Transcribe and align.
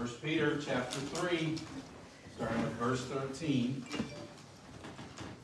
First 0.00 0.22
Peter 0.22 0.58
chapter 0.64 0.98
3, 0.98 1.56
starting 2.34 2.62
with 2.62 2.72
verse 2.78 3.04
13. 3.04 3.84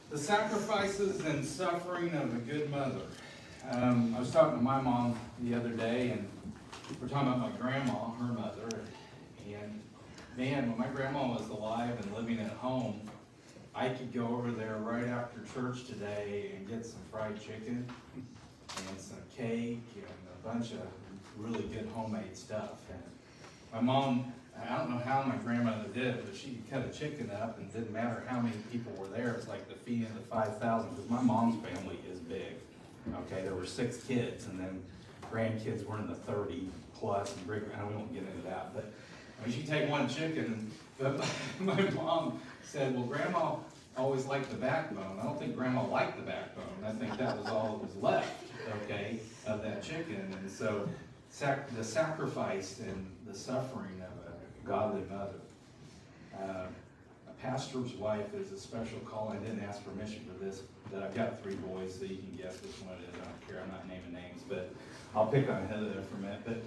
The 0.08 0.16
sacrifices 0.16 1.22
and 1.26 1.44
suffering 1.44 2.14
of 2.14 2.34
a 2.34 2.38
good 2.38 2.70
mother. 2.70 3.02
Um, 3.70 4.14
I 4.16 4.20
was 4.20 4.30
talking 4.30 4.56
to 4.56 4.64
my 4.64 4.80
mom 4.80 5.18
the 5.40 5.54
other 5.54 5.68
day, 5.68 6.12
and 6.12 6.26
we're 7.02 7.08
talking 7.08 7.28
about 7.28 7.52
my 7.52 7.58
grandma, 7.58 8.12
her 8.12 8.32
mother. 8.32 8.80
And 9.46 9.82
man, 10.38 10.70
when 10.70 10.78
my 10.78 10.86
grandma 10.86 11.34
was 11.34 11.46
alive 11.50 12.00
and 12.02 12.14
living 12.14 12.40
at 12.40 12.52
home, 12.52 13.02
I 13.74 13.90
could 13.90 14.10
go 14.10 14.26
over 14.26 14.50
there 14.52 14.76
right 14.76 15.06
after 15.06 15.40
church 15.52 15.84
today 15.84 16.52
and 16.56 16.66
get 16.66 16.86
some 16.86 17.00
fried 17.12 17.38
chicken 17.38 17.86
and 18.74 18.98
some 18.98 19.18
cake 19.36 19.84
and 19.96 20.06
a 20.06 20.48
bunch 20.48 20.72
of 20.72 20.80
really 21.36 21.64
good 21.64 21.90
homemade 21.94 22.34
stuff. 22.34 22.80
And 22.90 23.02
my 23.70 23.82
mom, 23.82 24.32
I 24.62 24.76
don't 24.78 24.90
know 24.90 24.98
how 24.98 25.22
my 25.22 25.36
grandmother 25.36 25.88
did 25.92 26.06
it, 26.06 26.26
but 26.26 26.36
she 26.36 26.58
cut 26.70 26.84
a 26.84 26.88
chicken 26.88 27.30
up 27.30 27.58
and 27.58 27.68
it 27.68 27.72
didn't 27.72 27.92
matter 27.92 28.24
how 28.26 28.40
many 28.40 28.56
people 28.72 28.92
were 28.92 29.08
there. 29.08 29.34
It's 29.34 29.48
like 29.48 29.68
the 29.68 29.74
fee 29.74 30.04
of 30.04 30.14
the 30.14 30.20
five 30.20 30.58
thousand, 30.58 30.90
because 30.94 31.10
my 31.10 31.22
mom's 31.22 31.64
family 31.66 31.98
is 32.10 32.18
big. 32.20 32.54
Okay, 33.26 33.42
there 33.42 33.54
were 33.54 33.66
six 33.66 33.98
kids 33.98 34.46
and 34.46 34.58
then 34.58 34.82
grandkids 35.30 35.84
were 35.86 35.98
in 35.98 36.06
the 36.06 36.14
thirty 36.14 36.68
plus 36.94 37.36
and 37.36 37.46
great, 37.46 37.62
and 37.76 37.88
we 37.88 37.94
won't 37.94 38.12
get 38.12 38.22
into 38.22 38.48
that, 38.48 38.74
but 38.74 38.90
I 39.40 39.46
mean, 39.46 39.54
she'd 39.54 39.68
take 39.68 39.88
one 39.88 40.08
chicken 40.08 40.70
but 40.98 41.18
my 41.60 41.80
mom 41.90 42.40
said, 42.62 42.94
well, 42.94 43.04
grandma 43.04 43.56
always 43.96 44.26
liked 44.26 44.50
the 44.50 44.56
backbone. 44.56 45.18
I 45.20 45.24
don't 45.24 45.38
think 45.38 45.56
grandma 45.56 45.86
liked 45.86 46.16
the 46.16 46.22
backbone. 46.22 46.64
I 46.84 46.92
think 46.92 47.16
that 47.18 47.36
was 47.38 47.46
all 47.46 47.78
that 47.78 47.86
was 47.86 47.96
left, 48.02 48.44
okay, 48.84 49.20
of 49.46 49.62
that 49.62 49.82
chicken. 49.82 50.34
And 50.40 50.50
so 50.50 50.88
sac- 51.30 51.74
the 51.76 51.84
sacrifice 51.84 52.80
and 52.80 53.06
the 53.26 53.34
suffering 53.34 54.02
godly 54.66 55.02
mother. 55.10 55.40
Uh, 56.38 56.66
a 57.28 57.42
pastor's 57.42 57.92
wife 57.92 58.34
is 58.34 58.52
a 58.52 58.58
special 58.58 58.98
call. 59.00 59.34
I 59.34 59.36
didn't 59.36 59.64
ask 59.64 59.84
permission 59.84 60.24
for 60.26 60.44
this, 60.44 60.62
but 60.92 61.02
I've 61.02 61.14
got 61.14 61.42
three 61.42 61.54
boys, 61.54 61.94
so 61.94 62.04
you 62.04 62.16
can 62.16 62.36
guess 62.36 62.60
which 62.62 62.72
one 62.82 62.94
it 62.94 63.08
is. 63.08 63.20
I 63.20 63.24
don't 63.24 63.48
care. 63.48 63.62
I'm 63.62 63.70
not 63.70 63.88
naming 63.88 64.12
names, 64.12 64.42
but 64.48 64.72
I'll 65.14 65.26
pick 65.26 65.48
on 65.48 65.66
Heather 65.68 65.88
there 65.88 66.02
for 66.02 66.16
a 66.16 66.20
minute. 66.20 66.40
But 66.44 66.62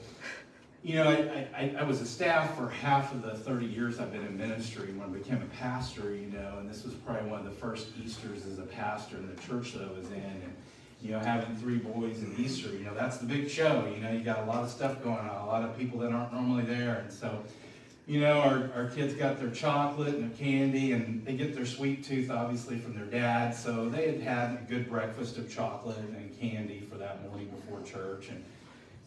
you 0.83 0.95
know, 0.95 1.09
I, 1.09 1.47
I, 1.55 1.75
I 1.79 1.83
was 1.83 1.99
a 1.99 2.05
staff 2.05 2.55
for 2.55 2.69
half 2.69 3.13
of 3.13 3.21
the 3.21 3.35
30 3.35 3.65
years 3.65 3.99
I've 3.99 4.13
been 4.13 4.25
in 4.25 4.37
ministry. 4.37 4.93
When 4.93 5.09
I 5.09 5.11
became 5.11 5.41
a 5.41 5.57
pastor, 5.57 6.15
you 6.15 6.27
know, 6.27 6.57
and 6.59 6.69
this 6.69 6.85
was 6.85 6.93
probably 6.93 7.29
one 7.29 7.39
of 7.39 7.45
the 7.45 7.51
first 7.51 7.89
Easters 8.01 8.45
as 8.45 8.59
a 8.59 8.63
pastor 8.63 9.17
in 9.17 9.27
the 9.27 9.41
church 9.41 9.73
that 9.73 9.83
I 9.83 9.91
was 9.91 10.09
in. 10.11 10.23
And, 10.23 10.55
you 11.01 11.11
know, 11.11 11.19
having 11.19 11.55
three 11.57 11.77
boys 11.77 12.23
in 12.23 12.33
Easter, 12.37 12.69
you 12.69 12.85
know, 12.85 12.93
that's 12.93 13.17
the 13.17 13.25
big 13.25 13.49
show. 13.49 13.91
You 13.93 14.01
know, 14.01 14.11
you 14.11 14.21
got 14.21 14.39
a 14.39 14.45
lot 14.45 14.63
of 14.63 14.69
stuff 14.69 15.03
going 15.03 15.17
on, 15.17 15.27
a 15.27 15.45
lot 15.45 15.63
of 15.63 15.77
people 15.77 15.99
that 15.99 16.11
aren't 16.11 16.33
normally 16.33 16.63
there. 16.63 16.95
And 16.95 17.11
so, 17.11 17.43
you 18.09 18.21
know, 18.21 18.39
our, 18.39 18.71
our 18.75 18.89
kids 18.89 19.13
got 19.13 19.39
their 19.39 19.51
chocolate 19.51 20.15
and 20.15 20.31
their 20.31 20.37
candy, 20.37 20.93
and 20.93 21.23
they 21.23 21.33
get 21.33 21.53
their 21.53 21.67
sweet 21.67 22.03
tooth, 22.03 22.31
obviously, 22.31 22.79
from 22.79 22.95
their 22.95 23.05
dad. 23.05 23.55
So 23.55 23.87
they 23.87 24.07
had 24.07 24.21
had 24.21 24.51
a 24.53 24.65
good 24.67 24.89
breakfast 24.89 25.37
of 25.37 25.53
chocolate 25.53 25.99
and 25.99 26.39
candy 26.39 26.87
for 26.91 26.97
that 26.97 27.21
morning 27.29 27.49
before 27.49 27.83
church. 27.83 28.29
And 28.29 28.43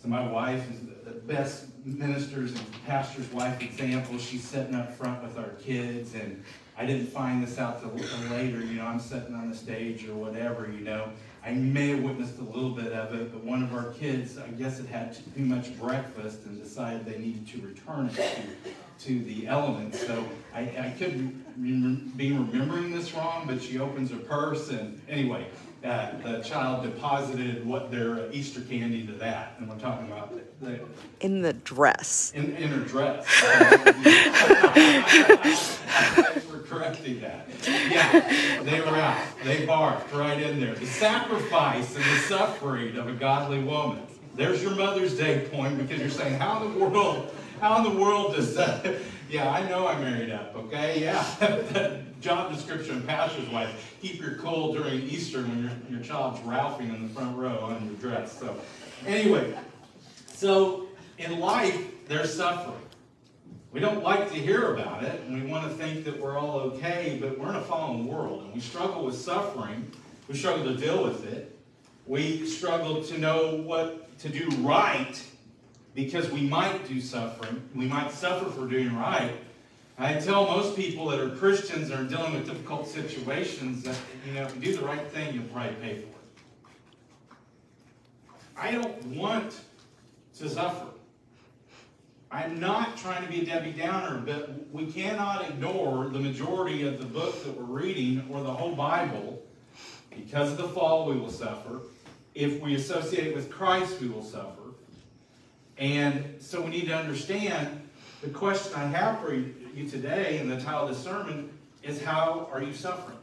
so 0.00 0.06
my 0.06 0.24
wife 0.30 0.70
is 0.70 0.78
the 1.04 1.18
best 1.18 1.66
minister's 1.84 2.52
and 2.52 2.84
pastor's 2.86 3.28
wife 3.32 3.60
example. 3.60 4.18
She's 4.18 4.44
sitting 4.44 4.76
up 4.76 4.94
front 4.94 5.20
with 5.20 5.36
our 5.36 5.50
kids, 5.60 6.14
and 6.14 6.44
I 6.78 6.86
didn't 6.86 7.08
find 7.08 7.42
this 7.42 7.58
out 7.58 7.80
till 7.80 7.90
later. 8.30 8.60
You 8.60 8.74
know, 8.74 8.86
I'm 8.86 9.00
sitting 9.00 9.34
on 9.34 9.50
the 9.50 9.56
stage 9.56 10.08
or 10.08 10.14
whatever. 10.14 10.70
You 10.70 10.84
know, 10.84 11.10
I 11.44 11.50
may 11.50 11.88
have 11.88 12.04
witnessed 12.04 12.38
a 12.38 12.44
little 12.44 12.70
bit 12.70 12.92
of 12.92 13.14
it, 13.14 13.32
but 13.32 13.42
one 13.42 13.64
of 13.64 13.74
our 13.74 13.90
kids, 13.94 14.38
I 14.38 14.46
guess, 14.48 14.78
it 14.78 14.86
had 14.86 15.16
too 15.34 15.44
much 15.44 15.76
breakfast 15.76 16.44
and 16.44 16.62
decided 16.62 17.04
they 17.04 17.18
needed 17.18 17.48
to 17.48 17.66
return 17.66 18.06
it 18.06 18.14
to, 18.14 18.70
to 19.04 19.22
the 19.24 19.46
elements. 19.48 20.00
So 20.06 20.24
I, 20.54 20.60
I 20.60 20.94
could 20.98 21.14
rem- 21.58 22.12
be 22.16 22.32
remembering 22.32 22.92
this 22.92 23.12
wrong, 23.14 23.44
but 23.46 23.62
she 23.62 23.78
opens 23.78 24.10
her 24.10 24.18
purse, 24.18 24.70
and 24.70 25.00
anyway, 25.08 25.46
uh, 25.84 26.12
the 26.22 26.40
child 26.42 26.84
deposited 26.84 27.66
what 27.66 27.90
their 27.90 28.30
Easter 28.32 28.60
candy 28.60 29.04
to 29.06 29.12
that, 29.14 29.56
and 29.58 29.68
we're 29.68 29.78
talking 29.78 30.06
about 30.06 30.32
the, 30.32 30.42
the 30.64 30.80
in 31.20 31.42
the 31.42 31.52
dress. 31.52 32.32
in, 32.36 32.54
in 32.56 32.68
her 32.68 32.84
dress. 32.84 33.26
Thanks 36.12 36.44
for 36.44 36.58
correcting 36.60 37.20
that. 37.20 37.48
Yeah, 37.66 38.62
they 38.62 38.80
were 38.80 38.96
out. 38.96 39.18
They 39.42 39.66
barked 39.66 40.12
right 40.12 40.40
in 40.40 40.60
there. 40.60 40.74
The 40.76 40.86
sacrifice 40.86 41.96
and 41.96 42.04
the 42.04 42.18
suffering 42.28 42.96
of 42.96 43.08
a 43.08 43.12
godly 43.12 43.62
woman. 43.64 44.06
There's 44.34 44.62
your 44.62 44.76
Mother's 44.76 45.16
Day 45.16 45.48
point 45.52 45.76
because 45.76 46.00
you're 46.00 46.10
saying, 46.10 46.38
how 46.38 46.64
in 46.64 46.72
the 46.72 46.78
world, 46.78 47.34
how 47.62 47.76
in 47.76 47.84
the 47.84 48.02
world 48.02 48.34
does 48.34 48.54
that? 48.56 48.84
Yeah, 49.30 49.50
I 49.50 49.66
know 49.66 49.86
I 49.86 49.98
married 49.98 50.28
up, 50.30 50.54
okay? 50.54 51.00
Yeah. 51.00 51.24
Job 52.20 52.52
description 52.52 53.00
pastor's 53.00 53.48
wife. 53.48 53.96
Keep 54.02 54.20
your 54.20 54.34
cool 54.34 54.74
during 54.74 55.00
Easter 55.04 55.40
when 55.40 55.62
your, 55.62 55.96
your 55.96 56.06
child's 56.06 56.38
ralphing 56.40 56.94
in 56.94 57.08
the 57.08 57.14
front 57.14 57.34
row 57.38 57.60
on 57.60 57.86
your 57.86 57.94
dress. 57.94 58.38
So, 58.38 58.54
anyway, 59.06 59.54
so 60.26 60.88
in 61.16 61.40
life, 61.40 61.82
there's 62.08 62.34
suffering. 62.34 62.76
We 63.70 63.80
don't 63.80 64.04
like 64.04 64.28
to 64.32 64.34
hear 64.34 64.74
about 64.74 65.02
it, 65.02 65.22
and 65.22 65.42
we 65.42 65.50
want 65.50 65.66
to 65.66 65.74
think 65.78 66.04
that 66.04 66.20
we're 66.20 66.38
all 66.38 66.60
okay, 66.60 67.16
but 67.18 67.38
we're 67.38 67.48
in 67.48 67.56
a 67.56 67.62
fallen 67.62 68.06
world, 68.06 68.42
and 68.42 68.52
we 68.52 68.60
struggle 68.60 69.02
with 69.02 69.16
suffering. 69.16 69.90
We 70.28 70.36
struggle 70.36 70.64
to 70.64 70.76
deal 70.76 71.02
with 71.02 71.24
it. 71.32 71.58
We 72.06 72.46
struggle 72.46 73.02
to 73.04 73.16
know 73.16 73.54
what 73.64 74.18
to 74.18 74.28
do 74.28 74.46
right 74.58 75.18
because 75.94 76.30
we 76.30 76.42
might 76.42 76.86
do 76.88 77.00
suffering. 77.00 77.62
We 77.74 77.86
might 77.86 78.12
suffer 78.12 78.50
for 78.50 78.66
doing 78.66 78.96
right. 78.96 79.32
I 79.98 80.14
tell 80.14 80.46
most 80.46 80.74
people 80.74 81.08
that 81.08 81.20
are 81.20 81.30
Christians 81.30 81.90
and 81.90 82.06
are 82.06 82.16
dealing 82.16 82.32
with 82.34 82.46
difficult 82.46 82.88
situations 82.88 83.82
that, 83.84 83.96
you 84.26 84.34
know, 84.34 84.42
if 84.42 84.54
you 84.54 84.60
do 84.60 84.76
the 84.76 84.84
right 84.84 85.06
thing, 85.08 85.34
you'll 85.34 85.44
probably 85.44 85.74
pay 85.82 85.96
for 85.96 86.06
it. 86.06 86.12
I 88.56 88.70
don't 88.72 89.04
want 89.06 89.60
to 90.38 90.48
suffer. 90.48 90.86
I'm 92.30 92.58
not 92.58 92.96
trying 92.96 93.22
to 93.22 93.30
be 93.30 93.42
a 93.42 93.44
Debbie 93.44 93.72
Downer, 93.72 94.22
but 94.24 94.72
we 94.72 94.86
cannot 94.86 95.48
ignore 95.50 96.08
the 96.08 96.18
majority 96.18 96.86
of 96.86 96.98
the 96.98 97.04
book 97.04 97.44
that 97.44 97.54
we're 97.54 97.64
reading 97.64 98.26
or 98.30 98.42
the 98.42 98.52
whole 98.52 98.74
Bible. 98.74 99.42
Because 100.10 100.52
of 100.52 100.56
the 100.56 100.68
fall, 100.68 101.06
we 101.06 101.16
will 101.16 101.30
suffer. 101.30 101.80
If 102.34 102.60
we 102.62 102.74
associate 102.74 103.34
with 103.34 103.50
Christ, 103.50 104.00
we 104.00 104.08
will 104.08 104.24
suffer. 104.24 104.61
And 105.78 106.36
so 106.40 106.60
we 106.60 106.70
need 106.70 106.86
to 106.86 106.96
understand 106.96 107.88
the 108.22 108.28
question 108.28 108.74
I 108.74 108.86
have 108.86 109.20
for 109.20 109.34
you 109.34 109.88
today, 109.88 110.38
and 110.38 110.50
the 110.50 110.60
title 110.60 110.88
of 110.88 110.90
the 110.90 110.94
sermon 110.94 111.50
is 111.82 112.02
How 112.02 112.48
Are 112.52 112.62
You 112.62 112.72
Suffering? 112.72 113.18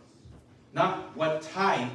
Not 0.74 1.16
what 1.16 1.42
type, 1.42 1.90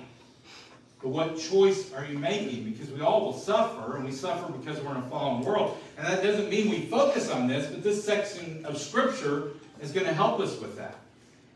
but 1.03 1.11
what 1.11 1.39
choice 1.39 1.93
are 1.93 2.05
you 2.05 2.19
making? 2.19 2.65
Because 2.65 2.91
we 2.91 3.03
all 3.03 3.27
will 3.27 3.39
suffer, 3.39 3.97
and 3.97 4.05
we 4.05 4.13
suffer 4.13 4.51
because 4.53 4.81
we're 4.81 4.93
in 4.93 4.97
a 4.99 5.09
fallen 5.09 5.43
world. 5.43 5.77
And 5.99 6.07
that 6.07 6.23
doesn't 6.23 6.49
mean 6.49 6.71
we 6.71 6.87
focus 6.87 7.31
on 7.31 7.47
this, 7.47 7.67
but 7.67 7.83
this 7.83 8.03
section 8.03 8.65
of 8.65 8.79
Scripture 8.79 9.51
is 9.83 9.93
going 9.93 10.07
to 10.07 10.15
help 10.15 10.41
us 10.41 10.59
with 10.59 10.77
that. 10.77 10.97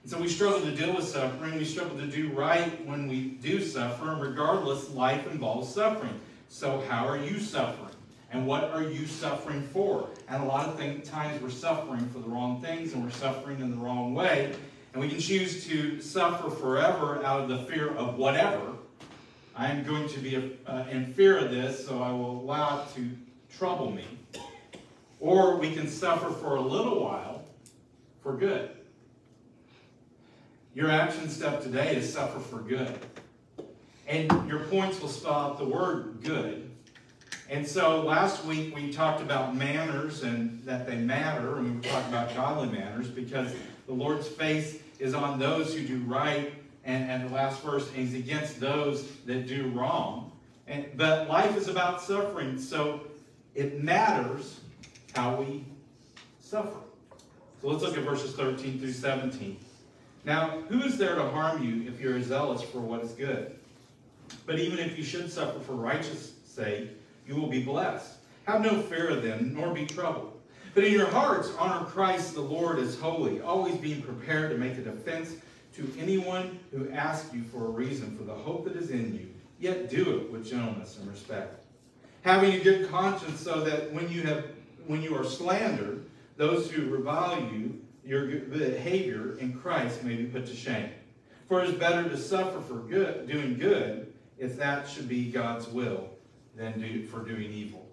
And 0.02 0.12
so 0.12 0.18
we 0.20 0.28
struggle 0.28 0.60
to 0.60 0.74
deal 0.74 0.94
with 0.94 1.06
suffering. 1.06 1.56
We 1.56 1.64
struggle 1.64 1.96
to 1.98 2.06
do 2.06 2.28
right 2.32 2.86
when 2.86 3.08
we 3.08 3.30
do 3.42 3.60
suffer. 3.62 4.12
And 4.12 4.20
regardless, 4.20 4.90
life 4.90 5.26
involves 5.30 5.72
suffering. 5.72 6.20
So, 6.48 6.84
how 6.88 7.06
are 7.06 7.18
you 7.18 7.40
suffering? 7.40 7.94
And 8.30 8.46
what 8.46 8.64
are 8.64 8.82
you 8.82 9.06
suffering 9.06 9.62
for? 9.62 10.08
And 10.28 10.42
a 10.42 10.46
lot 10.46 10.68
of 10.68 10.78
th- 10.78 11.04
times 11.08 11.40
we're 11.40 11.50
suffering 11.50 12.06
for 12.10 12.18
the 12.18 12.28
wrong 12.28 12.60
things 12.60 12.92
and 12.92 13.02
we're 13.02 13.10
suffering 13.10 13.60
in 13.60 13.70
the 13.70 13.76
wrong 13.76 14.14
way. 14.14 14.54
And 14.92 15.02
we 15.02 15.08
can 15.08 15.18
choose 15.18 15.66
to 15.66 16.00
suffer 16.00 16.50
forever 16.50 17.24
out 17.24 17.40
of 17.40 17.48
the 17.48 17.58
fear 17.64 17.88
of 17.94 18.16
whatever. 18.16 18.74
I 19.56 19.68
am 19.68 19.82
going 19.82 20.08
to 20.08 20.20
be 20.20 20.58
uh, 20.66 20.84
in 20.90 21.12
fear 21.14 21.38
of 21.38 21.50
this, 21.50 21.84
so 21.84 22.02
I 22.02 22.10
will 22.10 22.42
allow 22.42 22.82
it 22.82 22.94
to 22.94 23.08
trouble 23.56 23.90
me. 23.90 24.04
Or 25.20 25.56
we 25.56 25.74
can 25.74 25.88
suffer 25.88 26.30
for 26.30 26.56
a 26.56 26.60
little 26.60 27.02
while 27.02 27.42
for 28.22 28.36
good. 28.36 28.70
Your 30.74 30.90
action 30.90 31.28
step 31.28 31.62
today 31.62 31.96
is 31.96 32.12
suffer 32.12 32.38
for 32.38 32.58
good. 32.60 32.98
And 34.06 34.30
your 34.48 34.60
points 34.60 35.00
will 35.00 35.08
spell 35.08 35.32
out 35.32 35.58
the 35.58 35.64
word 35.64 36.18
good. 36.22 36.67
And 37.50 37.66
so 37.66 38.02
last 38.02 38.44
week 38.44 38.74
we 38.74 38.92
talked 38.92 39.22
about 39.22 39.56
manners 39.56 40.22
and 40.22 40.62
that 40.64 40.86
they 40.86 40.96
matter, 40.96 41.56
and 41.56 41.82
we 41.82 41.88
talked 41.88 42.08
about 42.08 42.34
godly 42.34 42.68
manners 42.68 43.08
because 43.08 43.54
the 43.86 43.92
Lord's 43.92 44.28
face 44.28 44.80
is 44.98 45.14
on 45.14 45.38
those 45.38 45.74
who 45.74 45.86
do 45.86 45.98
right, 46.00 46.52
and, 46.84 47.10
and 47.10 47.28
the 47.28 47.34
last 47.34 47.62
verse 47.62 47.90
is 47.94 48.14
against 48.14 48.60
those 48.60 49.10
that 49.26 49.46
do 49.46 49.68
wrong. 49.68 50.32
And, 50.66 50.86
but 50.96 51.28
life 51.28 51.56
is 51.56 51.68
about 51.68 52.02
suffering, 52.02 52.60
so 52.60 53.00
it 53.54 53.82
matters 53.82 54.60
how 55.14 55.36
we 55.36 55.64
suffer. 56.40 56.80
So 57.62 57.68
let's 57.68 57.82
look 57.82 57.96
at 57.96 58.04
verses 58.04 58.34
13 58.34 58.78
through 58.78 58.92
17. 58.92 59.56
Now, 60.24 60.60
who 60.68 60.82
is 60.82 60.98
there 60.98 61.14
to 61.14 61.28
harm 61.30 61.64
you 61.64 61.88
if 61.88 62.00
you're 62.00 62.20
zealous 62.22 62.62
for 62.62 62.80
what 62.80 63.02
is 63.02 63.12
good? 63.12 63.58
But 64.44 64.58
even 64.58 64.78
if 64.78 64.98
you 64.98 65.04
should 65.04 65.32
suffer 65.32 65.58
for 65.60 65.72
righteous 65.72 66.32
sake, 66.44 66.90
you 67.28 67.36
will 67.36 67.48
be 67.48 67.62
blessed. 67.62 68.14
Have 68.46 68.62
no 68.62 68.80
fear 68.80 69.10
of 69.10 69.22
them, 69.22 69.54
nor 69.54 69.74
be 69.74 69.84
troubled. 69.86 70.40
But 70.74 70.84
in 70.84 70.92
your 70.92 71.08
hearts, 71.08 71.52
honor 71.58 71.84
Christ 71.84 72.34
the 72.34 72.40
Lord 72.40 72.78
as 72.78 72.98
holy, 72.98 73.40
always 73.40 73.76
being 73.76 74.00
prepared 74.00 74.50
to 74.50 74.56
make 74.56 74.78
a 74.78 74.80
defense 74.80 75.34
to 75.74 75.92
anyone 75.98 76.58
who 76.72 76.90
asks 76.90 77.32
you 77.32 77.42
for 77.42 77.66
a 77.66 77.70
reason 77.70 78.16
for 78.16 78.24
the 78.24 78.34
hope 78.34 78.64
that 78.64 78.76
is 78.76 78.90
in 78.90 79.14
you, 79.14 79.28
yet 79.60 79.90
do 79.90 80.18
it 80.18 80.32
with 80.32 80.48
gentleness 80.48 80.98
and 80.98 81.08
respect. 81.08 81.60
Having 82.22 82.54
a 82.54 82.64
good 82.64 82.90
conscience 82.90 83.40
so 83.40 83.62
that 83.64 83.92
when 83.92 84.10
you 84.10 84.22
have 84.22 84.44
when 84.86 85.02
you 85.02 85.14
are 85.14 85.24
slandered, 85.24 86.06
those 86.38 86.70
who 86.70 86.88
revile 86.88 87.40
you, 87.52 87.78
your 88.04 88.26
behavior 88.26 89.36
in 89.38 89.52
Christ 89.52 90.02
may 90.02 90.16
be 90.16 90.24
put 90.24 90.46
to 90.46 90.56
shame. 90.56 90.88
For 91.46 91.62
it 91.62 91.68
is 91.68 91.74
better 91.74 92.08
to 92.08 92.16
suffer 92.16 92.60
for 92.60 92.76
good, 92.76 93.28
doing 93.28 93.58
good, 93.58 94.12
if 94.38 94.56
that 94.56 94.88
should 94.88 95.08
be 95.08 95.30
God's 95.30 95.68
will, 95.68 96.08
than 96.58 96.80
do, 96.80 97.04
for 97.04 97.20
doing 97.20 97.52
evil. 97.52 97.86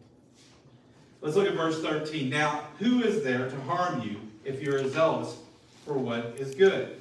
Let's 1.21 1.37
look 1.37 1.47
at 1.47 1.53
verse 1.53 1.81
13. 1.81 2.29
Now, 2.29 2.67
who 2.79 3.03
is 3.03 3.23
there 3.23 3.49
to 3.49 3.61
harm 3.61 4.01
you 4.01 4.19
if 4.43 4.61
you 4.61 4.75
are 4.75 4.87
zealous 4.89 5.37
for 5.85 5.93
what 5.93 6.35
is 6.37 6.55
good? 6.55 6.99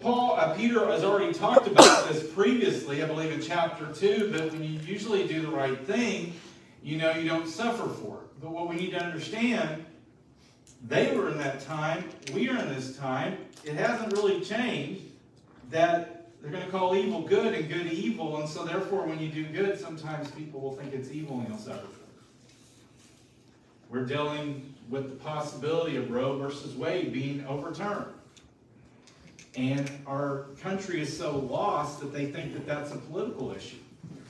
Paul, 0.00 0.36
uh, 0.36 0.54
Peter 0.54 0.84
has 0.86 1.04
already 1.04 1.32
talked 1.32 1.66
about 1.66 2.08
this 2.08 2.28
previously, 2.32 3.02
I 3.02 3.06
believe 3.06 3.30
in 3.30 3.40
chapter 3.40 3.86
2, 3.92 4.28
that 4.28 4.52
when 4.52 4.62
you 4.62 4.80
usually 4.80 5.28
do 5.28 5.42
the 5.42 5.50
right 5.50 5.78
thing, 5.86 6.34
you 6.82 6.96
know 6.98 7.12
you 7.12 7.28
don't 7.28 7.48
suffer 7.48 7.88
for 7.88 8.16
it. 8.16 8.40
But 8.40 8.50
what 8.50 8.68
we 8.68 8.74
need 8.74 8.90
to 8.92 9.00
understand, 9.00 9.84
they 10.88 11.16
were 11.16 11.30
in 11.30 11.38
that 11.38 11.60
time, 11.60 12.04
we 12.32 12.48
are 12.48 12.58
in 12.58 12.68
this 12.68 12.96
time. 12.96 13.38
It 13.64 13.74
hasn't 13.74 14.12
really 14.12 14.40
changed 14.40 15.02
that 15.70 16.11
they're 16.42 16.50
going 16.50 16.64
to 16.64 16.70
call 16.70 16.96
evil 16.96 17.22
good 17.22 17.54
and 17.54 17.68
good 17.68 17.86
evil, 17.86 18.36
and 18.38 18.48
so 18.48 18.64
therefore 18.64 19.06
when 19.06 19.20
you 19.20 19.28
do 19.28 19.44
good, 19.44 19.78
sometimes 19.78 20.30
people 20.32 20.60
will 20.60 20.72
think 20.72 20.92
it's 20.92 21.10
evil 21.10 21.38
and 21.38 21.48
you'll 21.48 21.58
suffer. 21.58 21.86
We're 23.88 24.04
dealing 24.04 24.74
with 24.90 25.10
the 25.10 25.16
possibility 25.16 25.96
of 25.96 26.10
Roe 26.10 26.36
versus 26.38 26.74
Wade 26.74 27.12
being 27.12 27.46
overturned. 27.46 28.06
And 29.54 29.90
our 30.06 30.46
country 30.62 31.00
is 31.00 31.16
so 31.16 31.36
lost 31.36 32.00
that 32.00 32.12
they 32.12 32.26
think 32.26 32.54
that 32.54 32.66
that's 32.66 32.90
a 32.90 32.96
political 32.96 33.52
issue. 33.52 33.76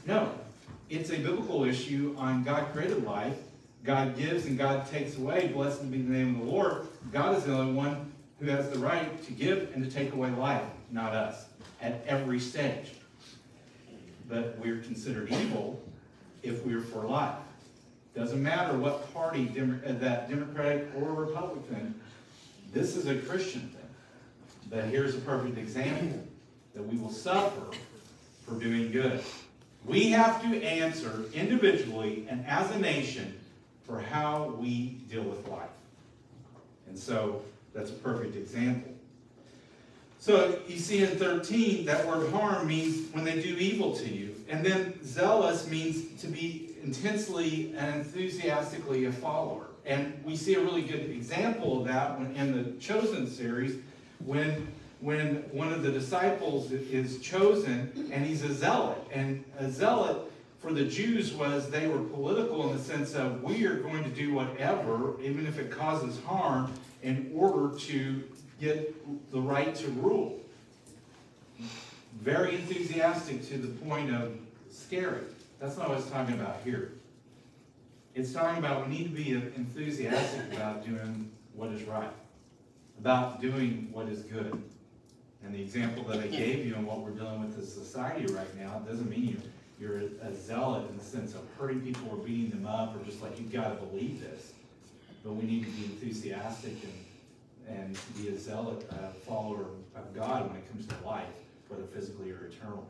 No, 0.05 0.33
it's 0.91 1.11
a 1.11 1.17
biblical 1.17 1.65
issue 1.65 2.15
on 2.19 2.43
God 2.43 2.73
created 2.73 3.05
life. 3.05 3.37
God 3.85 4.17
gives 4.17 4.47
and 4.47 4.59
God 4.59 4.87
takes 4.91 5.17
away. 5.17 5.49
Blessed 5.49 5.91
be 5.91 6.03
the 6.03 6.13
name 6.13 6.41
of 6.41 6.47
the 6.47 6.53
Lord. 6.53 6.87
God 7.13 7.39
is 7.39 7.45
the 7.45 7.55
only 7.55 7.73
one 7.73 8.13
who 8.41 8.47
has 8.47 8.69
the 8.71 8.79
right 8.79 9.23
to 9.25 9.33
give 9.33 9.71
and 9.75 9.85
to 9.85 9.91
take 9.91 10.13
away 10.13 10.31
life, 10.31 10.63
not 10.93 11.15
us, 11.15 11.47
at 11.81 12.05
every 12.07 12.39
stage. 12.39 12.93
But 14.29 14.59
we're 14.59 14.79
considered 14.79 15.31
evil 15.31 15.83
if 16.43 16.65
we're 16.65 16.81
for 16.81 17.05
life. 17.05 17.35
Doesn't 18.15 18.43
matter 18.43 18.77
what 18.77 19.13
party, 19.15 19.49
uh, 19.49 19.93
that 19.93 20.29
Democratic 20.29 20.89
or 20.97 21.13
Republican, 21.13 21.99
this 22.73 22.95
is 22.97 23.07
a 23.07 23.17
Christian 23.17 23.63
thing. 23.63 23.81
But 24.71 24.85
here's 24.85 25.15
a 25.15 25.21
perfect 25.21 25.59
example 25.59 26.23
that 26.75 26.83
we 26.83 26.97
will 26.99 27.11
suffer 27.11 27.77
for 28.47 28.55
doing 28.55 28.91
good. 28.91 29.23
We 29.85 30.11
have 30.11 30.43
to 30.43 30.63
answer 30.63 31.25
individually 31.35 32.27
and 32.29 32.47
as 32.47 32.71
a 32.71 32.79
nation 32.79 33.39
for 33.85 34.01
how 34.01 34.55
we 34.59 35.01
deal 35.11 35.23
with 35.23 35.47
life. 35.49 35.69
And 36.87 36.99
so 36.99 37.43
that's 37.75 37.91
a 37.91 37.95
perfect 37.95 38.37
example. 38.37 38.92
So 40.23 40.57
you 40.69 40.79
see 40.79 41.03
in 41.03 41.19
13, 41.19 41.85
that 41.87 42.07
word 42.07 42.31
harm 42.31 42.69
means 42.69 43.13
when 43.13 43.25
they 43.25 43.43
do 43.43 43.57
evil 43.57 43.93
to 43.97 44.09
you. 44.09 44.37
And 44.49 44.65
then 44.65 45.05
zealous 45.05 45.67
means 45.67 46.21
to 46.21 46.29
be 46.29 46.77
intensely 46.81 47.75
and 47.77 47.97
enthusiastically 47.97 49.07
a 49.07 49.13
follower. 49.13 49.67
And 49.85 50.23
we 50.25 50.37
see 50.37 50.55
a 50.55 50.61
really 50.61 50.83
good 50.83 51.11
example 51.11 51.81
of 51.81 51.89
that 51.89 52.21
in 52.21 52.53
the 52.53 52.71
Chosen 52.79 53.27
series 53.27 53.81
when 54.25 54.69
when 55.01 55.39
one 55.51 55.73
of 55.73 55.83
the 55.83 55.91
disciples 55.91 56.71
is 56.71 57.19
chosen 57.19 58.09
and 58.13 58.25
he's 58.25 58.45
a 58.45 58.55
zealot. 58.55 58.99
And 59.13 59.45
a 59.59 59.69
zealot 59.69 60.31
for 60.61 60.73
the 60.73 60.85
Jews 60.85 61.33
was 61.33 61.69
they 61.69 61.89
were 61.89 62.05
political 62.05 62.71
in 62.71 62.77
the 62.77 62.83
sense 62.85 63.17
of 63.17 63.43
we 63.43 63.67
are 63.67 63.81
going 63.81 64.05
to 64.05 64.11
do 64.11 64.33
whatever, 64.33 65.21
even 65.21 65.49
if 65.49 65.59
it 65.59 65.73
causes 65.73 66.23
harm, 66.25 66.73
in 67.03 67.33
order 67.35 67.77
to 67.77 68.23
get 68.63 69.33
the 69.33 69.41
right 69.41 69.75
to 69.75 69.89
rule. 69.89 70.41
Very 72.21 72.55
enthusiastic 72.55 73.47
to 73.49 73.59
the 73.59 73.69
point 73.85 74.15
of 74.15 74.39
scary. 74.71 75.23
That's 75.59 75.77
not 75.77 75.89
what 75.89 75.99
it's 75.99 76.09
talking 76.09 76.35
about 76.35 76.61
here. 76.65 76.93
It's 78.15 78.33
talking 78.33 78.59
about 78.59 78.87
we 78.87 78.95
need 78.95 79.05
to 79.05 79.11
be 79.11 79.33
enthusiastic 79.33 80.53
about 80.53 80.87
doing 80.87 81.31
what 81.55 81.71
is 81.71 81.83
right, 81.83 82.13
about 83.01 83.41
doing 83.41 83.89
what 83.91 84.09
is 84.09 84.23
good. 84.23 84.63
And 85.45 85.53
the 85.53 85.61
example 85.61 86.05
that 86.05 86.21
I 86.21 86.29
gave 86.29 86.65
you 86.65 86.77
and 86.77 86.87
what 86.87 87.01
we're 87.01 87.11
dealing 87.11 87.41
with 87.41 87.59
as 87.59 87.73
society 87.73 88.33
right 88.33 88.57
now 88.57 88.79
doesn't 88.87 89.11
mean 89.11 89.29
you, 89.29 89.41
you're 89.81 90.03
a 90.23 90.33
zealot 90.37 90.89
in 90.89 90.97
the 90.97 91.03
sense 91.03 91.35
of 91.35 91.41
hurting 91.59 91.81
people 91.81 92.09
or 92.13 92.19
beating 92.19 92.51
them 92.51 92.67
up 92.67 92.95
or 92.95 93.05
just 93.05 93.21
like 93.23 93.37
you've 93.41 93.53
got 93.53 93.71
to 93.71 93.87
believe 93.87 94.21
this. 94.21 94.53
But 95.25 95.33
we 95.33 95.47
need 95.47 95.65
to 95.65 95.71
be 95.71 95.85
enthusiastic 95.87 96.75
and, 96.85 96.93
and 97.69 97.99
be 98.17 98.29
a 98.29 98.39
zealot, 98.39 98.89
follower 99.27 99.67
of 99.95 100.15
God 100.15 100.49
when 100.49 100.57
it 100.57 100.71
comes 100.71 100.87
to 100.87 100.95
life, 101.07 101.27
whether 101.69 101.85
physically 101.85 102.31
or 102.31 102.47
eternally. 102.47 102.83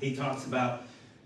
He 0.00 0.16
talks 0.16 0.46
about 0.46 0.84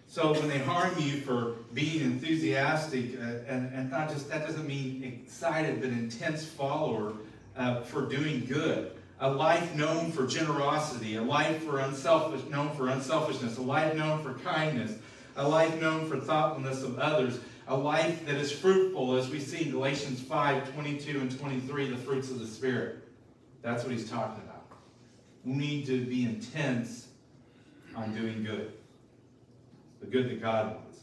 so 0.08 0.32
when 0.32 0.48
they 0.48 0.58
harm 0.58 0.94
you 0.98 1.20
for 1.20 1.56
being 1.74 2.00
enthusiastic, 2.02 3.18
uh, 3.18 3.22
and, 3.48 3.72
and 3.74 3.90
not 3.90 4.08
just 4.08 4.30
that 4.30 4.46
doesn't 4.46 4.66
mean 4.66 5.02
excited, 5.02 5.80
but 5.80 5.90
intense 5.90 6.44
follower 6.44 7.14
uh, 7.56 7.80
for 7.82 8.02
doing 8.06 8.44
good 8.46 8.92
a 9.20 9.30
life 9.30 9.74
known 9.74 10.12
for 10.12 10.26
generosity, 10.26 11.16
a 11.16 11.22
life 11.22 11.62
for 11.64 11.78
unselfish, 11.78 12.44
known 12.50 12.70
for 12.76 12.88
unselfishness, 12.88 13.56
a 13.56 13.62
life 13.62 13.94
known 13.94 14.22
for 14.22 14.34
kindness, 14.40 14.94
a 15.36 15.48
life 15.48 15.80
known 15.80 16.06
for 16.06 16.18
thoughtfulness 16.18 16.82
of 16.82 16.98
others, 16.98 17.40
a 17.68 17.76
life 17.76 18.24
that 18.26 18.36
is 18.36 18.52
fruitful, 18.52 19.16
as 19.16 19.28
we 19.28 19.40
see 19.40 19.64
in 19.64 19.70
Galatians 19.70 20.20
5 20.20 20.72
22 20.72 21.20
and 21.20 21.38
23, 21.38 21.90
the 21.90 21.96
fruits 21.96 22.30
of 22.30 22.38
the 22.38 22.46
Spirit. 22.46 22.98
That's 23.62 23.82
what 23.82 23.92
he's 23.92 24.08
talking 24.08 24.42
about. 24.44 24.64
We 25.44 25.54
need 25.54 25.86
to 25.86 26.04
be 26.04 26.24
intense 26.24 27.08
on 27.96 28.14
doing 28.14 28.44
good, 28.44 28.72
the 30.00 30.06
good 30.06 30.30
that 30.30 30.40
God 30.40 30.76
wants. 30.76 31.00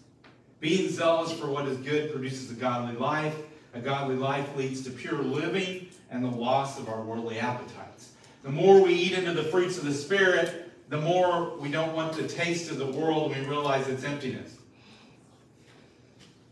Being 0.59 0.89
zealous 0.89 1.33
for 1.33 1.47
what 1.47 1.67
is 1.67 1.77
good 1.79 2.11
produces 2.11 2.51
a 2.51 2.53
godly 2.53 2.95
life. 2.95 3.35
A 3.73 3.79
godly 3.79 4.15
life 4.15 4.55
leads 4.55 4.83
to 4.83 4.91
pure 4.91 5.21
living 5.21 5.89
and 6.11 6.23
the 6.23 6.29
loss 6.29 6.79
of 6.79 6.87
our 6.87 7.01
worldly 7.01 7.39
appetites. 7.39 8.11
The 8.43 8.51
more 8.51 8.81
we 8.81 8.93
eat 8.93 9.13
into 9.13 9.33
the 9.33 9.43
fruits 9.43 9.77
of 9.77 9.85
the 9.85 9.93
Spirit, 9.93 10.71
the 10.89 11.01
more 11.01 11.57
we 11.57 11.71
don't 11.71 11.93
want 11.93 12.13
the 12.13 12.27
taste 12.27 12.69
of 12.69 12.77
the 12.77 12.85
world 12.85 13.31
and 13.31 13.41
we 13.41 13.49
realize 13.49 13.87
its 13.87 14.03
emptiness. 14.03 14.57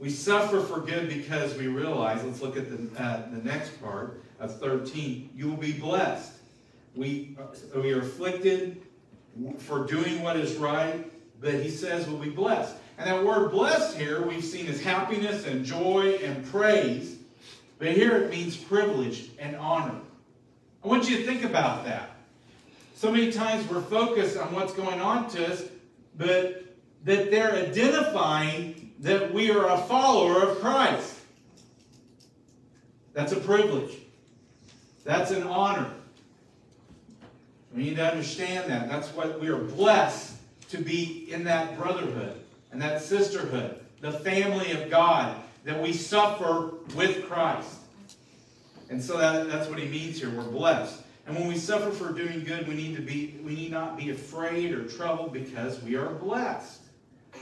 We 0.01 0.09
suffer 0.09 0.61
for 0.61 0.79
good 0.79 1.07
because 1.09 1.55
we 1.55 1.67
realize, 1.67 2.23
let's 2.23 2.41
look 2.41 2.57
at 2.57 2.71
the, 2.71 3.01
uh, 3.01 3.29
the 3.29 3.43
next 3.47 3.79
part 3.79 4.19
of 4.39 4.59
13, 4.59 5.29
you 5.35 5.47
will 5.47 5.57
be 5.57 5.73
blessed. 5.73 6.33
We, 6.95 7.37
uh, 7.39 7.79
we 7.79 7.93
are 7.93 8.01
afflicted 8.01 8.81
for 9.59 9.85
doing 9.85 10.23
what 10.23 10.37
is 10.37 10.55
right, 10.55 11.05
but 11.39 11.53
he 11.53 11.69
says 11.69 12.07
we'll 12.07 12.17
be 12.17 12.31
blessed. 12.31 12.75
And 12.97 13.07
that 13.07 13.23
word 13.23 13.51
blessed 13.51 13.95
here 13.95 14.25
we've 14.25 14.43
seen 14.43 14.65
as 14.69 14.81
happiness 14.81 15.45
and 15.45 15.63
joy 15.63 16.19
and 16.23 16.43
praise. 16.47 17.17
But 17.77 17.89
here 17.89 18.15
it 18.15 18.31
means 18.31 18.57
privilege 18.57 19.29
and 19.37 19.55
honor. 19.55 19.99
I 20.83 20.87
want 20.87 21.07
you 21.07 21.17
to 21.17 21.23
think 21.23 21.43
about 21.43 21.85
that. 21.85 22.09
So 22.95 23.11
many 23.11 23.31
times 23.31 23.69
we're 23.69 23.81
focused 23.81 24.35
on 24.35 24.51
what's 24.51 24.73
going 24.73 24.99
on 24.99 25.29
to 25.29 25.45
us, 25.45 25.63
but 26.17 26.65
that 27.03 27.29
they're 27.29 27.53
identifying 27.53 28.80
that 29.01 29.33
we 29.33 29.51
are 29.51 29.67
a 29.67 29.77
follower 29.77 30.43
of 30.43 30.59
Christ. 30.59 31.15
That's 33.13 33.31
a 33.31 33.39
privilege. 33.39 33.97
That's 35.03 35.31
an 35.31 35.43
honor. 35.43 35.89
We 37.75 37.83
need 37.83 37.95
to 37.97 38.09
understand 38.09 38.69
that. 38.69 38.89
That's 38.89 39.09
what 39.09 39.39
we 39.39 39.47
are 39.47 39.57
blessed 39.57 40.35
to 40.69 40.77
be 40.77 41.27
in 41.31 41.43
that 41.45 41.77
brotherhood 41.77 42.39
and 42.71 42.81
that 42.81 43.01
sisterhood, 43.01 43.79
the 44.01 44.11
family 44.11 44.71
of 44.71 44.89
God 44.89 45.41
that 45.63 45.81
we 45.81 45.93
suffer 45.93 46.71
with 46.95 47.27
Christ. 47.27 47.77
And 48.89 49.01
so 49.01 49.17
that, 49.17 49.47
that's 49.47 49.69
what 49.69 49.79
he 49.79 49.87
means 49.87 50.19
here. 50.19 50.29
We're 50.29 50.43
blessed. 50.43 51.01
And 51.25 51.35
when 51.35 51.47
we 51.47 51.57
suffer 51.57 51.91
for 51.91 52.11
doing 52.11 52.43
good, 52.43 52.67
we 52.67 52.73
need 52.73 52.95
to 52.95 53.01
be 53.01 53.39
we 53.43 53.55
need 53.55 53.71
not 53.71 53.97
be 53.97 54.09
afraid 54.09 54.73
or 54.73 54.85
troubled 54.85 55.31
because 55.33 55.81
we 55.81 55.95
are 55.95 56.09
blessed. 56.09 56.81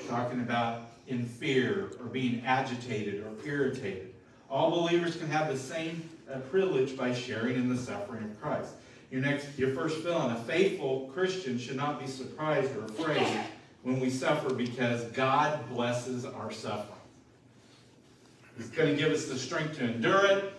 talking 0.08 0.42
about 0.42 0.89
in 1.10 1.26
fear 1.26 1.92
or 2.00 2.06
being 2.06 2.42
agitated 2.46 3.24
or 3.26 3.34
irritated. 3.46 4.14
All 4.50 4.72
believers 4.72 5.18
can 5.18 5.28
have 5.30 5.50
the 5.50 5.58
same 5.58 6.08
uh, 6.32 6.38
privilege 6.52 6.96
by 6.96 7.14
sharing 7.14 7.56
in 7.56 7.68
the 7.68 7.78
suffering 7.78 8.24
of 8.24 8.42
Christ. 8.42 8.74
Your 9.12 9.22
next, 9.22 9.58
your 9.58 9.74
first 9.74 9.98
feeling, 9.98 10.32
a 10.32 10.40
faithful 10.44 11.10
Christian 11.14 11.58
should 11.58 11.76
not 11.76 12.00
be 12.00 12.08
surprised 12.08 12.76
or 12.76 12.86
afraid 12.86 13.28
when 13.82 14.00
we 14.00 14.10
suffer 14.10 14.54
because 14.54 15.04
God 15.06 15.68
blesses 15.70 16.26
our 16.26 16.52
suffering. 16.52 16.96
He's 18.56 18.70
going 18.70 18.96
to 18.96 19.02
give 19.02 19.12
us 19.12 19.26
the 19.26 19.38
strength 19.38 19.78
to 19.78 19.86
endure 19.86 20.26
it 20.26 20.54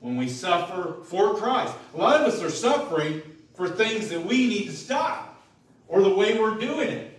when 0.00 0.16
we 0.16 0.28
suffer 0.28 1.02
for 1.04 1.34
Christ. 1.34 1.74
A 1.94 1.96
lot 1.96 2.20
of 2.20 2.32
us 2.32 2.42
are 2.42 2.50
suffering 2.50 3.22
for 3.54 3.68
things 3.68 4.08
that 4.10 4.24
we 4.24 4.46
need 4.46 4.66
to 4.66 4.72
stop 4.72 5.42
or 5.88 6.02
the 6.02 6.14
way 6.14 6.38
we're 6.38 6.58
doing 6.58 6.88
it 6.88 7.18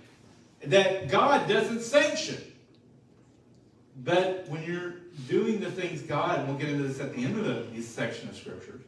that 0.66 1.10
God 1.10 1.48
doesn't 1.48 1.82
sanction. 1.82 2.38
But 4.04 4.48
when 4.48 4.64
you're 4.64 4.96
doing 5.28 5.60
the 5.60 5.72
things 5.72 6.02
God, 6.02 6.40
and 6.40 6.48
we'll 6.48 6.58
get 6.58 6.70
into 6.70 6.88
this 6.88 7.00
at 7.00 7.16
the 7.16 7.24
end 7.24 7.40
of 7.40 7.46
the, 7.46 7.66
this 7.76 7.88
section 7.88 8.30
of 8.30 8.36
Scripture, 8.36 8.80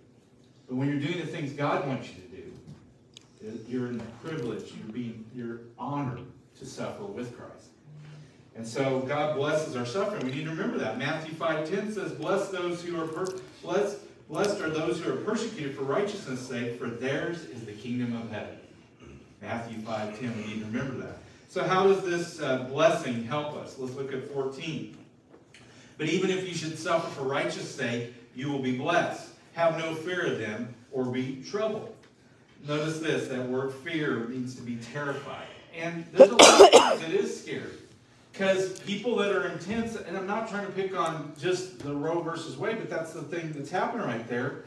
but 0.68 0.76
when 0.76 0.88
you're 0.88 1.00
doing 1.00 1.20
the 1.20 1.26
things 1.26 1.52
God 1.54 1.88
wants 1.88 2.10
you 2.10 2.16
to 2.22 2.28
do, 2.30 3.60
you're 3.68 3.88
in 3.88 3.98
the 3.98 4.04
privilege, 4.24 4.72
you're 4.78 4.94
being, 4.94 5.26
you're 5.34 5.62
honored 5.78 6.22
to 6.60 6.66
suffer 6.66 7.04
with 7.04 7.36
Christ. 7.38 7.70
And 8.56 8.68
so 8.68 9.00
God 9.00 9.36
blesses 9.36 9.76
our 9.76 9.86
suffering. 9.86 10.26
We 10.26 10.32
need 10.32 10.44
to 10.44 10.52
remember 10.52 10.78
that. 10.80 10.98
Matthew 10.98 11.34
5.10 11.34 11.94
says, 11.94 12.12
Bless 12.12 12.50
those 12.50 12.84
who 12.84 13.02
are 13.02 13.08
per- 13.08 13.40
blessed, 13.64 14.00
blessed 14.28 14.62
are 14.62 14.70
those 14.70 15.00
who 15.00 15.14
are 15.14 15.18
persecuted 15.18 15.76
for 15.76 15.84
righteousness' 15.84 16.46
sake, 16.46 16.78
for 16.78 16.88
theirs 16.88 17.46
is 17.46 17.64
the 17.64 17.72
kingdom 17.72 18.16
of 18.16 18.30
heaven. 18.30 18.58
Matthew 19.42 19.78
5.10, 19.78 20.36
we 20.36 20.54
need 20.54 20.60
to 20.60 20.66
remember 20.66 20.98
that. 21.06 21.18
So 21.48 21.64
how 21.64 21.88
does 21.88 22.04
this 22.04 22.42
uh, 22.42 22.64
blessing 22.64 23.24
help 23.24 23.56
us? 23.56 23.78
Let's 23.80 23.96
look 23.96 24.14
at 24.14 24.30
14. 24.34 24.99
But 26.00 26.08
even 26.08 26.30
if 26.30 26.48
you 26.48 26.56
should 26.56 26.80
suffer 26.80 27.08
for 27.10 27.24
righteous 27.24 27.70
sake, 27.76 28.14
you 28.34 28.50
will 28.50 28.62
be 28.62 28.78
blessed. 28.78 29.30
Have 29.54 29.78
no 29.78 29.94
fear 29.94 30.26
of 30.26 30.40
them 30.40 30.74
or 30.94 31.04
be 31.04 31.44
troubled. 31.44 31.94
Notice 32.66 33.00
this, 33.00 33.28
that 33.28 33.48
word 33.48 33.74
fear 33.74 34.20
means 34.30 34.56
to 34.56 34.62
be 34.62 34.78
terrified. 34.78 35.48
And 35.78 36.06
there's 36.14 36.30
a 36.30 36.36
lot 36.36 36.62
of 36.62 36.72
times 36.72 37.04
it 37.04 37.14
is 37.14 37.42
scary. 37.42 37.74
Because 38.32 38.80
people 38.80 39.18
that 39.18 39.34
are 39.34 39.50
intense, 39.50 39.98
and 39.98 40.16
I'm 40.16 40.26
not 40.26 40.50
trying 40.50 40.66
to 40.66 40.72
pick 40.72 40.98
on 40.98 41.34
just 41.38 41.80
the 41.80 41.94
Roe 41.94 42.22
versus 42.22 42.56
Wade, 42.56 42.78
but 42.80 42.90
that's 42.90 43.12
the 43.12 43.22
thing 43.22 43.52
that's 43.52 43.70
happening 43.70 44.06
right 44.06 44.26
there. 44.30 44.64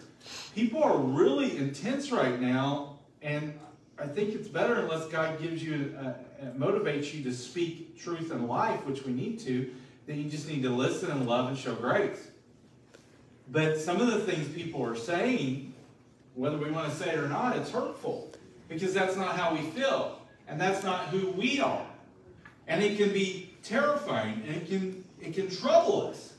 People 0.54 0.82
are 0.82 0.98
really 0.98 1.56
intense 1.56 2.12
right 2.12 2.38
now, 2.38 2.98
and 3.22 3.58
I 3.98 4.06
think 4.06 4.34
it's 4.34 4.48
better 4.48 4.74
unless 4.80 5.06
God 5.06 5.40
gives 5.40 5.62
you, 5.62 5.96
uh, 5.98 6.02
uh, 6.02 6.50
motivates 6.58 7.14
you 7.14 7.24
to 7.24 7.32
speak 7.32 7.98
truth 7.98 8.30
in 8.30 8.46
life, 8.46 8.84
which 8.84 9.04
we 9.06 9.12
need 9.14 9.40
to, 9.40 9.70
then 10.06 10.18
you 10.18 10.28
just 10.28 10.48
need 10.48 10.62
to 10.62 10.70
listen 10.70 11.10
and 11.10 11.26
love 11.26 11.48
and 11.48 11.56
show 11.56 11.74
grace. 11.74 12.30
But 13.50 13.78
some 13.78 14.00
of 14.00 14.06
the 14.08 14.20
things 14.20 14.48
people 14.48 14.84
are 14.84 14.96
saying, 14.96 15.74
whether 16.34 16.56
we 16.56 16.70
want 16.70 16.90
to 16.90 16.96
say 16.96 17.10
it 17.10 17.18
or 17.18 17.28
not, 17.28 17.56
it's 17.56 17.70
hurtful 17.70 18.32
because 18.68 18.94
that's 18.94 19.16
not 19.16 19.36
how 19.36 19.54
we 19.54 19.60
feel, 19.60 20.18
and 20.48 20.60
that's 20.60 20.82
not 20.82 21.08
who 21.08 21.28
we 21.30 21.60
are. 21.60 21.86
And 22.66 22.82
it 22.82 22.96
can 22.96 23.12
be 23.12 23.50
terrifying 23.62 24.42
and 24.46 24.56
it 24.56 24.66
can 24.66 25.04
it 25.20 25.34
can 25.34 25.48
trouble 25.48 26.08
us 26.08 26.32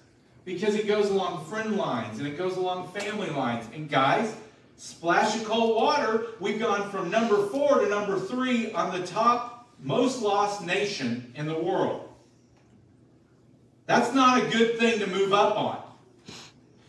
because 0.46 0.76
it 0.76 0.88
goes 0.88 1.10
along 1.10 1.46
friend 1.46 1.78
lines 1.78 2.20
and 2.20 2.28
it 2.28 2.38
goes 2.38 2.58
along 2.58 2.90
family 2.90 3.30
lines. 3.30 3.66
And 3.74 3.90
guys, 3.90 4.36
splash 4.76 5.36
of 5.36 5.46
cold 5.46 5.76
water, 5.76 6.28
we've 6.40 6.60
gone 6.60 6.90
from 6.92 7.10
number 7.10 7.46
four 7.48 7.80
to 7.80 7.90
number 7.90 8.20
three 8.20 8.74
on 8.74 9.00
the 9.00 9.06
top 9.08 9.70
most 9.82 10.22
lost 10.22 10.66
nation 10.66 11.32
in 11.36 11.46
the 11.46 11.58
world. 11.58 12.10
That's 13.86 14.14
not 14.14 14.42
a 14.42 14.50
good 14.50 14.78
thing 14.78 15.00
to 15.00 15.08
move 15.08 15.34
up 15.34 15.58
on. 15.58 15.82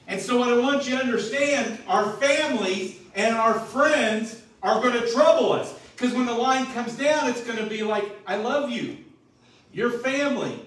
And 0.06 0.20
so, 0.20 0.38
what 0.38 0.48
I 0.48 0.58
want 0.58 0.86
you 0.86 0.96
to 0.96 1.02
understand 1.02 1.78
our 1.88 2.12
families 2.14 2.98
and 3.14 3.34
our 3.34 3.54
friends 3.54 4.42
are 4.62 4.80
going 4.80 5.00
to 5.00 5.10
trouble 5.10 5.52
us. 5.52 5.74
Because 5.96 6.14
when 6.14 6.26
the 6.26 6.34
line 6.34 6.66
comes 6.66 6.96
down, 6.96 7.28
it's 7.28 7.42
going 7.42 7.58
to 7.58 7.66
be 7.66 7.82
like, 7.82 8.04
I 8.26 8.36
love 8.36 8.70
you 8.70 8.98
your 9.74 9.90
family. 9.90 10.58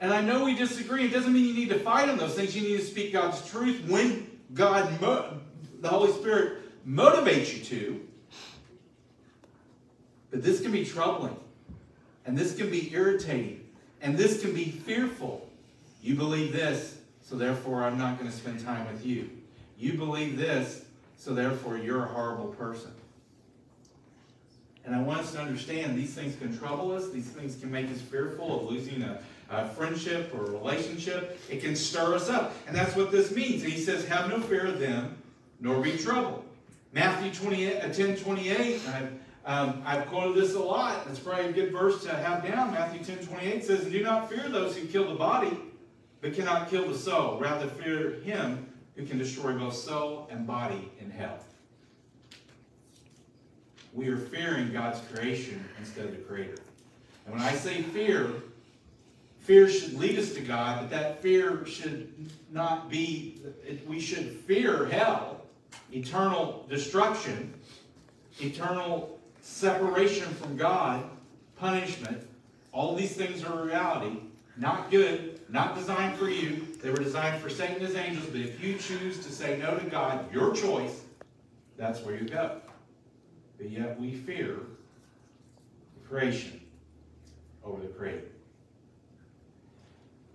And 0.00 0.12
I 0.12 0.20
know 0.20 0.44
we 0.44 0.54
disagree. 0.54 1.04
It 1.04 1.12
doesn't 1.12 1.32
mean 1.32 1.44
you 1.46 1.54
need 1.54 1.68
to 1.70 1.78
fight 1.78 2.08
on 2.08 2.16
those 2.16 2.34
things. 2.34 2.56
You 2.56 2.62
need 2.62 2.78
to 2.78 2.84
speak 2.84 3.12
God's 3.12 3.46
truth 3.50 3.82
when 3.88 4.30
God, 4.54 5.00
the 5.00 5.88
Holy 5.88 6.12
Spirit, 6.12 6.58
motivates 6.88 7.56
you 7.56 7.64
to. 7.64 8.06
But 10.30 10.42
this 10.42 10.60
can 10.60 10.70
be 10.70 10.84
troubling. 10.84 11.36
And 12.24 12.36
this 12.36 12.56
can 12.56 12.70
be 12.70 12.92
irritating. 12.92 13.64
And 14.00 14.16
this 14.16 14.40
can 14.40 14.54
be 14.54 14.66
fearful. 14.66 15.45
You 16.06 16.14
believe 16.14 16.52
this, 16.52 16.98
so 17.20 17.34
therefore 17.34 17.82
I'm 17.82 17.98
not 17.98 18.16
going 18.16 18.30
to 18.30 18.36
spend 18.36 18.64
time 18.64 18.86
with 18.92 19.04
you. 19.04 19.28
You 19.76 19.94
believe 19.94 20.36
this, 20.36 20.84
so 21.16 21.34
therefore 21.34 21.78
you're 21.78 22.04
a 22.04 22.06
horrible 22.06 22.46
person. 22.46 22.92
And 24.84 24.94
I 24.94 25.02
want 25.02 25.22
us 25.22 25.32
to 25.32 25.40
understand 25.40 25.98
these 25.98 26.14
things 26.14 26.36
can 26.36 26.56
trouble 26.56 26.92
us. 26.92 27.10
These 27.10 27.26
things 27.30 27.56
can 27.56 27.72
make 27.72 27.90
us 27.90 28.00
fearful 28.00 28.60
of 28.60 28.70
losing 28.70 29.02
a, 29.02 29.20
a, 29.50 29.68
friendship 29.70 30.32
or 30.32 30.44
a 30.44 30.50
relationship. 30.52 31.40
It 31.50 31.60
can 31.60 31.74
stir 31.74 32.14
us 32.14 32.30
up. 32.30 32.54
And 32.68 32.76
that's 32.76 32.94
what 32.94 33.10
this 33.10 33.34
means. 33.34 33.64
He 33.64 33.76
says, 33.76 34.06
Have 34.06 34.30
no 34.30 34.38
fear 34.38 34.66
of 34.66 34.78
them, 34.78 35.20
nor 35.58 35.80
be 35.80 35.98
troubled. 35.98 36.44
Matthew 36.92 37.32
28, 37.32 37.80
uh, 37.80 37.92
10 37.92 38.16
28, 38.18 38.80
I've, 38.90 39.12
um, 39.44 39.82
I've 39.84 40.06
quoted 40.06 40.40
this 40.40 40.54
a 40.54 40.60
lot. 40.60 41.04
It's 41.10 41.18
probably 41.18 41.46
a 41.46 41.52
good 41.52 41.72
verse 41.72 42.04
to 42.04 42.14
have 42.14 42.44
down. 42.44 42.70
Matthew 42.70 43.02
10 43.02 43.26
28 43.26 43.64
says, 43.64 43.86
Do 43.86 44.04
not 44.04 44.30
fear 44.30 44.48
those 44.48 44.76
who 44.76 44.86
kill 44.86 45.08
the 45.08 45.16
body, 45.16 45.58
but 46.26 46.34
cannot 46.34 46.68
kill 46.70 46.88
the 46.88 46.98
soul. 46.98 47.38
Rather, 47.38 47.66
fear 47.66 48.20
him 48.24 48.66
who 48.96 49.06
can 49.06 49.18
destroy 49.18 49.52
both 49.52 49.74
soul 49.74 50.28
and 50.30 50.46
body 50.46 50.90
in 51.00 51.10
hell 51.10 51.38
we 53.96 54.08
are 54.08 54.18
fearing 54.18 54.70
God's 54.72 55.00
creation 55.10 55.66
instead 55.80 56.04
of 56.04 56.10
the 56.10 56.18
Creator. 56.18 56.58
And 57.24 57.34
when 57.34 57.42
I 57.42 57.52
say 57.52 57.80
fear, 57.80 58.30
fear 59.40 59.70
should 59.70 59.94
lead 59.94 60.18
us 60.18 60.34
to 60.34 60.40
God, 60.42 60.80
but 60.80 60.90
that 60.90 61.22
fear 61.22 61.64
should 61.64 62.12
not 62.52 62.90
be, 62.90 63.40
we 63.88 63.98
should 63.98 64.32
fear 64.32 64.84
hell, 64.86 65.40
eternal 65.92 66.66
destruction, 66.68 67.54
eternal 68.38 69.18
separation 69.40 70.26
from 70.34 70.58
God, 70.58 71.08
punishment. 71.58 72.28
All 72.72 72.94
these 72.94 73.14
things 73.14 73.44
are 73.44 73.64
reality, 73.64 74.18
not 74.58 74.90
good, 74.90 75.35
not 75.48 75.76
designed 75.76 76.18
for 76.18 76.28
you. 76.28 76.66
They 76.82 76.90
were 76.90 76.96
designed 76.96 77.40
for 77.42 77.48
Satan 77.48 77.76
and 77.76 77.86
his 77.86 77.94
angels, 77.94 78.26
but 78.26 78.40
if 78.40 78.62
you 78.62 78.74
choose 78.78 79.24
to 79.24 79.32
say 79.32 79.58
no 79.58 79.78
to 79.78 79.84
God, 79.86 80.32
your 80.32 80.54
choice, 80.54 81.02
that's 81.76 82.00
where 82.00 82.16
you 82.16 82.28
go 82.28 82.60
but 83.58 83.70
yet 83.70 83.98
we 84.00 84.12
fear 84.12 84.60
the 85.94 86.08
creation 86.08 86.60
over 87.64 87.80
the 87.80 87.88
creator. 87.88 88.28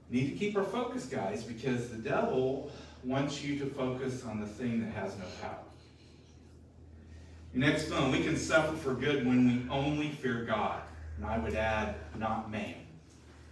Need 0.10 0.32
to 0.32 0.36
keep 0.36 0.58
our 0.58 0.64
focus, 0.64 1.06
guys, 1.06 1.44
because 1.44 1.90
the 1.90 1.98
devil 1.98 2.70
wants 3.04 3.42
you 3.42 3.58
to 3.60 3.66
focus 3.66 4.26
on 4.26 4.40
the 4.40 4.46
thing 4.46 4.82
that 4.82 4.92
has 4.94 5.18
no 5.18 5.26
power. 5.42 5.58
Next 7.54 7.90
one, 7.92 8.12
we 8.12 8.24
can 8.24 8.38
suffer 8.38 8.76
for 8.76 8.94
good 8.94 9.26
when 9.26 9.48
we 9.48 9.70
only 9.70 10.10
fear 10.10 10.44
God. 10.44 10.82
And 11.18 11.26
I 11.26 11.38
would 11.38 11.56
add, 11.56 11.96
not 12.18 12.52
man. 12.52 12.76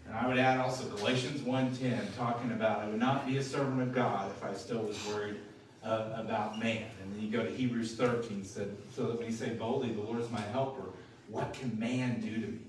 And 0.10 0.18
I 0.18 0.28
would 0.28 0.40
add 0.40 0.60
also 0.60 0.86
Galatians 0.86 1.42
1.10, 1.42 2.16
talking 2.18 2.52
about 2.52 2.80
I 2.80 2.88
would 2.88 3.00
not 3.00 3.28
be 3.28 3.38
a 3.38 3.44
servant 3.44 3.80
of 3.82 3.94
God 3.94 4.32
if 4.32 4.44
I 4.44 4.54
still 4.54 4.80
was 4.80 4.98
worried 5.08 5.36
uh, 5.84 6.10
about 6.16 6.58
man. 6.60 6.86
And 7.02 7.14
then 7.14 7.22
you 7.22 7.30
go 7.30 7.44
to 7.44 7.52
Hebrews 7.52 7.94
13, 7.94 8.44
said, 8.44 8.76
so 8.96 9.04
that 9.04 9.18
when 9.18 9.28
you 9.28 9.32
say 9.32 9.50
boldly, 9.50 9.94
the 9.94 10.02
Lord 10.02 10.20
is 10.20 10.30
my 10.32 10.42
helper, 10.42 10.90
what 11.28 11.54
can 11.54 11.78
man 11.78 12.20
do 12.20 12.34
to 12.34 12.48
me? 12.48 12.60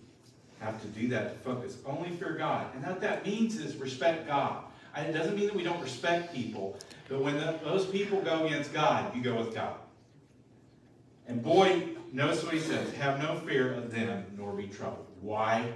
Have 0.59 0.83
to 0.83 0.89
do 0.89 1.09
that 1.09 1.33
to 1.33 1.39
focus. 1.39 1.79
Only 1.87 2.11
fear 2.11 2.35
God. 2.35 2.67
And 2.75 2.85
what 2.85 3.01
that 3.01 3.25
means 3.25 3.57
is 3.57 3.75
respect 3.77 4.27
God. 4.27 4.65
And 4.95 5.09
it 5.09 5.17
doesn't 5.17 5.35
mean 5.35 5.47
that 5.47 5.57
we 5.57 5.63
don't 5.63 5.81
respect 5.81 6.35
people, 6.35 6.77
but 7.09 7.23
when 7.23 7.37
the, 7.37 7.59
those 7.65 7.87
people 7.87 8.21
go 8.21 8.45
against 8.45 8.75
God, 8.75 9.17
you 9.17 9.23
go 9.23 9.37
with 9.37 9.55
God. 9.55 9.77
And 11.27 11.43
boy, 11.43 11.85
notice 12.13 12.45
what 12.45 12.53
he 12.53 12.61
says 12.61 12.93
have 12.95 13.23
no 13.23 13.37
fear 13.37 13.73
of 13.73 13.91
them, 13.91 14.27
nor 14.37 14.53
be 14.53 14.67
troubled. 14.67 15.07
Why? 15.23 15.73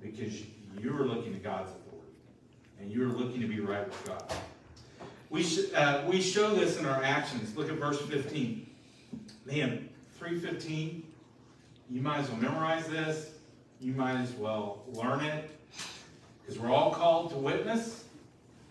Because 0.00 0.40
you 0.78 0.96
are 0.96 1.04
looking 1.04 1.32
to 1.32 1.38
God's 1.38 1.70
authority, 1.70 2.12
and 2.80 2.90
you 2.90 3.04
are 3.04 3.12
looking 3.12 3.40
to 3.40 3.46
be 3.46 3.60
right 3.60 3.86
with 3.86 4.06
God. 4.06 4.32
We, 5.28 5.42
sh- 5.42 5.72
uh, 5.74 6.04
we 6.06 6.20
show 6.20 6.54
this 6.54 6.78
in 6.78 6.86
our 6.86 7.02
actions. 7.02 7.56
Look 7.56 7.68
at 7.68 7.76
verse 7.76 8.00
15. 8.00 8.66
Man, 9.46 9.88
315, 10.18 11.04
you 11.88 12.02
might 12.02 12.18
as 12.18 12.28
well 12.28 12.40
memorize 12.40 12.86
this. 12.88 13.30
You 13.80 13.92
might 13.94 14.20
as 14.20 14.32
well 14.32 14.82
learn 14.92 15.20
it. 15.20 15.50
Because 16.40 16.58
we're 16.58 16.70
all 16.70 16.92
called 16.92 17.30
to 17.30 17.36
witness. 17.36 18.04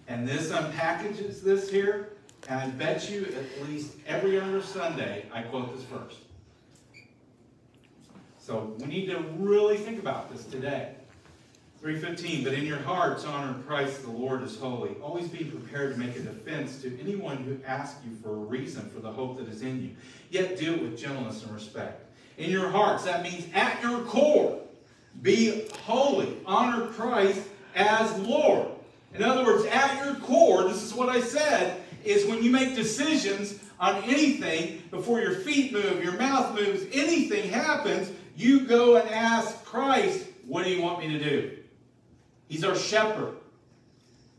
And 0.07 0.27
this 0.27 0.51
unpackages 0.51 1.41
this 1.41 1.69
here. 1.69 2.09
And 2.47 2.59
I 2.59 2.67
bet 2.67 3.09
you 3.09 3.25
at 3.25 3.67
least 3.67 3.93
every 4.07 4.39
other 4.39 4.61
Sunday 4.61 5.25
I 5.33 5.43
quote 5.43 5.75
this 5.75 5.85
verse. 5.85 6.17
So 8.39 8.75
we 8.79 8.87
need 8.87 9.05
to 9.07 9.19
really 9.37 9.77
think 9.77 9.99
about 9.99 10.31
this 10.31 10.45
today. 10.45 10.95
315, 11.81 12.43
but 12.43 12.53
in 12.53 12.65
your 12.65 12.79
hearts 12.79 13.23
honor 13.23 13.55
Christ 13.65 14.01
the 14.01 14.09
Lord 14.09 14.43
as 14.43 14.57
holy, 14.57 14.95
always 15.01 15.29
be 15.29 15.45
prepared 15.45 15.93
to 15.93 15.99
make 15.99 16.13
a 16.17 16.19
defense 16.19 16.81
to 16.81 16.99
anyone 16.99 17.37
who 17.37 17.57
asks 17.65 18.03
you 18.05 18.17
for 18.21 18.31
a 18.31 18.39
reason 18.39 18.89
for 18.89 18.99
the 18.99 19.11
hope 19.11 19.37
that 19.37 19.47
is 19.47 19.61
in 19.61 19.81
you. 19.81 19.91
Yet 20.29 20.59
do 20.59 20.73
it 20.73 20.81
with 20.81 20.97
gentleness 20.99 21.43
and 21.43 21.53
respect. 21.53 22.05
In 22.37 22.49
your 22.49 22.69
hearts, 22.69 23.05
that 23.05 23.23
means 23.23 23.45
at 23.53 23.81
your 23.81 24.01
core, 24.01 24.59
be 25.21 25.67
holy. 25.83 26.35
Honor 26.45 26.87
Christ 26.87 27.47
as 27.75 28.17
Lord. 28.19 28.67
In 29.13 29.23
other 29.23 29.45
words, 29.45 29.65
at 29.65 30.05
your 30.05 30.15
core, 30.15 30.63
this 30.63 30.83
is 30.83 30.93
what 30.93 31.07
I 31.07 31.21
said, 31.21 31.81
is 32.03 32.25
when 32.25 32.43
you 32.43 32.51
make 32.51 32.75
decisions 32.75 33.57
on 33.79 34.03
anything, 34.03 34.83
before 34.91 35.21
your 35.21 35.35
feet 35.35 35.71
move, 35.71 36.03
your 36.03 36.17
mouth 36.17 36.53
moves, 36.53 36.83
anything 36.91 37.49
happens, 37.49 38.11
you 38.35 38.61
go 38.61 38.97
and 38.97 39.09
ask 39.09 39.63
Christ, 39.63 40.27
What 40.45 40.65
do 40.65 40.71
you 40.71 40.81
want 40.81 40.99
me 40.99 41.17
to 41.17 41.19
do? 41.19 41.58
He's 42.49 42.65
our 42.65 42.75
shepherd. 42.75 43.35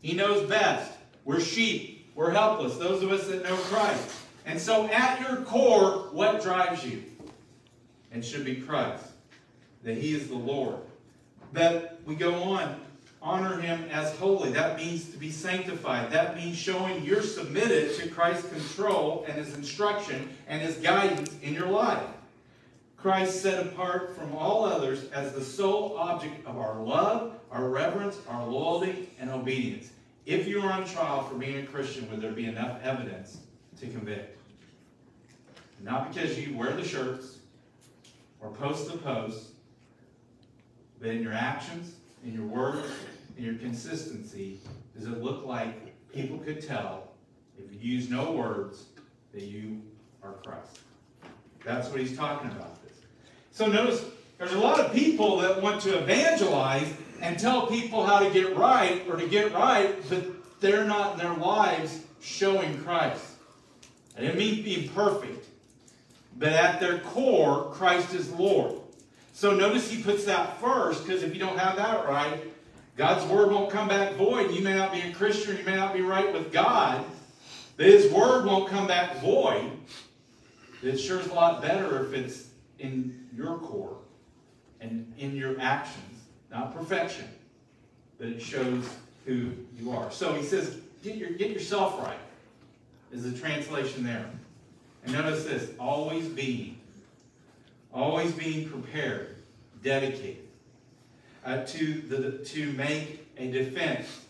He 0.01 0.13
knows 0.13 0.47
best. 0.47 0.91
We're 1.25 1.39
sheep. 1.39 2.11
We're 2.13 2.29
helpless. 2.29 2.77
Those 2.77 3.01
of 3.01 3.11
us 3.11 3.27
that 3.27 3.43
know 3.43 3.55
Christ. 3.55 4.11
And 4.45 4.59
so, 4.59 4.87
at 4.89 5.19
your 5.21 5.37
core, 5.37 6.09
what 6.11 6.43
drives 6.43 6.85
you? 6.85 7.03
And 8.11 8.23
should 8.23 8.45
be 8.45 8.55
Christ. 8.55 9.05
That 9.83 9.97
He 9.97 10.13
is 10.13 10.27
the 10.27 10.35
Lord. 10.35 10.77
That 11.53 11.99
we 12.05 12.13
go 12.13 12.35
on 12.35 12.75
honor 13.21 13.59
him 13.61 13.83
as 13.91 14.15
holy. 14.17 14.51
That 14.51 14.77
means 14.77 15.09
to 15.11 15.17
be 15.17 15.29
sanctified. 15.29 16.11
That 16.11 16.35
means 16.35 16.57
showing 16.57 17.03
you're 17.03 17.21
submitted 17.21 17.95
to 17.97 18.09
Christ's 18.09 18.49
control 18.49 19.25
and 19.27 19.37
his 19.37 19.53
instruction 19.53 20.29
and 20.47 20.61
his 20.61 20.77
guidance 20.77 21.35
in 21.43 21.53
your 21.53 21.67
life. 21.67 22.03
Christ 22.97 23.41
set 23.41 23.65
apart 23.65 24.15
from 24.15 24.33
all 24.35 24.65
others 24.65 25.05
as 25.11 25.33
the 25.33 25.43
sole 25.43 25.97
object 25.97 26.45
of 26.45 26.57
our 26.57 26.81
love, 26.81 27.33
our 27.51 27.67
reverence, 27.69 28.17
our 28.29 28.45
loyalty, 28.47 29.09
and 29.19 29.29
obedience. 29.29 29.91
If 30.25 30.47
you 30.47 30.61
are 30.61 30.71
on 30.71 30.85
trial 30.85 31.23
for 31.23 31.35
being 31.35 31.57
a 31.57 31.65
Christian, 31.65 32.09
would 32.09 32.21
there 32.21 32.31
be 32.31 32.45
enough 32.45 32.79
evidence 32.83 33.39
to 33.79 33.87
convict? 33.87 34.37
Not 35.83 36.13
because 36.13 36.39
you 36.39 36.55
wear 36.55 36.71
the 36.73 36.85
shirts 36.85 37.39
or 38.39 38.51
post 38.51 38.91
the 38.91 38.97
posts, 38.97 39.51
but 40.99 41.09
in 41.09 41.23
your 41.23 41.33
actions, 41.33 41.95
in 42.23 42.33
your 42.33 42.45
words, 42.45 42.87
in 43.37 43.43
your 43.43 43.55
consistency, 43.55 44.59
does 44.95 45.07
it 45.07 45.23
look 45.23 45.45
like 45.45 46.11
people 46.13 46.37
could 46.37 46.65
tell 46.65 47.09
if 47.57 47.73
you 47.73 47.79
use 47.79 48.09
no 48.09 48.31
words 48.31 48.85
that 49.33 49.43
you 49.43 49.81
are 50.21 50.33
Christ? 50.33 50.79
That's 51.65 51.89
what 51.89 51.99
he's 51.99 52.15
talking 52.15 52.51
about 52.51 52.81
this. 52.83 52.97
So 53.51 53.65
notice 53.65 54.05
there's 54.37 54.53
a 54.53 54.59
lot 54.59 54.79
of 54.79 54.93
people 54.93 55.37
that 55.37 55.61
want 55.61 55.81
to 55.81 55.97
evangelize 55.97 56.93
and 57.21 57.39
tell 57.39 57.67
people 57.67 58.05
how 58.05 58.19
to 58.19 58.29
get 58.29 58.55
right 58.55 59.03
or 59.09 59.15
to 59.15 59.27
get 59.27 59.53
right, 59.53 59.95
but 60.09 60.25
they're 60.59 60.85
not 60.85 61.13
in 61.13 61.19
their 61.19 61.35
lives 61.35 61.99
showing 62.21 62.81
Christ. 62.83 63.25
I 64.17 64.21
didn't 64.21 64.37
mean 64.37 64.63
being 64.63 64.89
perfect, 64.89 65.45
but 66.37 66.49
at 66.49 66.79
their 66.79 66.99
core, 66.99 67.71
Christ 67.71 68.13
is 68.13 68.29
Lord. 68.31 68.75
So 69.33 69.55
notice 69.55 69.89
he 69.89 70.03
puts 70.03 70.25
that 70.25 70.59
first, 70.59 71.05
because 71.05 71.23
if 71.23 71.33
you 71.33 71.39
don't 71.39 71.57
have 71.57 71.77
that 71.77 72.07
right, 72.07 72.43
God's 72.97 73.25
word 73.31 73.51
won't 73.51 73.71
come 73.71 73.87
back 73.87 74.13
void. 74.13 74.51
You 74.51 74.61
may 74.61 74.75
not 74.75 74.91
be 74.91 75.01
a 75.01 75.13
Christian, 75.13 75.57
you 75.57 75.63
may 75.63 75.75
not 75.75 75.93
be 75.93 76.01
right 76.01 76.31
with 76.31 76.51
God, 76.51 77.03
but 77.77 77.85
his 77.85 78.11
word 78.11 78.45
won't 78.45 78.69
come 78.69 78.85
back 78.85 79.21
void. 79.21 79.71
It 80.83 80.97
sure 80.97 81.19
is 81.19 81.27
a 81.27 81.33
lot 81.33 81.61
better 81.61 82.05
if 82.05 82.13
it's 82.13 82.47
in 82.79 83.27
your 83.33 83.57
core 83.59 83.97
and 84.81 85.13
in 85.17 85.35
your 85.35 85.59
actions, 85.59 86.10
not 86.51 86.75
perfection, 86.75 87.27
but 88.19 88.27
it 88.27 88.41
shows 88.41 88.89
who 89.25 89.51
you 89.79 89.91
are. 89.91 90.11
So 90.11 90.33
he 90.33 90.43
says, 90.43 90.79
get, 91.03 91.15
your, 91.15 91.31
get 91.31 91.51
yourself 91.51 92.01
right, 92.01 92.19
is 93.11 93.23
the 93.23 93.37
translation 93.37 94.03
there. 94.03 94.29
And 95.03 95.13
notice 95.13 95.45
this 95.45 95.71
always 95.79 96.27
being 96.27 96.77
always 97.93 98.31
being 98.31 98.69
prepared, 98.69 99.35
dedicated 99.83 100.47
uh, 101.45 101.63
to, 101.65 102.01
the, 102.01 102.31
to 102.45 102.71
make 102.73 103.27
a 103.37 103.51
defense. 103.51 104.21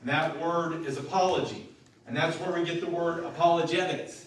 And 0.00 0.10
that 0.10 0.40
word 0.40 0.86
is 0.86 0.98
apology. 0.98 1.68
And 2.06 2.16
that's 2.16 2.38
where 2.38 2.52
we 2.58 2.64
get 2.64 2.80
the 2.80 2.90
word 2.90 3.24
apologetics. 3.24 4.26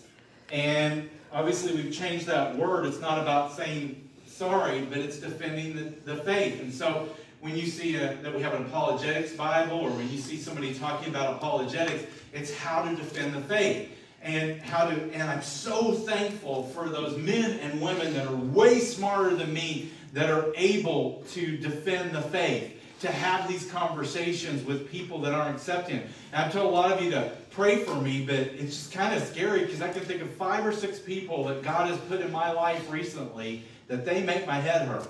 And 0.52 1.10
obviously, 1.32 1.76
we've 1.76 1.94
changed 1.94 2.28
that 2.28 2.56
word. 2.56 2.86
It's 2.86 3.00
not 3.00 3.20
about 3.20 3.54
saying 3.54 4.00
sorry, 4.26 4.82
but 4.82 4.98
it's 4.98 5.20
defending 5.20 5.76
the, 5.76 6.14
the 6.14 6.24
faith. 6.24 6.62
And 6.62 6.74
so, 6.74 7.10
when 7.44 7.58
you 7.58 7.66
see 7.66 7.98
a, 7.98 8.16
that 8.22 8.34
we 8.34 8.42
have 8.42 8.54
an 8.54 8.62
apologetics 8.64 9.34
Bible, 9.34 9.80
or 9.80 9.90
when 9.90 10.10
you 10.10 10.18
see 10.18 10.38
somebody 10.38 10.74
talking 10.74 11.10
about 11.10 11.36
apologetics, 11.36 12.06
it's 12.32 12.56
how 12.58 12.84
to 12.84 12.96
defend 12.96 13.34
the 13.34 13.42
faith 13.42 13.90
and 14.22 14.62
how 14.62 14.86
to 14.86 14.96
and 15.12 15.24
I'm 15.24 15.42
so 15.42 15.92
thankful 15.92 16.64
for 16.70 16.88
those 16.88 17.18
men 17.18 17.60
and 17.60 17.82
women 17.82 18.14
that 18.14 18.28
are 18.28 18.36
way 18.36 18.80
smarter 18.80 19.36
than 19.36 19.54
me 19.54 19.92
that 20.14 20.30
are 20.30 20.54
able 20.56 21.26
to 21.32 21.58
defend 21.58 22.16
the 22.16 22.22
faith 22.22 22.80
to 23.02 23.12
have 23.12 23.50
these 23.50 23.70
conversations 23.70 24.64
with 24.64 24.90
people 24.90 25.20
that 25.20 25.34
aren't 25.34 25.54
accepting. 25.54 25.98
And 25.98 26.46
I've 26.46 26.54
told 26.54 26.68
a 26.68 26.74
lot 26.74 26.94
of 26.94 27.04
you 27.04 27.12
to 27.12 27.30
pray 27.52 27.84
for 27.84 27.96
me, 27.96 28.26
but 28.26 28.36
it's 28.36 28.78
just 28.78 28.94
kind 28.94 29.14
of 29.14 29.22
scary 29.22 29.66
because 29.66 29.82
I 29.82 29.92
can 29.92 30.04
think 30.04 30.22
of 30.22 30.30
five 30.36 30.66
or 30.66 30.72
six 30.72 30.98
people 30.98 31.44
that 31.48 31.62
God 31.62 31.90
has 31.90 31.98
put 32.08 32.22
in 32.22 32.32
my 32.32 32.54
life 32.54 32.90
recently 32.90 33.66
that 33.90 34.06
they 34.06 34.24
make 34.24 34.48
my 34.48 34.62
head 34.62 34.88
hurt. 34.88 35.10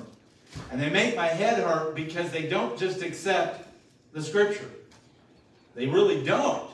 And 0.72 0.82
they 0.82 0.90
make 0.90 1.16
my 1.16 1.28
head 1.28 1.64
hurt 1.64 1.96
because 1.96 2.32
they 2.32 2.48
don't 2.48 2.78
just 2.78 3.02
accept 3.02 3.68
the 4.14 4.22
scripture. 4.22 4.70
They 5.76 5.88
really 5.88 6.24
don't. 6.24 6.70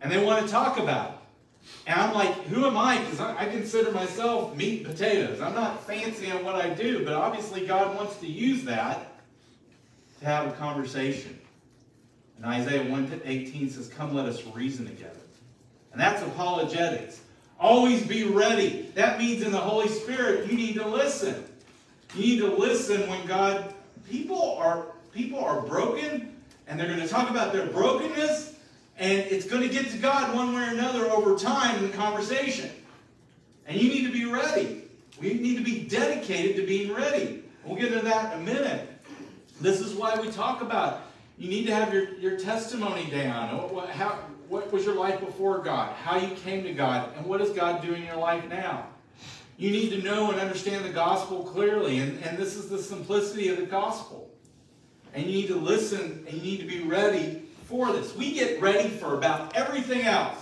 And 0.00 0.10
they 0.10 0.24
want 0.24 0.44
to 0.44 0.50
talk 0.50 0.78
about 0.78 1.10
it. 1.10 1.16
And 1.86 2.00
I'm 2.00 2.14
like, 2.14 2.34
who 2.44 2.66
am 2.66 2.76
I? 2.76 2.98
Because 2.98 3.20
I, 3.20 3.48
consider 3.48 3.92
myself 3.92 4.56
meat 4.56 4.84
and 4.84 4.94
potatoes. 4.94 5.40
I'm 5.40 5.54
not 5.54 5.86
fancy 5.86 6.30
on 6.30 6.44
what 6.44 6.56
I 6.56 6.70
do, 6.70 7.04
but 7.04 7.14
obviously 7.14 7.66
God 7.66 7.96
wants 7.96 8.16
to 8.16 8.26
use 8.26 8.64
that 8.64 9.12
to 10.20 10.24
have 10.24 10.48
a 10.48 10.52
conversation. 10.52 11.38
And 12.36 12.46
Isaiah 12.46 12.82
118 12.90 13.70
says, 13.70 13.88
Come, 13.88 14.14
let 14.14 14.26
us 14.26 14.44
reason 14.46 14.86
together. 14.86 15.14
And 15.92 16.00
that's 16.00 16.22
apologetics. 16.22 17.20
Always 17.60 18.04
be 18.04 18.24
ready. 18.24 18.90
That 18.94 19.18
means 19.18 19.42
in 19.42 19.52
the 19.52 19.58
Holy 19.58 19.88
Spirit, 19.88 20.50
you 20.50 20.56
need 20.56 20.74
to 20.74 20.86
listen. 20.86 21.44
You 22.14 22.20
need 22.20 22.38
to 22.40 22.54
listen 22.54 23.08
when 23.08 23.26
God, 23.26 23.72
people 24.10 24.56
are, 24.58 24.86
people 25.12 25.38
are 25.38 25.62
broken, 25.62 26.36
and 26.66 26.78
they're 26.78 26.88
going 26.88 27.00
to 27.00 27.08
talk 27.08 27.30
about 27.30 27.52
their 27.52 27.66
brokenness, 27.66 28.54
and 28.98 29.18
it's 29.18 29.46
going 29.46 29.62
to 29.62 29.68
get 29.68 29.90
to 29.90 29.98
God 29.98 30.34
one 30.34 30.54
way 30.54 30.62
or 30.62 30.70
another 30.70 31.10
over 31.10 31.36
time 31.38 31.76
in 31.76 31.90
the 31.90 31.96
conversation. 31.96 32.70
And 33.66 33.80
you 33.80 33.88
need 33.88 34.06
to 34.06 34.12
be 34.12 34.26
ready. 34.26 34.82
We 35.20 35.34
need 35.34 35.56
to 35.56 35.64
be 35.64 35.84
dedicated 35.84 36.56
to 36.56 36.66
being 36.66 36.92
ready. 36.92 37.44
We'll 37.64 37.76
get 37.76 37.92
into 37.92 38.04
that 38.04 38.34
in 38.34 38.42
a 38.42 38.44
minute. 38.44 38.88
This 39.60 39.80
is 39.80 39.94
why 39.94 40.18
we 40.20 40.30
talk 40.30 40.60
about 40.60 41.02
you 41.38 41.48
need 41.48 41.66
to 41.66 41.74
have 41.74 41.94
your, 41.94 42.14
your 42.18 42.38
testimony 42.38 43.10
down. 43.10 43.56
What, 43.56 43.74
what, 43.74 43.88
how, 43.88 44.18
what 44.48 44.72
was 44.72 44.84
your 44.84 44.94
life 44.94 45.20
before 45.20 45.58
God? 45.58 45.92
How 45.94 46.18
you 46.18 46.34
came 46.36 46.62
to 46.64 46.72
God? 46.72 47.10
And 47.16 47.26
what 47.26 47.40
is 47.40 47.50
God 47.50 47.82
doing 47.82 48.02
in 48.02 48.06
your 48.06 48.16
life 48.16 48.46
now? 48.48 48.86
You 49.62 49.70
need 49.70 49.90
to 49.90 50.02
know 50.02 50.32
and 50.32 50.40
understand 50.40 50.84
the 50.84 50.88
gospel 50.88 51.44
clearly. 51.44 52.00
And, 52.00 52.20
and 52.24 52.36
this 52.36 52.56
is 52.56 52.68
the 52.68 52.82
simplicity 52.82 53.48
of 53.48 53.58
the 53.58 53.66
gospel. 53.66 54.28
And 55.14 55.24
you 55.24 55.30
need 55.30 55.46
to 55.46 55.54
listen 55.54 56.26
and 56.26 56.36
you 56.36 56.42
need 56.42 56.56
to 56.58 56.66
be 56.66 56.80
ready 56.80 57.44
for 57.66 57.92
this. 57.92 58.12
We 58.16 58.32
get 58.32 58.60
ready 58.60 58.88
for 58.88 59.14
about 59.14 59.54
everything 59.54 60.02
else. 60.02 60.36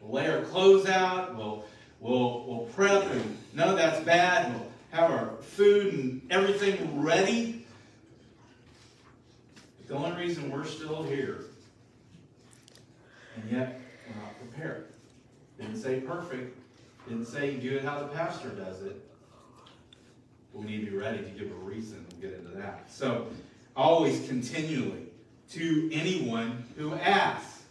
We'll 0.00 0.14
lay 0.14 0.30
our 0.30 0.40
clothes 0.44 0.86
out, 0.86 1.36
we'll, 1.36 1.66
we'll, 2.00 2.46
we'll 2.46 2.68
prep, 2.74 3.04
and 3.10 3.36
none 3.52 3.68
of 3.68 3.76
that's 3.76 4.02
bad. 4.02 4.54
We'll 4.54 4.72
have 4.92 5.10
our 5.10 5.36
food 5.42 5.92
and 5.92 6.26
everything 6.30 7.02
ready. 7.02 7.66
But 9.76 9.88
the 9.88 9.94
only 9.94 10.16
reason 10.22 10.50
we're 10.50 10.64
still 10.64 11.02
here, 11.02 11.44
and 13.36 13.50
yet 13.50 13.82
we're 14.08 14.22
not 14.22 14.38
prepared. 14.38 14.86
Didn't 15.60 15.76
say 15.76 16.00
perfect, 16.00 16.56
didn't 17.08 17.26
say 17.26 17.56
do 17.56 17.76
it 17.76 17.84
how 17.84 17.98
the 17.98 18.06
pastor 18.08 18.48
does 18.50 18.82
it. 18.82 19.00
We 20.52 20.64
need 20.64 20.84
to 20.84 20.90
be 20.90 20.96
ready 20.96 21.18
to 21.18 21.30
give 21.30 21.50
a 21.50 21.54
reason. 21.54 22.06
We'll 22.10 22.30
get 22.30 22.38
into 22.38 22.56
that. 22.56 22.90
So, 22.90 23.26
always 23.76 24.26
continually 24.28 25.08
to 25.50 25.90
anyone 25.92 26.64
who 26.76 26.94
asks. 26.94 27.62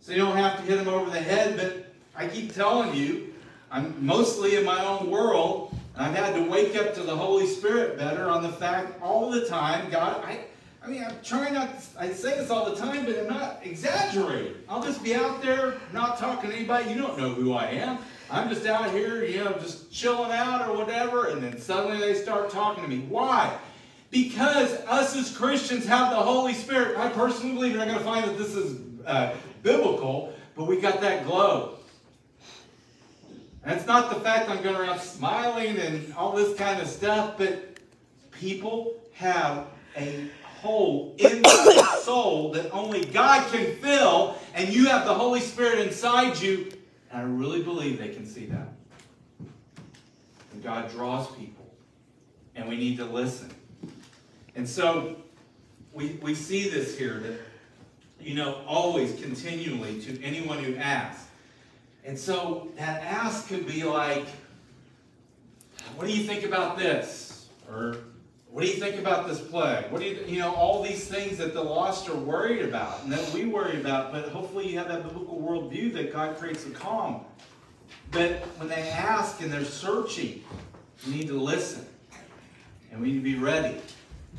So 0.00 0.12
you 0.12 0.18
don't 0.18 0.36
have 0.36 0.56
to 0.56 0.62
hit 0.62 0.76
them 0.76 0.88
over 0.88 1.10
the 1.10 1.20
head, 1.20 1.56
but 1.56 1.94
I 2.16 2.26
keep 2.26 2.54
telling 2.54 2.94
you, 2.94 3.34
I'm 3.70 4.04
mostly 4.04 4.56
in 4.56 4.64
my 4.64 4.84
own 4.84 5.10
world, 5.10 5.74
and 5.94 6.04
I've 6.04 6.14
had 6.14 6.34
to 6.34 6.50
wake 6.50 6.76
up 6.76 6.94
to 6.94 7.02
the 7.02 7.14
Holy 7.14 7.46
Spirit 7.46 7.96
better 7.98 8.28
on 8.28 8.42
the 8.42 8.50
fact 8.50 9.00
all 9.00 9.30
the 9.30 9.46
time, 9.46 9.90
God, 9.90 10.22
I, 10.24 10.40
I 10.82 10.88
mean, 10.88 11.04
I'm 11.04 11.14
trying 11.22 11.54
not, 11.54 11.80
to, 11.80 12.00
I 12.00 12.10
say 12.10 12.36
this 12.36 12.50
all 12.50 12.68
the 12.68 12.76
time, 12.76 13.04
but 13.04 13.16
I'm 13.16 13.28
not 13.28 13.60
exaggerating. 13.62 14.54
I'll 14.68 14.82
just 14.82 15.04
be 15.04 15.14
out 15.14 15.40
there, 15.40 15.74
not 15.92 16.18
talking 16.18 16.50
to 16.50 16.56
anybody. 16.56 16.90
You 16.90 16.98
don't 16.98 17.16
know 17.16 17.30
who 17.30 17.52
I 17.52 17.66
am. 17.66 17.98
I'm 18.32 18.48
just 18.48 18.66
out 18.66 18.90
here, 18.90 19.22
you 19.24 19.44
know, 19.44 19.52
just 19.52 19.92
chilling 19.92 20.32
out 20.32 20.68
or 20.68 20.76
whatever, 20.76 21.28
and 21.28 21.42
then 21.42 21.60
suddenly 21.60 21.98
they 21.98 22.14
start 22.14 22.50
talking 22.50 22.82
to 22.82 22.88
me. 22.88 23.00
Why? 23.00 23.56
because 24.12 24.72
us 24.86 25.16
as 25.16 25.34
Christians 25.34 25.86
have 25.86 26.10
the 26.10 26.16
Holy 26.16 26.52
Spirit. 26.52 26.96
I 26.98 27.08
personally 27.08 27.54
believe 27.54 27.72
you're 27.72 27.84
not 27.84 27.88
going 27.88 27.98
to 27.98 28.04
find 28.04 28.24
that 28.26 28.38
this 28.38 28.54
is 28.54 28.78
uh, 29.06 29.34
biblical, 29.62 30.34
but 30.54 30.66
we 30.66 30.80
got 30.80 31.00
that 31.00 31.24
glow. 31.24 31.78
And 33.64 33.74
it's 33.74 33.86
not 33.86 34.12
the 34.14 34.20
fact 34.20 34.50
I'm 34.50 34.62
going 34.62 34.76
around 34.76 35.00
smiling 35.00 35.78
and 35.78 36.12
all 36.14 36.32
this 36.32 36.56
kind 36.58 36.80
of 36.80 36.86
stuff, 36.88 37.38
but 37.38 37.78
people 38.32 39.00
have 39.14 39.66
a 39.96 40.28
hole 40.60 41.14
in 41.16 41.40
their 41.40 41.84
soul 42.02 42.52
that 42.52 42.70
only 42.70 43.06
God 43.06 43.50
can 43.50 43.76
fill, 43.76 44.36
and 44.54 44.68
you 44.68 44.86
have 44.86 45.06
the 45.06 45.14
Holy 45.14 45.40
Spirit 45.40 45.78
inside 45.78 46.38
you. 46.38 46.70
And 47.12 47.20
I 47.20 47.24
really 47.24 47.62
believe 47.62 47.98
they 47.98 48.08
can 48.08 48.26
see 48.26 48.46
that. 48.46 48.68
And 50.52 50.62
God 50.62 50.90
draws 50.90 51.30
people, 51.36 51.70
and 52.56 52.68
we 52.68 52.76
need 52.76 52.96
to 52.96 53.04
listen. 53.04 53.50
And 54.56 54.68
so 54.68 55.16
we, 55.92 56.18
we 56.22 56.34
see 56.34 56.68
this 56.68 56.96
here 56.98 57.18
that, 57.20 57.38
you 58.20 58.34
know, 58.34 58.62
always, 58.66 59.20
continually, 59.20 60.00
to 60.02 60.22
anyone 60.22 60.62
who 60.62 60.76
asks. 60.76 61.26
And 62.04 62.18
so 62.18 62.68
that 62.76 63.02
ask 63.02 63.48
could 63.48 63.66
be 63.66 63.84
like, 63.84 64.26
what 65.96 66.06
do 66.06 66.12
you 66.16 66.24
think 66.24 66.44
about 66.44 66.78
this? 66.78 67.48
Or 67.70 67.98
what 68.52 68.62
do 68.62 68.68
you 68.68 68.74
think 68.74 68.98
about 68.98 69.26
this 69.26 69.40
plague? 69.40 69.90
What 69.90 70.02
do 70.02 70.06
you, 70.06 70.24
you 70.26 70.38
know, 70.38 70.54
all 70.54 70.82
these 70.82 71.08
things 71.08 71.38
that 71.38 71.54
the 71.54 71.62
lost 71.62 72.10
are 72.10 72.16
worried 72.16 72.62
about 72.62 73.02
and 73.02 73.10
that 73.10 73.32
we 73.32 73.46
worry 73.46 73.80
about, 73.80 74.12
but 74.12 74.28
hopefully 74.28 74.68
you 74.68 74.76
have 74.76 74.88
that 74.88 75.04
biblical 75.04 75.40
worldview 75.40 75.90
that 75.94 76.12
God 76.12 76.36
creates 76.36 76.66
a 76.66 76.70
calm. 76.70 77.24
But 78.10 78.40
when 78.58 78.68
they 78.68 78.90
ask 78.90 79.40
and 79.40 79.50
they're 79.50 79.64
searching, 79.64 80.44
we 81.06 81.14
need 81.14 81.28
to 81.28 81.40
listen. 81.40 81.86
And 82.90 83.00
we 83.00 83.12
need 83.12 83.18
to 83.18 83.24
be 83.24 83.36
ready 83.36 83.80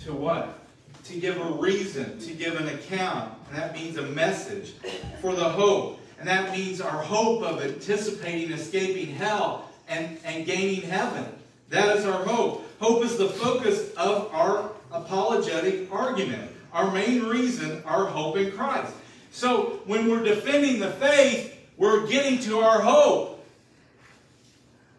to 0.04 0.14
what? 0.14 0.60
To 1.06 1.20
give 1.20 1.42
a 1.42 1.52
reason, 1.54 2.20
to 2.20 2.34
give 2.34 2.62
an 2.62 2.68
account. 2.68 3.34
And 3.50 3.58
that 3.58 3.74
means 3.74 3.98
a 3.98 4.04
message 4.04 4.74
for 5.22 5.34
the 5.34 5.50
hope. 5.50 6.00
And 6.20 6.28
that 6.28 6.56
means 6.56 6.82
our 6.82 7.02
hope 7.02 7.42
of 7.42 7.64
anticipating 7.64 8.52
escaping 8.52 9.16
hell 9.16 9.72
and, 9.88 10.20
and 10.24 10.46
gaining 10.46 10.84
heaven. 10.84 11.26
That 11.70 11.98
is 11.98 12.06
our 12.06 12.24
hope. 12.24 12.64
Hope 12.84 13.06
is 13.06 13.16
the 13.16 13.30
focus 13.30 13.94
of 13.94 14.30
our 14.34 14.70
apologetic 14.92 15.90
argument. 15.90 16.52
Our 16.74 16.92
main 16.92 17.24
reason, 17.24 17.82
our 17.86 18.08
hope 18.08 18.36
in 18.36 18.52
Christ. 18.52 18.92
So 19.32 19.80
when 19.86 20.12
we're 20.12 20.22
defending 20.22 20.82
the 20.82 20.92
faith, 20.92 21.58
we're 21.78 22.06
getting 22.08 22.40
to 22.40 22.60
our 22.60 22.82
hope. 22.82 23.42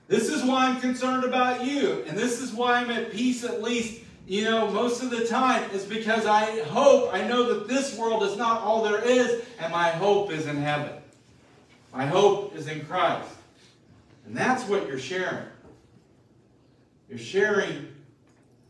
This 0.08 0.30
is 0.30 0.42
why 0.42 0.68
I'm 0.68 0.80
concerned 0.80 1.24
about 1.24 1.66
you. 1.66 2.02
And 2.08 2.16
this 2.16 2.40
is 2.40 2.54
why 2.54 2.80
I'm 2.80 2.90
at 2.90 3.12
peace 3.12 3.44
at 3.44 3.60
least, 3.60 4.00
you 4.26 4.44
know, 4.44 4.70
most 4.70 5.02
of 5.02 5.10
the 5.10 5.26
time. 5.26 5.70
Is 5.72 5.84
because 5.84 6.24
I 6.24 6.62
hope, 6.62 7.12
I 7.12 7.28
know 7.28 7.52
that 7.52 7.68
this 7.68 7.98
world 7.98 8.22
is 8.22 8.38
not 8.38 8.62
all 8.62 8.82
there 8.82 9.04
is, 9.04 9.42
and 9.60 9.70
my 9.70 9.90
hope 9.90 10.32
is 10.32 10.46
in 10.46 10.56
heaven. 10.56 10.94
My 11.92 12.06
hope 12.06 12.56
is 12.56 12.66
in 12.66 12.86
Christ. 12.86 13.28
And 14.24 14.34
that's 14.34 14.66
what 14.70 14.88
you're 14.88 14.98
sharing. 14.98 15.44
You're 17.08 17.18
sharing 17.18 17.88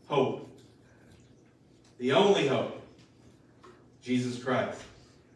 hope. 0.07 0.49
The 1.97 2.11
only 2.11 2.47
hope. 2.47 2.81
Jesus 4.01 4.43
Christ. 4.43 4.81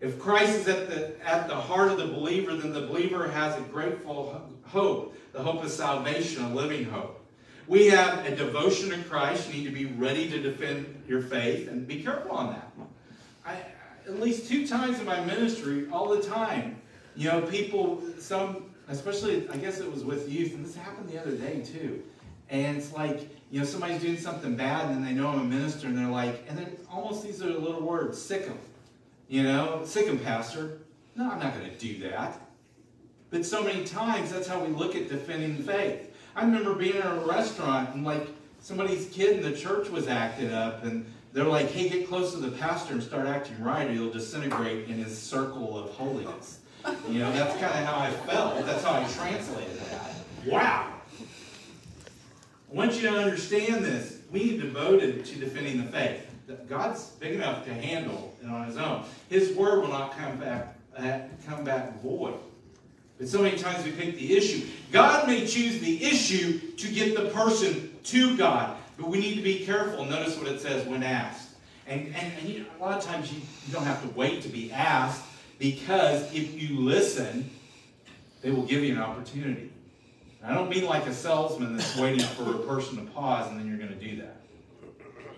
If 0.01 0.19
Christ 0.19 0.55
is 0.55 0.67
at 0.67 0.89
the, 0.89 1.27
at 1.27 1.47
the 1.47 1.55
heart 1.55 1.91
of 1.91 1.97
the 1.97 2.07
believer, 2.07 2.55
then 2.55 2.71
the 2.71 2.81
believer 2.81 3.27
has 3.27 3.57
a 3.57 3.61
grateful 3.61 4.41
hope. 4.63 5.15
The 5.33 5.41
hope 5.41 5.63
of 5.63 5.71
salvation, 5.71 6.43
a 6.43 6.53
living 6.53 6.85
hope. 6.85 7.19
We 7.67 7.87
have 7.87 8.25
a 8.25 8.35
devotion 8.35 8.89
to 8.89 8.97
Christ. 9.03 9.47
You 9.47 9.61
need 9.61 9.65
to 9.65 9.71
be 9.71 9.85
ready 9.85 10.29
to 10.29 10.39
defend 10.39 11.03
your 11.07 11.21
faith 11.21 11.67
and 11.67 11.87
be 11.87 12.01
careful 12.01 12.31
on 12.31 12.53
that. 12.53 12.71
I, 13.45 13.57
at 14.07 14.19
least 14.19 14.49
two 14.49 14.65
times 14.65 14.99
in 14.99 15.05
my 15.05 15.23
ministry, 15.23 15.87
all 15.91 16.09
the 16.09 16.21
time, 16.21 16.81
you 17.15 17.29
know, 17.29 17.41
people, 17.41 18.01
some, 18.17 18.65
especially, 18.87 19.47
I 19.49 19.57
guess 19.57 19.79
it 19.79 19.91
was 19.91 20.03
with 20.03 20.31
youth, 20.31 20.55
and 20.55 20.65
this 20.65 20.75
happened 20.75 21.09
the 21.09 21.21
other 21.21 21.31
day 21.31 21.61
too. 21.61 22.01
And 22.49 22.77
it's 22.77 22.91
like, 22.91 23.29
you 23.51 23.59
know, 23.59 23.65
somebody's 23.65 24.01
doing 24.01 24.17
something 24.17 24.55
bad 24.55 24.89
and 24.89 25.05
they 25.05 25.13
know 25.13 25.29
I'm 25.29 25.39
a 25.39 25.43
minister 25.43 25.87
and 25.87 25.97
they're 25.97 26.07
like, 26.07 26.45
and 26.47 26.57
then 26.57 26.75
almost 26.91 27.23
these 27.23 27.41
are 27.41 27.49
little 27.49 27.81
words, 27.81 28.19
sic 28.21 28.45
them. 28.45 28.57
You 29.27 29.43
know, 29.43 29.81
sic 29.85 30.07
them, 30.07 30.19
Pastor. 30.19 30.79
No, 31.15 31.29
I'm 31.29 31.39
not 31.39 31.57
going 31.57 31.69
to 31.69 31.77
do 31.77 31.99
that. 32.09 32.39
But 33.29 33.45
so 33.45 33.63
many 33.63 33.85
times 33.85 34.31
that's 34.31 34.47
how 34.47 34.63
we 34.63 34.73
look 34.73 34.95
at 34.95 35.09
defending 35.09 35.57
the 35.57 35.63
faith. 35.63 36.15
I 36.35 36.43
remember 36.43 36.73
being 36.73 36.95
in 36.95 37.01
a 37.01 37.15
restaurant 37.25 37.93
and 37.93 38.03
like 38.03 38.27
somebody's 38.59 39.07
kid 39.09 39.37
in 39.37 39.43
the 39.43 39.55
church 39.55 39.89
was 39.89 40.07
acting 40.07 40.51
up 40.51 40.83
and 40.83 41.05
they're 41.33 41.43
like, 41.43 41.69
hey, 41.69 41.89
get 41.89 42.07
close 42.07 42.31
to 42.33 42.39
the 42.39 42.51
pastor 42.51 42.93
and 42.93 43.03
start 43.03 43.27
acting 43.27 43.61
right 43.63 43.87
or 43.87 43.93
you'll 43.93 44.11
disintegrate 44.11 44.87
in 44.87 44.95
his 44.95 45.15
circle 45.15 45.77
of 45.77 45.91
holiness. 45.91 46.59
You 47.07 47.19
know, 47.19 47.31
that's 47.33 47.53
kind 47.59 47.65
of 47.65 47.85
how 47.85 47.99
I 47.99 48.09
felt. 48.09 48.65
That's 48.65 48.83
how 48.83 48.93
I 48.93 49.03
translated 49.11 49.79
that. 49.91 50.11
Wow. 50.47 50.93
I 52.71 52.75
want 52.75 52.95
you 52.95 53.01
to 53.01 53.09
understand 53.09 53.83
this. 53.83 54.19
We 54.31 54.43
need 54.43 54.61
devoted 54.61 55.25
to 55.25 55.39
defending 55.39 55.83
the 55.83 55.91
faith. 55.91 56.25
God's 56.67 57.03
big 57.19 57.35
enough 57.35 57.65
to 57.65 57.73
handle 57.73 58.35
it 58.41 58.47
on 58.47 58.65
his 58.65 58.77
own. 58.77 59.03
His 59.29 59.55
word 59.55 59.81
will 59.81 59.89
not 59.89 60.17
come 60.17 60.37
back, 60.37 60.75
uh, 60.97 61.19
come 61.47 61.63
back 61.63 62.01
void. 62.01 62.35
But 63.17 63.27
so 63.27 63.41
many 63.41 63.57
times 63.57 63.83
we 63.85 63.91
pick 63.91 64.15
the 64.15 64.35
issue. 64.35 64.67
God 64.91 65.27
may 65.27 65.45
choose 65.45 65.79
the 65.79 66.03
issue 66.03 66.59
to 66.77 66.91
get 66.91 67.15
the 67.15 67.29
person 67.29 67.93
to 68.05 68.37
God, 68.37 68.77
but 68.97 69.09
we 69.09 69.19
need 69.19 69.35
to 69.35 69.41
be 69.41 69.65
careful. 69.65 70.05
Notice 70.05 70.37
what 70.37 70.47
it 70.47 70.61
says 70.61 70.87
when 70.87 71.03
asked. 71.03 71.49
And, 71.85 72.07
and, 72.15 72.33
and 72.39 72.49
you 72.49 72.59
know, 72.59 72.65
a 72.79 72.81
lot 72.81 72.97
of 72.97 73.03
times 73.03 73.33
you, 73.33 73.41
you 73.67 73.73
don't 73.73 73.83
have 73.83 74.01
to 74.03 74.09
wait 74.09 74.41
to 74.43 74.49
be 74.49 74.71
asked 74.71 75.25
because 75.57 76.33
if 76.33 76.59
you 76.61 76.79
listen, 76.79 77.49
they 78.41 78.51
will 78.51 78.63
give 78.63 78.83
you 78.83 78.93
an 78.93 79.01
opportunity. 79.01 79.71
I 80.43 80.53
don't 80.53 80.69
mean 80.69 80.85
like 80.85 81.05
a 81.05 81.13
salesman 81.13 81.75
that's 81.75 81.97
waiting 81.97 82.25
for 82.25 82.55
a 82.55 82.59
person 82.59 82.95
to 82.97 83.11
pause 83.11 83.49
and 83.49 83.59
then 83.59 83.67
you're 83.67 83.77
going 83.77 83.89
to 83.89 83.95
do 83.95 84.21
that. 84.21 84.37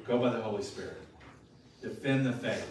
Go 0.06 0.18
by 0.20 0.30
the 0.30 0.42
Holy 0.42 0.64
Spirit. 0.64 0.98
Defend 1.82 2.26
the 2.26 2.34
faith. 2.34 2.70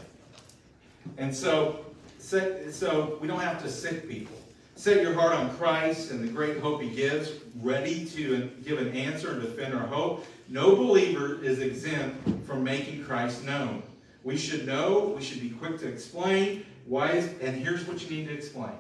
And 1.19 1.35
so, 1.35 1.85
so 2.19 3.19
we 3.21 3.27
don't 3.27 3.41
have 3.41 3.63
to 3.63 3.69
sic 3.69 4.09
people. 4.09 4.37
Set 4.77 5.03
your 5.03 5.13
heart 5.13 5.33
on 5.33 5.51
Christ 5.57 6.11
and 6.11 6.23
the 6.27 6.33
great 6.33 6.59
hope 6.59 6.81
he 6.81 6.89
gives, 6.89 7.33
ready 7.61 8.07
to 8.07 8.51
give 8.65 8.79
an 8.79 8.93
answer 8.97 9.33
and 9.33 9.43
defend 9.43 9.75
our 9.75 9.87
hope. 9.87 10.25
No 10.49 10.75
believer 10.75 11.43
is 11.43 11.59
exempt 11.59 12.47
from 12.47 12.65
making 12.65 13.05
Christ 13.05 13.45
known. 13.45 13.83
We 14.23 14.37
should 14.37 14.67
know, 14.67 15.15
we 15.17 15.23
should 15.23 15.41
be 15.41 15.51
quick 15.51 15.79
to 15.81 15.89
explain 15.89 16.65
why 16.87 17.13
is, 17.13 17.27
and 17.41 17.57
here's 17.57 17.87
what 17.87 18.03
you 18.03 18.17
need 18.17 18.29
to 18.29 18.35
explain. 18.35 18.73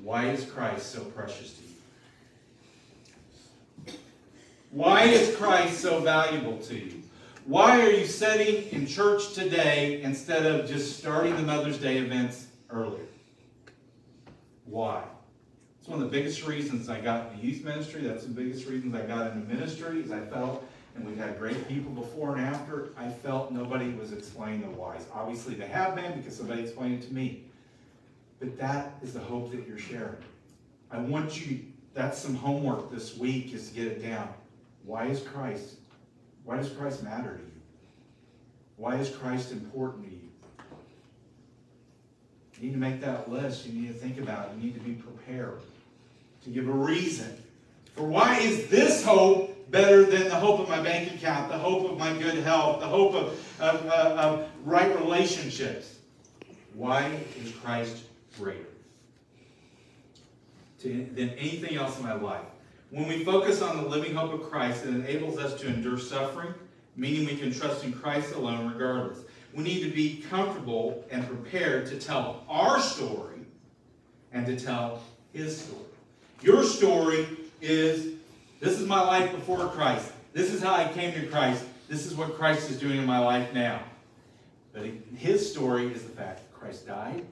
Why 0.00 0.30
is 0.30 0.44
Christ 0.44 0.90
so 0.90 1.04
precious 1.04 1.54
to 1.54 1.61
you? 1.61 1.61
Why 4.72 5.02
is 5.02 5.36
Christ 5.36 5.80
so 5.80 6.00
valuable 6.00 6.56
to 6.56 6.74
you? 6.74 7.02
Why 7.44 7.82
are 7.82 7.90
you 7.90 8.06
sitting 8.06 8.70
in 8.70 8.86
church 8.86 9.34
today 9.34 10.00
instead 10.00 10.46
of 10.46 10.66
just 10.66 10.98
starting 10.98 11.36
the 11.36 11.42
Mother's 11.42 11.76
Day 11.76 11.98
events 11.98 12.46
earlier? 12.70 13.04
Why? 14.64 15.04
It's 15.78 15.88
one 15.88 16.00
of 16.00 16.10
the 16.10 16.16
biggest 16.16 16.46
reasons 16.46 16.88
I 16.88 17.02
got 17.02 17.32
into 17.32 17.46
youth 17.46 17.62
ministry. 17.62 18.00
That's 18.00 18.24
the 18.24 18.30
biggest 18.30 18.66
reasons 18.66 18.94
I 18.94 19.02
got 19.02 19.32
into 19.32 19.46
ministry 19.46 20.00
is 20.00 20.10
I 20.10 20.20
felt, 20.20 20.64
and 20.96 21.06
we've 21.06 21.18
had 21.18 21.38
great 21.38 21.68
people 21.68 21.92
before 21.92 22.34
and 22.34 22.46
after, 22.46 22.94
I 22.96 23.10
felt 23.10 23.52
nobody 23.52 23.90
was 23.90 24.14
explaining 24.14 24.62
the 24.62 24.68
whys. 24.68 25.04
Obviously 25.12 25.52
they 25.52 25.66
have 25.66 25.94
been 25.94 26.16
because 26.16 26.34
somebody 26.34 26.62
explained 26.62 27.02
it 27.02 27.08
to 27.08 27.12
me. 27.12 27.44
But 28.40 28.56
that 28.56 28.94
is 29.02 29.12
the 29.12 29.20
hope 29.20 29.50
that 29.50 29.68
you're 29.68 29.76
sharing. 29.76 30.16
I 30.90 30.96
want 30.96 31.46
you, 31.46 31.60
that's 31.92 32.18
some 32.18 32.34
homework 32.34 32.90
this 32.90 33.18
week 33.18 33.52
is 33.52 33.68
to 33.68 33.74
get 33.74 33.86
it 33.88 34.02
down. 34.02 34.32
Why 34.84 35.06
is 35.06 35.20
Christ, 35.20 35.76
why 36.44 36.56
does 36.56 36.70
Christ 36.70 37.02
matter 37.02 37.36
to 37.36 37.42
you? 37.42 37.60
Why 38.76 38.96
is 38.96 39.10
Christ 39.14 39.52
important 39.52 40.04
to 40.06 40.10
you? 40.10 40.18
You 42.58 42.68
need 42.68 42.72
to 42.74 42.78
make 42.78 43.00
that 43.00 43.30
list. 43.30 43.66
You 43.66 43.80
need 43.80 43.88
to 43.88 43.94
think 43.94 44.18
about 44.18 44.50
it. 44.50 44.56
You 44.56 44.66
need 44.66 44.74
to 44.74 44.80
be 44.80 44.94
prepared 44.94 45.60
to 46.44 46.50
give 46.50 46.68
a 46.68 46.72
reason 46.72 47.36
for 47.94 48.04
why 48.04 48.38
is 48.38 48.68
this 48.68 49.04
hope 49.04 49.70
better 49.70 50.04
than 50.04 50.28
the 50.28 50.34
hope 50.34 50.60
of 50.60 50.68
my 50.68 50.80
bank 50.80 51.14
account, 51.14 51.50
the 51.50 51.58
hope 51.58 51.90
of 51.90 51.98
my 51.98 52.12
good 52.18 52.36
health, 52.42 52.80
the 52.80 52.86
hope 52.86 53.14
of, 53.14 53.60
of, 53.60 53.86
uh, 53.86 54.16
of 54.18 54.48
right 54.64 54.98
relationships. 54.98 55.98
Why 56.74 57.20
is 57.42 57.52
Christ 57.52 58.04
greater 58.38 58.66
to, 60.80 61.06
than 61.14 61.30
anything 61.30 61.76
else 61.76 61.98
in 61.98 62.04
my 62.04 62.14
life? 62.14 62.40
When 62.92 63.08
we 63.08 63.24
focus 63.24 63.62
on 63.62 63.78
the 63.78 63.88
living 63.88 64.14
hope 64.14 64.34
of 64.34 64.50
Christ, 64.50 64.84
it 64.84 64.90
enables 64.90 65.38
us 65.38 65.58
to 65.62 65.66
endure 65.66 65.98
suffering, 65.98 66.52
meaning 66.94 67.26
we 67.26 67.36
can 67.36 67.50
trust 67.50 67.84
in 67.84 67.92
Christ 67.94 68.34
alone 68.34 68.70
regardless. 68.70 69.20
We 69.54 69.62
need 69.62 69.82
to 69.84 69.90
be 69.90 70.22
comfortable 70.28 71.02
and 71.10 71.26
prepared 71.26 71.86
to 71.86 71.98
tell 71.98 72.44
our 72.50 72.80
story 72.80 73.46
and 74.30 74.44
to 74.44 74.60
tell 74.60 75.02
his 75.32 75.58
story. 75.58 75.86
Your 76.42 76.62
story 76.64 77.26
is 77.62 78.16
this 78.60 78.78
is 78.78 78.86
my 78.86 79.00
life 79.00 79.32
before 79.32 79.68
Christ. 79.68 80.12
This 80.34 80.52
is 80.52 80.62
how 80.62 80.74
I 80.74 80.86
came 80.92 81.14
to 81.14 81.26
Christ. 81.28 81.64
This 81.88 82.04
is 82.04 82.14
what 82.14 82.36
Christ 82.36 82.68
is 82.70 82.78
doing 82.78 82.98
in 82.98 83.06
my 83.06 83.20
life 83.20 83.54
now. 83.54 83.80
But 84.74 84.84
his 85.16 85.50
story 85.50 85.86
is 85.86 86.02
the 86.02 86.10
fact 86.10 86.40
that 86.40 86.52
Christ 86.60 86.86
died 86.86 87.24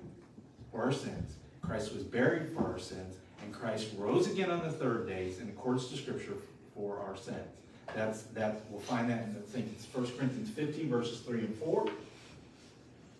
for 0.72 0.84
our 0.84 0.92
sins. 0.92 1.34
Christ 1.60 1.92
was 1.92 2.02
buried 2.02 2.54
for 2.54 2.72
our 2.72 2.78
sins. 2.78 3.19
And 3.42 3.52
Christ 3.54 3.88
rose 3.96 4.26
again 4.26 4.50
on 4.50 4.62
the 4.62 4.70
third 4.70 5.06
days 5.06 5.38
in 5.38 5.48
accordance 5.48 5.88
to 5.88 5.96
Scripture 5.96 6.34
for 6.74 6.98
our 6.98 7.16
sins. 7.16 7.38
That's, 7.94 8.22
that, 8.34 8.60
we'll 8.70 8.80
find 8.80 9.10
that 9.10 9.24
in, 9.24 9.34
the 9.34 9.40
think 9.40 9.66
it's 9.72 9.86
1 9.92 10.06
Corinthians 10.16 10.50
15, 10.50 10.88
verses 10.88 11.20
3 11.20 11.40
and 11.40 11.54
4. 11.56 11.86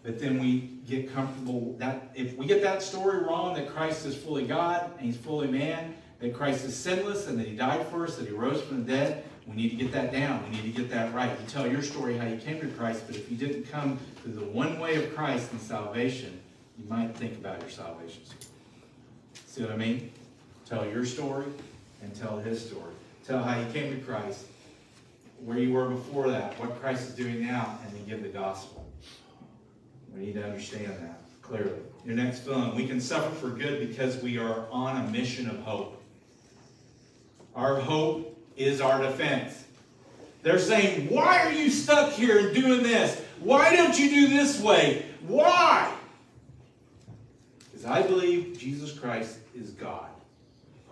But 0.03 0.19
then 0.19 0.39
we 0.39 0.79
get 0.89 1.13
comfortable 1.13 1.75
that 1.79 2.11
if 2.15 2.37
we 2.37 2.47
get 2.47 2.63
that 2.63 2.83
story 2.83 3.19
wrong, 3.19 3.55
that 3.55 3.69
Christ 3.69 4.07
is 4.07 4.17
fully 4.17 4.47
God 4.47 4.91
and 4.97 5.07
he's 5.07 5.17
fully 5.17 5.49
man, 5.49 5.95
that 6.21 6.35
Christ 6.35 6.65
is 6.65 6.77
sinless 6.77 7.27
and 7.27 7.39
that 7.39 7.47
he 7.47 7.55
died 7.55 7.87
for 7.89 8.05
us, 8.05 8.17
that 8.17 8.27
he 8.27 8.33
rose 8.33 8.63
from 8.63 8.85
the 8.85 8.93
dead, 8.93 9.25
we 9.47 9.57
need 9.57 9.71
to 9.71 9.77
get 9.77 9.93
that 9.93 10.13
down. 10.13 10.45
We 10.45 10.51
need 10.51 10.75
to 10.75 10.83
get 10.83 10.91
that 10.91 11.13
right. 11.13 11.31
You 11.31 11.47
tell 11.49 11.67
your 11.67 11.83
story 11.83 12.17
how 12.17 12.27
you 12.27 12.37
came 12.37 12.61
to 12.61 12.69
Christ, 12.69 13.03
but 13.07 13.17
if 13.17 13.31
you 13.31 13.37
didn't 13.37 13.71
come 13.71 13.99
through 14.23 14.35
the 14.35 14.45
one 14.45 14.79
way 14.79 15.03
of 15.03 15.15
Christ 15.15 15.51
and 15.53 15.61
salvation, 15.61 16.41
you 16.79 16.85
might 16.89 17.15
think 17.17 17.35
about 17.37 17.61
your 17.61 17.71
salvation 17.71 18.23
See 19.51 19.63
what 19.63 19.73
I 19.73 19.77
mean? 19.77 20.13
Tell 20.65 20.87
your 20.87 21.05
story 21.05 21.47
and 22.03 22.15
tell 22.15 22.39
his 22.39 22.65
story. 22.65 22.93
Tell 23.27 23.43
how 23.43 23.59
you 23.59 23.67
came 23.73 23.93
to 23.93 24.01
Christ, 24.01 24.47
where 25.45 25.59
you 25.59 25.73
were 25.73 25.89
before 25.89 26.31
that, 26.31 26.57
what 26.61 26.81
Christ 26.81 27.09
is 27.09 27.15
doing 27.17 27.45
now, 27.45 27.77
and 27.85 27.93
then 27.93 28.07
give 28.07 28.23
the 28.23 28.29
gospel. 28.29 28.89
We 30.15 30.27
need 30.27 30.35
to 30.35 30.45
understand 30.45 30.93
that 31.01 31.21
clearly. 31.43 31.81
Your 32.05 32.15
next 32.15 32.45
film, 32.45 32.77
we 32.77 32.87
can 32.87 33.01
suffer 33.01 33.29
for 33.35 33.49
good 33.49 33.89
because 33.89 34.23
we 34.23 34.39
are 34.39 34.67
on 34.71 35.05
a 35.05 35.11
mission 35.11 35.51
of 35.51 35.59
hope. 35.63 36.01
Our 37.57 37.81
hope 37.81 38.41
is 38.57 38.81
our 38.81 39.03
defense. 39.03 39.65
They're 40.45 40.61
saying, 40.61 41.11
Why 41.11 41.41
are 41.41 41.53
you 41.53 41.71
stuck 41.71 42.13
here 42.13 42.39
and 42.39 42.55
doing 42.55 42.85
this? 42.85 43.21
Why 43.41 43.75
don't 43.75 43.99
you 43.99 44.11
do 44.11 44.29
this 44.29 44.61
way? 44.61 45.07
Why? 45.27 45.93
Because 47.65 47.85
I 47.85 48.03
believe 48.03 48.57
Jesus 48.57 48.97
Christ 48.97 49.39
is 49.61 49.71
God. 49.71 50.09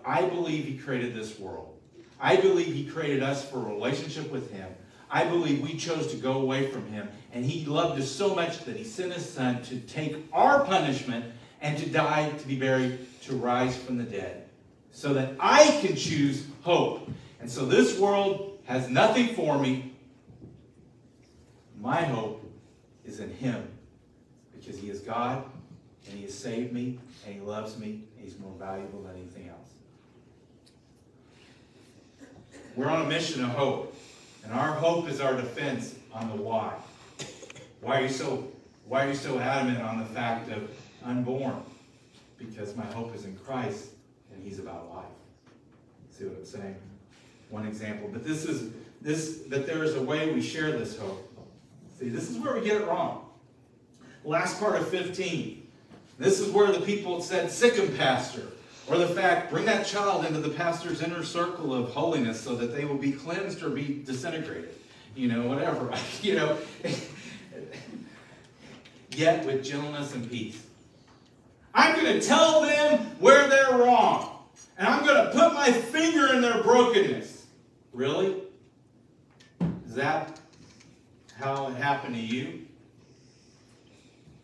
I 0.05 0.23
believe 0.23 0.65
He 0.65 0.79
created 0.79 1.15
this 1.15 1.39
world. 1.39 1.77
I 2.21 2.37
believe 2.37 2.75
He 2.75 2.87
created 2.87 3.23
us 3.23 3.49
for 3.49 3.59
a 3.59 3.75
relationship 3.75 4.31
with 4.31 4.51
Him. 4.51 4.69
I 5.11 5.25
believe 5.25 5.61
we 5.61 5.77
chose 5.77 6.09
to 6.09 6.17
go 6.17 6.35
away 6.35 6.71
from 6.71 6.87
Him. 6.89 7.09
And 7.33 7.45
He 7.45 7.65
loved 7.65 8.01
us 8.01 8.11
so 8.11 8.35
much 8.35 8.65
that 8.65 8.77
He 8.77 8.85
sent 8.85 9.13
His 9.13 9.29
Son 9.29 9.63
to 9.65 9.81
take 9.81 10.27
our 10.33 10.65
punishment 10.65 11.27
and 11.61 11.79
to 11.79 11.89
die, 11.89 12.31
to 12.31 12.47
be 12.47 12.59
buried, 12.59 12.99
to 13.23 13.37
rise 13.37 13.77
from 13.77 13.97
the 13.97 14.05
dead. 14.05 14.49
So 14.93 15.15
that 15.15 15.35
I 15.39 15.79
can 15.83 15.97
choose 15.97 16.47
hope. 16.63 17.11
And 17.41 17.51
so 17.51 17.65
this 17.65 17.99
world 17.99 18.59
has 18.65 18.89
nothing 18.89 19.35
for 19.35 19.59
me. 19.59 19.95
My 21.81 22.03
hope 22.03 22.45
is 23.05 23.21
in 23.21 23.31
Him 23.31 23.69
because 24.53 24.79
He 24.79 24.91
is 24.91 25.01
God 25.01 25.45
and 26.07 26.19
He 26.19 26.25
has 26.25 26.35
saved 26.35 26.73
me 26.73 26.99
and 27.25 27.35
He 27.35 27.41
loves 27.41 27.79
me 27.79 28.08
more 28.39 28.53
valuable 28.59 29.03
than 29.03 29.15
anything 29.15 29.49
else. 29.49 29.69
We're 32.75 32.89
on 32.89 33.07
a 33.07 33.09
mission 33.09 33.45
of 33.45 33.51
hope, 33.51 33.97
and 34.45 34.53
our 34.53 34.73
hope 34.73 35.09
is 35.09 35.21
our 35.21 35.35
defense 35.35 35.95
on 36.13 36.29
the 36.29 36.37
why. 36.43 36.75
Why 37.81 38.01
are 38.01 38.03
you 38.03 38.09
so 38.09 38.49
why 38.87 39.05
are 39.05 39.09
you 39.09 39.15
so 39.15 39.39
adamant 39.39 39.83
on 39.83 39.99
the 39.99 40.05
fact 40.07 40.51
of 40.51 40.71
unborn? 41.05 41.63
Because 42.39 42.75
my 42.75 42.87
hope 42.87 43.15
is 43.15 43.25
in 43.25 43.37
Christ 43.37 43.91
and 44.33 44.43
He's 44.43 44.59
about 44.59 44.89
life. 44.95 45.05
See 46.11 46.25
what 46.25 46.39
I'm 46.39 46.45
saying? 46.45 46.77
One 47.51 47.67
example. 47.67 48.09
But 48.13 48.25
this 48.25 48.45
is 48.45 48.73
this 49.01 49.43
that 49.49 49.67
there 49.67 49.85
is 49.85 49.95
a 49.95 50.03
way 50.03 50.33
we 50.33 50.41
share 50.41 50.73
this 50.73 50.99
hope. 50.99 51.25
See, 51.99 52.09
this 52.09 52.31
is 52.31 52.39
where 52.39 52.55
we 52.55 52.61
get 52.61 52.81
it 52.81 52.87
wrong. 52.87 53.29
Last 54.25 54.59
part 54.61 54.77
of 54.77 54.89
15. 54.89 55.58
This 56.19 56.41
is 56.41 56.51
where 56.51 56.73
the 56.73 56.81
people 56.81 57.21
said, 57.23 57.51
sic 57.51 57.75
him, 57.75 57.97
pastor. 57.97 58.43
Or 58.89 58.99
the 58.99 59.07
fact, 59.07 59.51
bring 59.51 59.67
that 59.67 59.87
child 59.87 60.25
into 60.25 60.41
the 60.41 60.49
pastor's 60.49 61.03
inner 61.03 61.23
circle 61.23 61.75
of 61.75 61.91
holiness 61.91 62.41
so 62.41 62.57
that 62.57 62.75
they 62.75 62.85
will 62.85 62.97
be 62.97 63.13
cleansed 63.13 63.63
or 63.63 63.71
be 63.71 64.03
disintegrated. 64.05 64.75
You 65.15 65.29
know, 65.29 65.47
whatever. 65.47 65.93
you 66.23 66.37
know. 66.37 66.59
Yet 69.11 69.45
with 69.45 69.65
gentleness 69.65 70.15
and 70.15 70.29
peace. 70.29 70.65
I'm 71.75 71.95
going 71.95 72.19
to 72.19 72.27
tell 72.27 72.63
them 72.63 72.99
where 73.21 73.49
they're 73.49 73.79
wrong. 73.79 74.39
And 74.79 74.89
I'm 74.89 75.05
going 75.05 75.25
to 75.25 75.31
put 75.33 75.55
my 75.55 75.71
finger 75.71 76.33
in 76.35 76.41
their 76.41 76.63
brokenness. 76.63 77.47
Really? 77.93 78.43
Is 79.87 79.95
that 79.95 80.41
how 81.37 81.69
it 81.69 81.75
happened 81.77 82.15
to 82.15 82.21
you? 82.21 82.68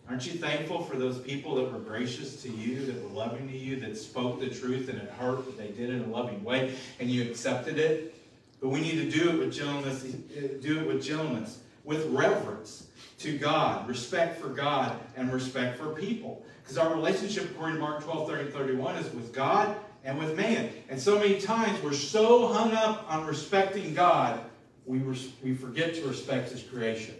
Aren't 0.08 0.26
you 0.26 0.34
thankful 0.34 0.82
for 0.82 0.96
those 0.96 1.18
people 1.18 1.54
that 1.54 1.72
were 1.72 1.78
gracious 1.78 2.42
to 2.42 2.50
you, 2.50 2.84
that 2.86 3.02
were 3.02 3.16
loving 3.16 3.48
to 3.48 3.56
you, 3.56 3.80
that 3.80 3.96
spoke 3.96 4.38
the 4.38 4.50
truth 4.50 4.88
and 4.88 4.98
it 4.98 5.10
hurt, 5.10 5.46
but 5.46 5.56
they 5.56 5.68
did 5.68 5.90
it 5.90 5.94
in 5.94 6.02
a 6.02 6.08
loving 6.08 6.44
way 6.44 6.74
and 7.00 7.10
you 7.10 7.22
accepted 7.22 7.78
it? 7.78 8.14
But 8.60 8.68
we 8.68 8.80
need 8.80 9.10
to 9.10 9.10
do 9.10 9.30
it 9.30 9.38
with 9.38 9.52
gentleness, 9.52 10.02
do 10.02 10.80
it 10.80 10.86
with 10.86 11.02
gentleness, 11.02 11.60
with 11.84 12.06
reverence 12.10 12.86
to 13.18 13.38
God, 13.38 13.88
respect 13.88 14.40
for 14.40 14.48
God, 14.48 14.98
and 15.16 15.32
respect 15.32 15.78
for 15.78 15.88
people. 15.94 16.44
Because 16.62 16.78
our 16.78 16.92
relationship, 16.94 17.50
according 17.50 17.76
to 17.76 17.80
Mark 17.80 18.02
12, 18.04 18.28
30, 18.28 18.50
31, 18.50 18.96
is 18.96 19.12
with 19.14 19.32
God 19.32 19.76
and 20.04 20.18
with 20.18 20.36
man. 20.36 20.70
And 20.88 21.00
so 21.00 21.18
many 21.18 21.40
times 21.40 21.82
we're 21.82 21.92
so 21.92 22.48
hung 22.48 22.72
up 22.72 23.06
on 23.10 23.26
respecting 23.26 23.94
God, 23.94 24.40
we, 24.86 24.98
res- 24.98 25.32
we 25.42 25.54
forget 25.54 25.94
to 25.94 26.06
respect 26.06 26.50
His 26.50 26.62
creation. 26.62 27.14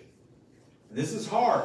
And 0.91 0.99
this 0.99 1.13
is 1.13 1.27
hard. 1.27 1.65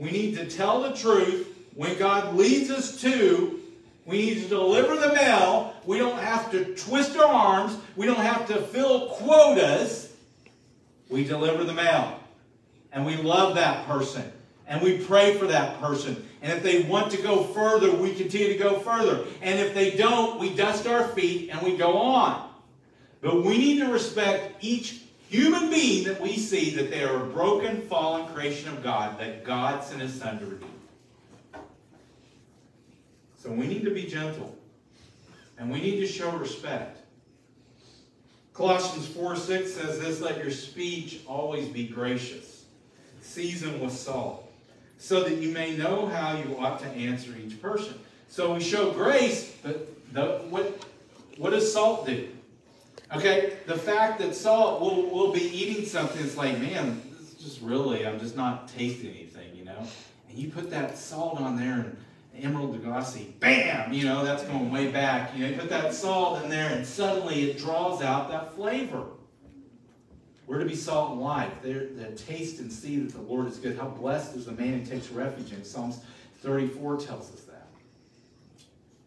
We 0.00 0.10
need 0.10 0.34
to 0.36 0.46
tell 0.46 0.80
the 0.80 0.96
truth 0.96 1.46
when 1.74 1.96
God 1.98 2.34
leads 2.34 2.70
us 2.70 2.98
to. 3.02 3.60
We 4.06 4.16
need 4.16 4.42
to 4.42 4.48
deliver 4.48 4.96
the 4.96 5.12
mail. 5.12 5.74
We 5.84 5.98
don't 5.98 6.18
have 6.18 6.50
to 6.52 6.74
twist 6.74 7.18
our 7.18 7.26
arms. 7.26 7.76
We 7.96 8.06
don't 8.06 8.16
have 8.16 8.48
to 8.48 8.62
fill 8.62 9.10
quotas. 9.10 10.10
We 11.10 11.24
deliver 11.24 11.64
the 11.64 11.74
mail. 11.74 12.18
And 12.92 13.04
we 13.04 13.16
love 13.16 13.56
that 13.56 13.86
person. 13.86 14.32
And 14.66 14.80
we 14.80 15.04
pray 15.04 15.36
for 15.36 15.46
that 15.48 15.78
person. 15.82 16.26
And 16.40 16.50
if 16.50 16.62
they 16.62 16.82
want 16.84 17.12
to 17.12 17.20
go 17.20 17.44
further, 17.44 17.92
we 17.92 18.14
continue 18.14 18.48
to 18.54 18.58
go 18.58 18.78
further. 18.78 19.26
And 19.42 19.60
if 19.60 19.74
they 19.74 19.98
don't, 19.98 20.40
we 20.40 20.54
dust 20.54 20.86
our 20.86 21.08
feet 21.08 21.50
and 21.50 21.60
we 21.60 21.76
go 21.76 21.98
on. 21.98 22.48
But 23.20 23.44
we 23.44 23.58
need 23.58 23.80
to 23.80 23.92
respect 23.92 24.64
each 24.64 25.02
human 25.30 25.70
being 25.70 26.04
that 26.04 26.20
we 26.20 26.36
see 26.36 26.70
that 26.70 26.90
they 26.90 27.04
are 27.04 27.22
a 27.22 27.26
broken, 27.26 27.82
fallen 27.82 28.26
creation 28.34 28.68
of 28.68 28.82
God 28.82 29.18
that 29.20 29.44
God 29.44 29.84
sent 29.84 30.00
His 30.00 30.12
Son 30.12 30.40
to 30.40 30.44
redeem. 30.44 30.68
So 33.38 33.50
we 33.50 33.68
need 33.68 33.84
to 33.84 33.94
be 33.94 34.04
gentle. 34.04 34.56
And 35.56 35.70
we 35.70 35.80
need 35.80 36.00
to 36.00 36.06
show 36.06 36.32
respect. 36.32 36.98
Colossians 38.54 39.06
4 39.06 39.36
6 39.36 39.72
says 39.72 40.00
this 40.00 40.20
let 40.20 40.38
your 40.38 40.50
speech 40.50 41.20
always 41.26 41.68
be 41.68 41.86
gracious, 41.86 42.64
seasoned 43.20 43.80
with 43.80 43.92
salt, 43.92 44.50
so 44.98 45.22
that 45.22 45.36
you 45.36 45.52
may 45.52 45.76
know 45.76 46.06
how 46.06 46.36
you 46.36 46.58
ought 46.58 46.80
to 46.80 46.88
answer 46.88 47.30
each 47.36 47.62
person. 47.62 47.94
So 48.28 48.54
we 48.54 48.60
show 48.60 48.90
grace, 48.90 49.54
but 49.62 49.88
the, 50.12 50.40
what, 50.50 50.84
what 51.38 51.50
does 51.50 51.72
salt 51.72 52.06
do? 52.06 52.28
Okay, 53.14 53.54
the 53.66 53.76
fact 53.76 54.20
that 54.20 54.34
salt 54.34 54.80
will 54.80 55.10
will 55.10 55.32
be 55.32 55.42
eating 55.42 55.84
something, 55.84 56.22
it's 56.24 56.36
like, 56.36 56.58
man, 56.60 57.02
this 57.10 57.32
is 57.32 57.34
just 57.34 57.60
really, 57.60 58.06
I'm 58.06 58.20
just 58.20 58.36
not 58.36 58.68
tasting 58.68 59.10
anything, 59.10 59.54
you 59.54 59.64
know? 59.64 59.82
And 60.28 60.38
you 60.38 60.50
put 60.50 60.70
that 60.70 60.96
salt 60.96 61.40
on 61.40 61.56
there 61.56 61.74
and 61.74 61.96
Emeril 62.40 62.78
Lagasse, 62.78 63.38
bam, 63.40 63.92
you 63.92 64.04
know, 64.04 64.24
that's 64.24 64.44
going 64.44 64.70
way 64.70 64.92
back. 64.92 65.36
You 65.36 65.44
know, 65.44 65.50
you 65.50 65.58
put 65.58 65.70
that 65.70 65.92
salt 65.92 66.42
in 66.42 66.50
there 66.50 66.70
and 66.70 66.86
suddenly 66.86 67.50
it 67.50 67.58
draws 67.58 68.00
out 68.00 68.30
that 68.30 68.54
flavor. 68.54 69.04
We're 70.46 70.58
to 70.58 70.64
be 70.64 70.76
salt 70.76 71.12
and 71.12 71.20
life. 71.20 71.52
They're, 71.62 71.86
they 71.86 72.14
taste 72.14 72.60
and 72.60 72.72
see 72.72 73.00
that 73.00 73.12
the 73.12 73.22
Lord 73.22 73.46
is 73.46 73.58
good. 73.58 73.76
How 73.76 73.88
blessed 73.88 74.36
is 74.36 74.46
the 74.46 74.52
man 74.52 74.80
who 74.80 74.86
takes 74.86 75.08
refuge 75.10 75.52
in 75.52 75.64
Psalms 75.64 76.00
34 76.42 76.98
tells 76.98 77.32
us 77.32 77.42
that. 77.42 77.66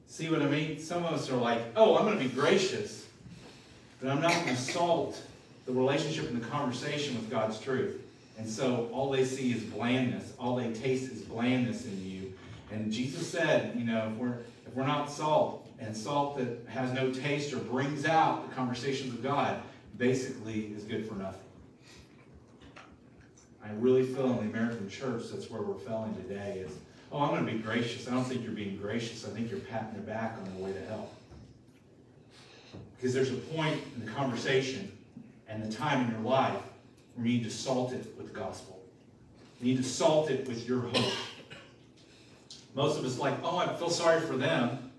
See 0.07 0.29
what 0.29 0.41
I 0.41 0.47
mean? 0.47 0.79
Some 0.79 1.03
of 1.03 1.13
us 1.13 1.29
are 1.29 1.37
like, 1.37 1.61
oh, 1.75 1.97
I'm 1.97 2.05
going 2.05 2.17
to 2.17 2.23
be 2.23 2.29
gracious. 2.29 3.02
But 4.03 4.11
I'm 4.11 4.21
not 4.21 4.33
going 4.33 4.47
to 4.47 4.61
salt 4.61 5.21
the 5.65 5.71
relationship 5.71 6.29
and 6.29 6.41
the 6.41 6.45
conversation 6.47 7.15
with 7.15 7.29
God's 7.29 7.57
truth. 7.57 8.01
And 8.37 8.49
so 8.49 8.89
all 8.91 9.09
they 9.09 9.23
see 9.23 9.53
is 9.53 9.63
blandness. 9.63 10.33
All 10.37 10.57
they 10.57 10.73
taste 10.73 11.09
is 11.09 11.21
blandness 11.21 11.85
in 11.85 12.05
you. 12.05 12.33
And 12.69 12.91
Jesus 12.91 13.25
said, 13.25 13.73
you 13.77 13.85
know, 13.85 14.11
if 14.11 14.17
we're 14.17 14.37
if 14.67 14.75
we're 14.75 14.85
not 14.85 15.09
salt, 15.09 15.69
and 15.79 15.95
salt 15.95 16.37
that 16.37 16.67
has 16.67 16.91
no 16.91 17.11
taste 17.11 17.53
or 17.53 17.59
brings 17.59 18.05
out 18.05 18.49
the 18.49 18.53
conversations 18.53 19.13
of 19.13 19.23
God, 19.23 19.61
basically 19.97 20.73
is 20.75 20.83
good 20.83 21.07
for 21.07 21.15
nothing. 21.15 21.39
I 23.63 23.69
really 23.77 24.03
feel 24.03 24.31
in 24.31 24.37
the 24.51 24.57
American 24.57 24.89
church 24.89 25.23
that's 25.31 25.49
where 25.49 25.61
we're 25.61 25.79
failing 25.79 26.13
today 26.15 26.63
is, 26.65 26.71
oh, 27.11 27.19
I'm 27.19 27.29
going 27.29 27.45
to 27.45 27.51
be 27.51 27.59
gracious. 27.59 28.07
I 28.07 28.11
don't 28.11 28.25
think 28.25 28.43
you're 28.43 28.51
being 28.51 28.75
gracious. 28.75 29.25
I 29.25 29.29
think 29.29 29.49
you're 29.49 29.61
patting 29.61 29.93
their 29.93 30.01
back 30.01 30.37
on 30.37 30.43
their 30.53 30.65
way 30.65 30.73
to 30.73 30.85
hell. 30.87 31.09
Because 33.03 33.13
there's 33.13 33.31
a 33.31 33.33
point 33.33 33.81
in 33.97 34.05
the 34.05 34.09
conversation 34.09 34.89
and 35.49 35.61
the 35.61 35.75
time 35.75 36.05
in 36.05 36.11
your 36.11 36.21
life 36.21 36.55
where 37.15 37.27
you 37.27 37.33
need 37.33 37.43
to 37.43 37.49
salt 37.49 37.91
it 37.91 38.15
with 38.17 38.27
the 38.27 38.33
gospel. 38.33 38.81
You 39.59 39.73
need 39.73 39.83
to 39.83 39.89
salt 39.89 40.31
it 40.31 40.47
with 40.47 40.65
your 40.65 40.79
hope. 40.79 41.11
Most 42.73 42.97
of 42.97 43.03
us 43.03 43.19
like, 43.19 43.33
oh, 43.43 43.57
I 43.57 43.75
feel 43.75 43.89
sorry 43.89 44.21
for 44.21 44.37
them. 44.37 44.89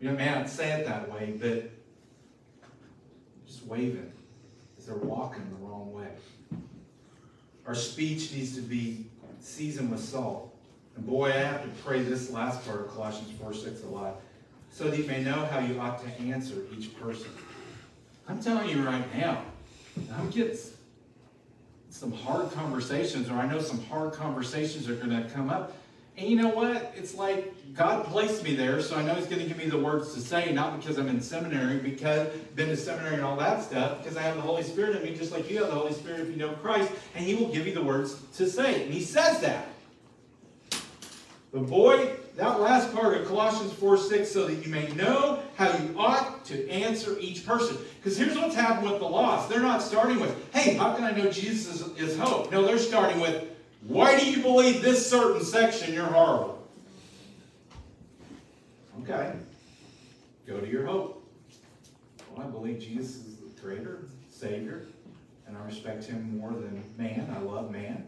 You 0.00 0.08
know, 0.08 0.16
man, 0.16 0.38
I'd 0.38 0.48
say 0.48 0.70
it 0.70 0.86
that 0.86 1.10
way, 1.10 1.36
but 1.36 1.68
just 3.44 3.66
waving 3.66 4.12
is 4.78 4.86
they're 4.86 4.94
walking 4.94 5.42
the 5.50 5.66
wrong 5.66 5.92
way. 5.92 6.10
Our 7.66 7.74
speech 7.74 8.32
needs 8.32 8.54
to 8.54 8.60
be 8.60 9.06
seasoned 9.40 9.90
with 9.90 9.98
salt. 9.98 10.56
And 10.94 11.04
boy, 11.04 11.30
I 11.30 11.38
have 11.38 11.64
to 11.64 11.82
pray 11.82 12.02
this 12.02 12.30
last 12.30 12.64
part 12.64 12.82
of 12.82 12.94
Colossians 12.94 13.32
4 13.32 13.52
6 13.52 13.82
a 13.82 13.86
lot. 13.88 14.20
So 14.70 14.88
that 14.90 14.96
you 14.96 15.04
may 15.04 15.22
know 15.22 15.46
how 15.46 15.58
you 15.58 15.80
ought 15.80 16.02
to 16.04 16.22
answer 16.22 16.54
each 16.76 16.96
person. 17.00 17.30
I'm 18.28 18.40
telling 18.40 18.68
you 18.68 18.84
right 18.84 19.16
now, 19.16 19.42
I'm 20.16 20.30
getting 20.30 20.56
some 21.90 22.12
hard 22.12 22.52
conversations, 22.52 23.28
or 23.28 23.34
I 23.34 23.46
know 23.46 23.60
some 23.60 23.82
hard 23.86 24.12
conversations 24.12 24.88
are 24.88 24.94
going 24.94 25.10
to 25.10 25.28
come 25.30 25.50
up. 25.50 25.74
And 26.16 26.28
you 26.28 26.36
know 26.36 26.48
what? 26.48 26.92
It's 26.96 27.14
like 27.14 27.54
God 27.74 28.04
placed 28.06 28.42
me 28.42 28.54
there, 28.54 28.82
so 28.82 28.96
I 28.96 29.02
know 29.02 29.14
He's 29.14 29.26
going 29.26 29.40
to 29.40 29.46
give 29.46 29.56
me 29.56 29.66
the 29.66 29.78
words 29.78 30.14
to 30.14 30.20
say, 30.20 30.52
not 30.52 30.78
because 30.78 30.98
I'm 30.98 31.08
in 31.08 31.20
seminary, 31.20 31.78
because 31.78 32.28
been 32.56 32.68
to 32.68 32.76
seminary 32.76 33.14
and 33.14 33.24
all 33.24 33.36
that 33.36 33.62
stuff, 33.62 34.02
because 34.02 34.16
I 34.16 34.22
have 34.22 34.34
the 34.34 34.42
Holy 34.42 34.64
Spirit 34.64 34.96
in 34.96 35.04
me, 35.04 35.16
just 35.16 35.32
like 35.32 35.48
you 35.48 35.58
have 35.58 35.68
the 35.68 35.74
Holy 35.74 35.92
Spirit 35.92 36.20
if 36.20 36.28
you 36.28 36.36
know 36.36 36.52
Christ, 36.54 36.90
and 37.14 37.24
He 37.24 37.34
will 37.36 37.52
give 37.52 37.66
you 37.66 37.74
the 37.74 37.82
words 37.82 38.16
to 38.36 38.48
say. 38.48 38.82
And 38.82 38.92
He 38.92 39.00
says 39.00 39.40
that. 39.40 39.68
But 41.52 41.66
boy, 41.66 42.16
that 42.38 42.60
last 42.60 42.94
part 42.94 43.16
of 43.16 43.26
Colossians 43.26 43.72
4 43.72 43.98
6, 43.98 44.30
so 44.30 44.46
that 44.46 44.64
you 44.64 44.70
may 44.70 44.86
know 44.92 45.42
how 45.56 45.76
you 45.76 45.92
ought 45.98 46.44
to 46.44 46.70
answer 46.70 47.18
each 47.18 47.44
person. 47.44 47.76
Because 47.96 48.16
here's 48.16 48.36
what's 48.36 48.54
happened 48.54 48.88
with 48.88 49.00
the 49.00 49.08
lost. 49.08 49.48
They're 49.48 49.58
not 49.58 49.82
starting 49.82 50.20
with, 50.20 50.32
hey, 50.54 50.74
how 50.74 50.94
can 50.94 51.02
I 51.02 51.10
know 51.10 51.32
Jesus 51.32 51.80
is, 51.80 51.98
is 51.98 52.16
hope? 52.16 52.52
No, 52.52 52.64
they're 52.64 52.78
starting 52.78 53.20
with, 53.20 53.44
why 53.82 54.16
do 54.16 54.30
you 54.30 54.40
believe 54.40 54.82
this 54.82 55.04
certain 55.10 55.44
section 55.44 55.92
you're 55.92 56.06
horrible? 56.06 56.64
Okay. 59.02 59.32
Go 60.46 60.60
to 60.60 60.68
your 60.68 60.86
hope. 60.86 61.28
Well, 62.30 62.46
I 62.46 62.50
believe 62.50 62.78
Jesus 62.78 63.16
is 63.16 63.36
the 63.38 63.60
creator, 63.60 64.04
Savior, 64.30 64.86
and 65.48 65.56
I 65.56 65.64
respect 65.64 66.04
him 66.04 66.38
more 66.38 66.52
than 66.52 66.84
man. 66.96 67.34
I 67.36 67.40
love 67.40 67.72
man. 67.72 68.06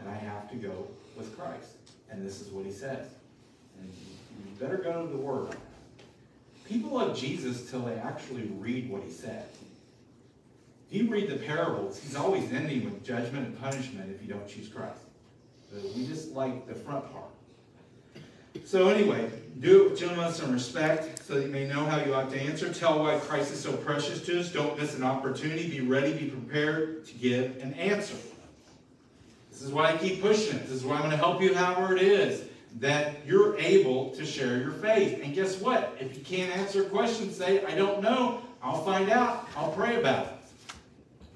And 0.00 0.08
I 0.08 0.14
have 0.14 0.50
to 0.50 0.56
go 0.56 0.88
with 1.16 1.38
Christ. 1.38 1.76
And 2.10 2.26
this 2.26 2.40
is 2.40 2.48
what 2.48 2.66
he 2.66 2.72
says. 2.72 3.06
You 3.84 4.60
better 4.60 4.78
go 4.78 5.06
to 5.06 5.12
the 5.12 5.18
Word. 5.18 5.56
People 6.66 6.92
love 6.92 7.16
Jesus 7.16 7.70
till 7.70 7.80
they 7.80 7.94
actually 7.94 8.50
read 8.58 8.88
what 8.88 9.02
he 9.02 9.10
said. 9.10 9.44
If 10.90 11.02
you 11.02 11.10
read 11.10 11.28
the 11.28 11.36
parables, 11.36 12.00
he's 12.00 12.16
always 12.16 12.50
ending 12.52 12.84
with 12.84 13.04
judgment 13.04 13.46
and 13.46 13.60
punishment 13.60 14.10
if 14.10 14.26
you 14.26 14.32
don't 14.32 14.48
choose 14.48 14.68
Christ. 14.68 15.00
But 15.72 15.82
we 15.94 16.06
just 16.06 16.32
like 16.32 16.66
the 16.66 16.74
front 16.74 17.10
part. 17.12 17.24
So 18.64 18.88
anyway, 18.88 19.30
do 19.60 19.84
it 19.84 19.90
with 19.90 20.00
gentleness 20.00 20.40
and 20.40 20.54
respect 20.54 21.24
so 21.24 21.34
that 21.34 21.46
you 21.46 21.52
may 21.52 21.66
know 21.66 21.84
how 21.84 22.02
you 22.02 22.14
ought 22.14 22.30
to 22.30 22.40
answer. 22.40 22.72
Tell 22.72 23.00
why 23.00 23.18
Christ 23.18 23.52
is 23.52 23.60
so 23.60 23.72
precious 23.72 24.24
to 24.26 24.40
us. 24.40 24.52
Don't 24.52 24.78
miss 24.78 24.96
an 24.96 25.02
opportunity. 25.02 25.68
Be 25.68 25.80
ready, 25.80 26.12
be 26.12 26.30
prepared 26.30 27.04
to 27.06 27.14
give 27.14 27.56
an 27.62 27.74
answer. 27.74 28.16
This 29.50 29.62
is 29.62 29.70
why 29.70 29.92
I 29.92 29.96
keep 29.96 30.22
pushing 30.22 30.56
it. 30.56 30.62
This 30.62 30.72
is 30.72 30.84
why 30.84 30.94
I'm 30.94 31.00
going 31.00 31.10
to 31.10 31.16
help 31.16 31.42
you 31.42 31.54
however 31.54 31.96
it 31.96 32.02
is 32.02 32.44
that 32.80 33.24
you're 33.26 33.56
able 33.58 34.10
to 34.10 34.26
share 34.26 34.58
your 34.58 34.72
faith. 34.72 35.20
And 35.22 35.34
guess 35.34 35.60
what? 35.60 35.96
If 36.00 36.16
you 36.16 36.24
can't 36.24 36.56
answer 36.56 36.82
a 36.82 36.86
question, 36.86 37.32
say, 37.32 37.64
I 37.64 37.74
don't 37.74 38.02
know. 38.02 38.42
I'll 38.62 38.82
find 38.84 39.10
out. 39.10 39.48
I'll 39.56 39.72
pray 39.72 40.00
about 40.00 40.26
it. 40.26 40.32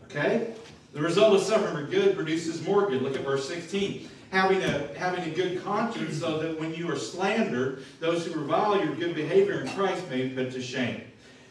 Okay? 0.05 0.55
The 0.93 1.01
result 1.01 1.35
of 1.35 1.43
suffering 1.43 1.75
for 1.75 1.91
good 1.91 2.17
produces 2.17 2.67
more 2.67 2.89
good. 2.89 3.03
Look 3.03 3.15
at 3.15 3.23
verse 3.23 3.47
16. 3.47 4.09
Having 4.31 4.63
a, 4.63 4.89
having 4.95 5.25
a 5.25 5.35
good 5.35 5.63
conscience 5.63 6.19
so 6.19 6.39
that 6.39 6.59
when 6.59 6.75
you 6.75 6.91
are 6.91 6.97
slandered, 6.97 7.85
those 8.01 8.27
who 8.27 8.39
revile 8.39 8.83
your 8.85 8.95
good 8.95 9.15
behavior 9.15 9.61
in 9.61 9.69
Christ 9.69 10.09
may 10.11 10.29
be 10.29 10.35
put 10.35 10.53
to 10.53 10.63
shame. 10.63 11.03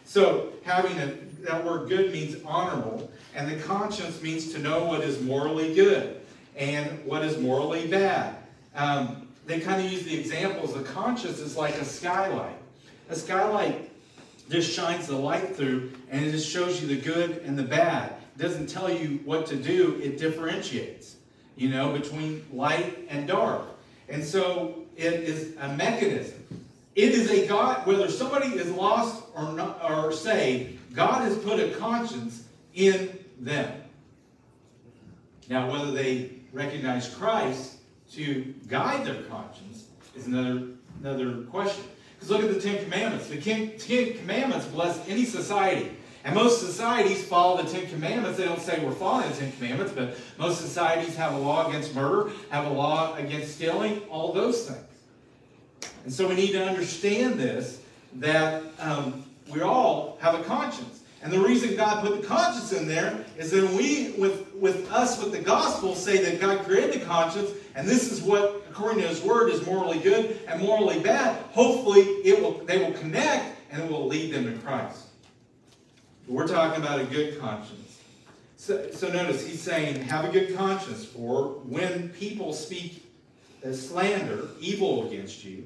So, 0.06 0.54
having 0.64 0.98
a, 1.00 1.14
that 1.42 1.66
word 1.66 1.90
good 1.90 2.12
means 2.12 2.38
honorable, 2.46 3.12
and 3.36 3.50
the 3.50 3.62
conscience 3.64 4.22
means 4.22 4.54
to 4.54 4.60
know 4.60 4.86
what 4.86 5.02
is 5.02 5.22
morally 5.22 5.74
good 5.76 6.22
and 6.56 7.04
what 7.06 7.24
is 7.24 7.38
morally 7.40 7.88
bad. 7.88 8.36
Um, 8.76 9.27
they 9.48 9.62
kind 9.62 9.84
of 9.84 9.92
use 9.92 10.04
the 10.04 10.18
examples. 10.18 10.74
The 10.74 10.84
conscience 10.84 11.40
is 11.40 11.56
like 11.56 11.76
a 11.76 11.86
skylight. 11.86 12.58
A 13.10 13.16
skylight 13.16 13.90
just 14.50 14.72
shines 14.72 15.08
the 15.08 15.16
light 15.16 15.56
through, 15.56 15.92
and 16.12 16.24
it 16.24 16.32
just 16.32 16.50
shows 16.50 16.82
you 16.82 16.88
the 16.88 17.02
good 17.02 17.42
and 17.46 17.58
the 17.58 17.64
bad. 17.64 18.14
It 18.36 18.42
doesn't 18.42 18.68
tell 18.68 18.92
you 18.92 19.22
what 19.24 19.46
to 19.48 19.56
do, 19.56 20.00
it 20.04 20.18
differentiates, 20.18 21.16
you 21.56 21.70
know, 21.70 21.92
between 21.94 22.46
light 22.52 23.08
and 23.10 23.28
dark. 23.28 23.64
And 24.10 24.24
so 24.24 24.84
it 24.98 25.14
is 25.14 25.56
a 25.60 25.70
mechanism. 25.76 26.46
It 26.96 27.14
is 27.14 27.32
a 27.32 27.48
God, 27.48 27.86
whether 27.88 28.10
somebody 28.10 28.50
is 28.50 28.70
lost 28.72 29.24
or 29.34 29.54
not 29.54 29.80
or 29.90 30.12
saved, 30.12 30.80
God 30.94 31.22
has 31.22 31.38
put 31.38 31.60
a 31.60 31.70
conscience 31.76 32.44
in 32.74 33.18
them. 33.40 33.72
Now, 35.50 35.72
whether 35.72 35.92
they 35.92 36.32
recognize 36.52 37.08
Christ 37.14 37.77
to 38.14 38.54
guide 38.68 39.06
their 39.06 39.24
conscience 39.24 39.86
is 40.16 40.28
another, 40.28 40.68
another 41.02 41.44
question. 41.44 41.84
Because 42.16 42.32
look 42.32 42.44
at 42.44 42.54
the 42.54 42.60
Ten 42.60 42.84
Commandments. 42.84 43.28
The 43.28 43.40
Ten 43.40 44.18
Commandments 44.18 44.66
bless 44.68 45.08
any 45.08 45.26
society. 45.26 45.92
And 46.24 46.36
most 46.36 46.60
societies 46.60 47.24
follow 47.24 47.62
the 47.62 47.70
Ten 47.70 47.88
Commandments. 47.88 48.38
They 48.38 48.46
don't 48.46 48.60
say 48.60 48.84
we're 48.84 48.92
following 48.92 49.30
the 49.30 49.36
Ten 49.38 49.52
Commandments, 49.54 49.94
but 49.94 50.18
most 50.38 50.60
societies 50.60 51.16
have 51.16 51.34
a 51.34 51.38
law 51.38 51.70
against 51.70 51.96
murder, 51.96 52.32
have 52.50 52.66
a 52.66 52.70
law 52.70 53.16
against 53.16 53.56
stealing, 53.56 54.02
all 54.10 54.34
those 54.34 54.68
things. 54.68 54.84
And 56.04 56.14
so 56.14 56.28
we 56.28 56.36
need 56.36 56.52
to 56.52 56.66
understand 56.66 57.40
this 57.40 57.82
that 58.16 58.64
um, 58.80 59.26
we 59.54 59.62
all 59.62 60.18
have 60.22 60.40
a 60.40 60.44
conscience. 60.44 60.97
And 61.28 61.36
the 61.36 61.46
reason 61.46 61.76
God 61.76 62.06
put 62.06 62.22
the 62.22 62.26
conscience 62.26 62.72
in 62.72 62.88
there 62.88 63.26
is 63.38 63.52
that 63.52 63.70
we, 63.72 64.12
with, 64.12 64.54
with 64.54 64.90
us, 64.90 65.22
with 65.22 65.34
the 65.34 65.40
gospel, 65.40 65.94
say 65.94 66.24
that 66.24 66.40
God 66.40 66.64
created 66.64 67.02
the 67.02 67.06
conscience, 67.06 67.52
and 67.76 67.86
this 67.86 68.10
is 68.14 68.22
what, 68.22 68.64
according 68.70 69.02
to 69.02 69.10
His 69.10 69.22
Word, 69.22 69.52
is 69.52 69.66
morally 69.66 70.00
good 70.00 70.40
and 70.48 70.62
morally 70.62 71.02
bad. 71.02 71.36
Hopefully, 71.52 72.00
it 72.00 72.42
will 72.42 72.64
they 72.64 72.78
will 72.78 72.94
connect 72.94 73.58
and 73.70 73.84
it 73.84 73.92
will 73.92 74.08
lead 74.08 74.34
them 74.34 74.46
to 74.46 74.58
Christ. 74.60 75.08
We're 76.30 76.48
talking 76.48 76.82
about 76.82 77.02
a 77.02 77.04
good 77.04 77.42
conscience. 77.42 78.00
So, 78.56 78.90
so 78.92 79.10
notice 79.10 79.46
he's 79.46 79.62
saying, 79.62 80.04
have 80.04 80.24
a 80.24 80.32
good 80.32 80.56
conscience 80.56 81.04
for 81.04 81.60
when 81.66 82.08
people 82.08 82.54
speak 82.54 83.06
slander, 83.74 84.48
evil 84.62 85.06
against 85.08 85.44
you, 85.44 85.66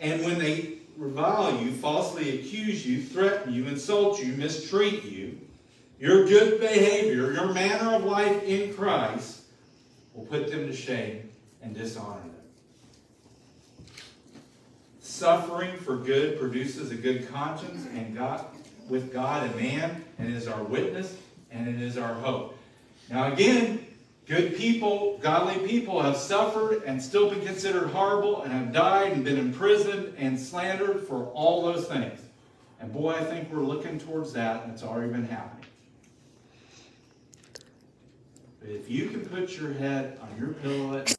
and 0.00 0.22
when 0.22 0.38
they 0.38 0.75
revile 0.96 1.60
you, 1.62 1.72
falsely 1.72 2.38
accuse 2.38 2.86
you, 2.86 3.02
threaten 3.02 3.52
you, 3.52 3.66
insult 3.66 4.20
you, 4.20 4.32
mistreat 4.32 5.04
you, 5.04 5.38
your 5.98 6.26
good 6.26 6.60
behavior, 6.60 7.32
your 7.32 7.52
manner 7.52 7.94
of 7.94 8.04
life 8.04 8.42
in 8.42 8.74
Christ 8.74 9.42
will 10.14 10.24
put 10.24 10.50
them 10.50 10.66
to 10.66 10.74
shame 10.74 11.30
and 11.62 11.74
dishonor 11.74 12.20
them. 12.20 12.32
Suffering 15.00 15.76
for 15.78 15.96
good 15.96 16.38
produces 16.38 16.90
a 16.90 16.94
good 16.94 17.28
conscience 17.30 17.86
and 17.94 18.14
God 18.14 18.44
with 18.88 19.12
God 19.12 19.46
and 19.46 19.56
man, 19.56 20.04
and 20.18 20.34
is 20.34 20.46
our 20.46 20.62
witness, 20.62 21.16
and 21.50 21.68
it 21.68 21.80
is 21.80 21.96
our 21.98 22.14
hope. 22.14 22.58
Now 23.10 23.32
again, 23.32 23.85
Good 24.26 24.56
people, 24.56 25.18
godly 25.22 25.66
people 25.68 26.02
have 26.02 26.16
suffered 26.16 26.82
and 26.84 27.00
still 27.00 27.30
been 27.30 27.46
considered 27.46 27.90
horrible 27.90 28.42
and 28.42 28.52
have 28.52 28.72
died 28.72 29.12
and 29.12 29.24
been 29.24 29.38
imprisoned 29.38 30.14
and 30.18 30.38
slandered 30.38 31.06
for 31.06 31.26
all 31.26 31.62
those 31.62 31.86
things. 31.86 32.18
And 32.80 32.92
boy, 32.92 33.12
I 33.12 33.22
think 33.22 33.52
we're 33.52 33.62
looking 33.62 34.00
towards 34.00 34.32
that, 34.32 34.64
and 34.64 34.72
it's 34.72 34.82
already 34.82 35.12
been 35.12 35.28
happening. 35.28 35.66
But 38.60 38.70
if 38.70 38.90
you 38.90 39.08
can 39.10 39.24
put 39.26 39.56
your 39.56 39.72
head 39.74 40.18
on 40.20 40.36
your 40.40 40.54
pillow 40.54 40.98
at 40.98 41.14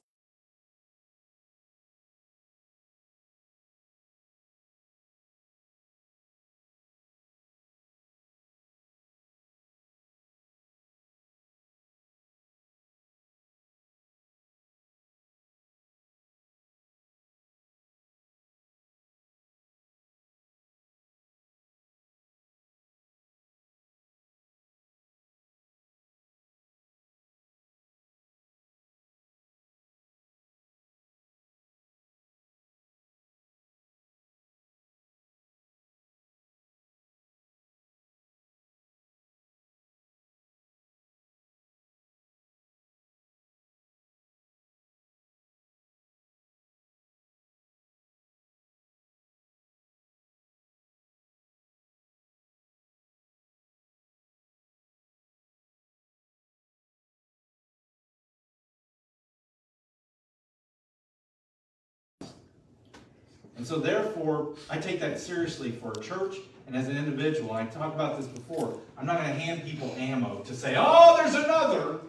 And 63.57 63.65
so 63.65 63.79
therefore, 63.79 64.53
I 64.69 64.77
take 64.77 64.99
that 64.99 65.19
seriously 65.19 65.71
for 65.71 65.91
a 65.91 65.99
church 65.99 66.37
and 66.67 66.75
as 66.75 66.87
an 66.87 66.97
individual. 66.97 67.53
I 67.53 67.65
talked 67.65 67.95
about 67.95 68.19
this 68.19 68.27
before. 68.27 68.79
I'm 68.97 69.05
not 69.05 69.17
going 69.17 69.29
to 69.29 69.39
hand 69.39 69.63
people 69.63 69.95
ammo 69.97 70.41
to 70.41 70.53
say, 70.53 70.75
oh, 70.77 71.17
there's 71.17 71.33
another. 71.33 71.99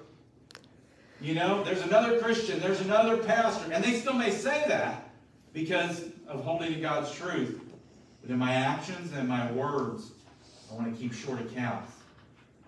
You 1.20 1.34
know, 1.34 1.64
there's 1.64 1.82
another 1.82 2.20
Christian, 2.20 2.60
there's 2.60 2.80
another 2.80 3.16
pastor. 3.16 3.72
And 3.72 3.82
they 3.82 3.94
still 3.94 4.12
may 4.12 4.30
say 4.30 4.64
that 4.68 5.10
because 5.52 6.04
of 6.28 6.44
holding 6.44 6.74
to 6.74 6.80
God's 6.80 7.10
truth. 7.10 7.60
But 8.20 8.30
in 8.30 8.38
my 8.38 8.52
actions 8.52 9.12
and 9.12 9.28
my 9.28 9.50
words, 9.52 10.12
I 10.70 10.74
want 10.74 10.92
to 10.94 11.00
keep 11.00 11.12
short 11.12 11.40
accounts. 11.40 11.92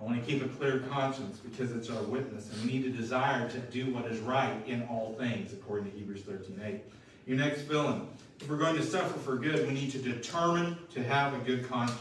I 0.01 0.05
want 0.05 0.19
to 0.19 0.27
keep 0.27 0.43
a 0.43 0.49
clear 0.49 0.79
conscience 0.91 1.39
because 1.39 1.73
it's 1.73 1.91
our 1.91 2.03
witness, 2.05 2.51
and 2.51 2.65
we 2.65 2.79
need 2.79 2.87
a 2.87 2.97
desire 2.97 3.51
to 3.51 3.59
do 3.59 3.93
what 3.93 4.07
is 4.07 4.19
right 4.21 4.57
in 4.67 4.83
all 4.85 5.15
things, 5.19 5.53
according 5.53 5.91
to 5.91 5.99
Hebrews 5.99 6.23
13:8. 6.23 6.81
Your 7.27 7.37
next 7.37 7.63
fill-in. 7.63 8.09
If 8.41 8.49
we're 8.49 8.57
going 8.57 8.77
to 8.77 8.83
suffer 8.83 9.19
for 9.19 9.37
good, 9.37 9.67
we 9.69 9.75
need 9.75 9.91
to 9.93 9.99
determine 9.99 10.79
to 10.95 11.03
have 11.03 11.35
a 11.35 11.39
good 11.45 11.69
conscience. 11.69 12.01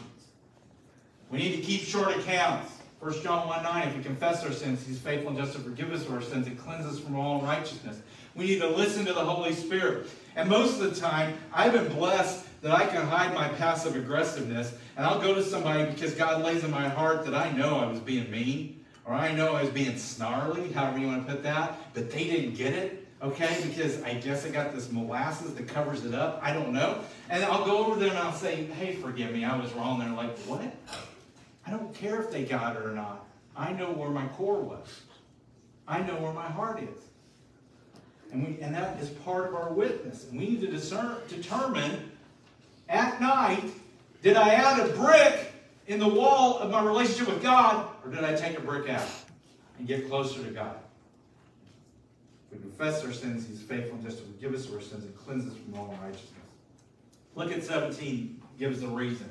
We 1.30 1.40
need 1.40 1.58
to 1.58 1.62
keep 1.62 1.82
short 1.82 2.16
accounts. 2.16 2.72
1 3.02 3.22
John 3.22 3.48
1 3.48 3.64
9, 3.64 3.88
if 3.90 3.98
we 3.98 4.04
confess 4.04 4.44
our 4.44 4.52
sins, 4.52 4.86
he's 4.86 5.00
faithful 5.00 5.30
and 5.30 5.38
just 5.38 5.54
to 5.54 5.60
forgive 5.60 5.92
us 5.92 6.10
our 6.10 6.22
sins 6.22 6.48
and 6.48 6.58
cleanse 6.58 6.86
us 6.86 7.00
from 7.00 7.16
all 7.16 7.40
unrighteousness. 7.40 8.00
We 8.36 8.46
need 8.46 8.60
to 8.60 8.70
listen 8.70 9.06
to 9.06 9.14
the 9.14 9.24
Holy 9.24 9.54
Spirit. 9.54 10.08
And 10.36 10.50
most 10.50 10.80
of 10.80 10.94
the 10.94 11.00
time, 11.00 11.38
I've 11.54 11.74
been 11.74 11.88
blessed 11.90 12.46
that 12.62 12.72
I 12.72 12.86
can 12.86 13.06
hide 13.06 13.34
my 13.34 13.48
passive 13.50 13.96
aggressiveness 13.96 14.74
and 14.96 15.06
I'll 15.06 15.20
go 15.20 15.34
to 15.34 15.44
somebody 15.44 15.92
because 15.92 16.14
God 16.14 16.44
lays 16.44 16.64
in 16.64 16.72
my 16.72 16.88
heart 16.88 17.26
that 17.26 17.34
I 17.34 17.52
know 17.52 17.80
I 17.80 17.86
was 17.86 18.00
being 18.00 18.30
mean 18.32 18.84
or 19.06 19.14
I 19.14 19.34
know 19.34 19.56
I 19.56 19.64
was 19.64 19.72
being 19.72 19.98
snarly, 19.98 20.72
however 20.72 21.00
you 21.00 21.08
want 21.08 21.26
to 21.26 21.34
put 21.34 21.44
that, 21.44 21.94
but 21.94 22.12
they 22.12 22.26
didn't 22.26 22.56
get 22.56 22.74
it, 22.74 23.09
okay? 23.22 23.60
Because 23.64 24.02
I 24.04 24.14
guess 24.16 24.46
I 24.46 24.50
got 24.50 24.74
this 24.74 24.92
molasses 24.92 25.54
that 25.56 25.68
covers 25.68 26.06
it 26.06 26.14
up. 26.14 26.40
I 26.42 26.54
don't 26.54 26.74
know. 26.74 27.00
And 27.30 27.44
I'll 27.44 27.66
go 27.66 27.86
over 27.86 28.00
there 28.00 28.10
and 28.10 28.18
I'll 28.18 28.34
say, 28.34 28.66
hey, 28.66 28.96
forgive 28.96 29.32
me, 29.32 29.44
I 29.46 29.58
was 29.58 29.72
wrong. 29.74 30.00
They're 30.00 30.10
like, 30.10 30.38
what? 30.40 30.62
I 31.66 31.72
don't 31.72 31.94
care 31.94 32.22
if 32.22 32.32
they 32.32 32.44
got 32.44 32.76
it 32.76 32.84
or 32.84 32.92
not. 32.92 33.26
I 33.56 33.74
know 33.74 33.92
where 33.92 34.10
my 34.10 34.28
core 34.30 34.62
was. 34.62 35.02
I 35.88 36.02
know 36.02 36.16
where 36.16 36.34
my 36.34 36.48
heart 36.48 36.82
is. 36.82 37.04
And, 38.32 38.46
we, 38.46 38.62
and 38.62 38.74
that 38.76 39.00
is 39.00 39.10
part 39.10 39.48
of 39.48 39.56
our 39.56 39.74
witness. 39.74 40.28
And 40.30 40.40
we 40.40 40.48
need 40.48 40.62
to 40.62 40.68
discern, 40.68 41.18
determine 41.28 42.12
at 42.88 43.20
night, 43.20 43.64
did 44.22 44.36
I 44.36 44.54
add 44.54 44.80
a 44.80 44.94
brick 44.94 45.52
in 45.88 46.00
the 46.00 46.08
wall 46.08 46.60
of 46.60 46.70
my 46.70 46.84
relationship 46.84 47.28
with 47.28 47.42
God, 47.42 47.88
or 48.04 48.12
did 48.12 48.24
I 48.24 48.36
take 48.36 48.58
a 48.58 48.62
brick 48.62 48.90
out 48.90 49.08
and 49.78 49.88
get 49.88 50.08
closer 50.08 50.44
to 50.44 50.52
God? 50.52 50.76
We 52.52 52.60
confess 52.60 53.04
our 53.04 53.12
sins, 53.12 53.48
He's 53.48 53.62
faithful 53.62 53.96
and 53.96 54.04
just 54.04 54.20
to 54.20 54.24
forgive 54.24 54.54
us 54.54 54.72
our 54.72 54.82
sins 54.82 55.04
and 55.04 55.16
cleanse 55.18 55.48
us 55.48 55.58
from 55.58 55.80
all 55.80 55.94
unrighteousness. 55.94 56.34
Look 57.36 57.52
at 57.52 57.64
17, 57.64 58.42
gives 58.58 58.82
the 58.82 58.88
reason. 58.88 59.30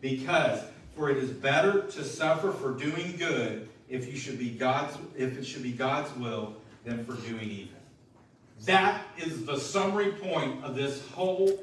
Because 0.00 0.60
for 0.96 1.10
it 1.10 1.16
is 1.16 1.30
better 1.30 1.82
to 1.82 2.04
suffer 2.04 2.52
for 2.52 2.72
doing 2.72 3.16
good 3.16 3.68
if 3.88 4.10
you 4.10 4.16
should 4.16 4.38
be 4.38 4.50
God's 4.50 4.96
if 5.16 5.38
it 5.38 5.44
should 5.44 5.62
be 5.62 5.72
God's 5.72 6.14
will 6.16 6.54
than 6.84 7.04
for 7.04 7.14
doing 7.28 7.48
evil. 7.48 7.78
That 8.64 9.04
is 9.18 9.44
the 9.44 9.58
summary 9.58 10.12
point 10.12 10.64
of 10.64 10.74
this 10.74 11.06
whole 11.08 11.58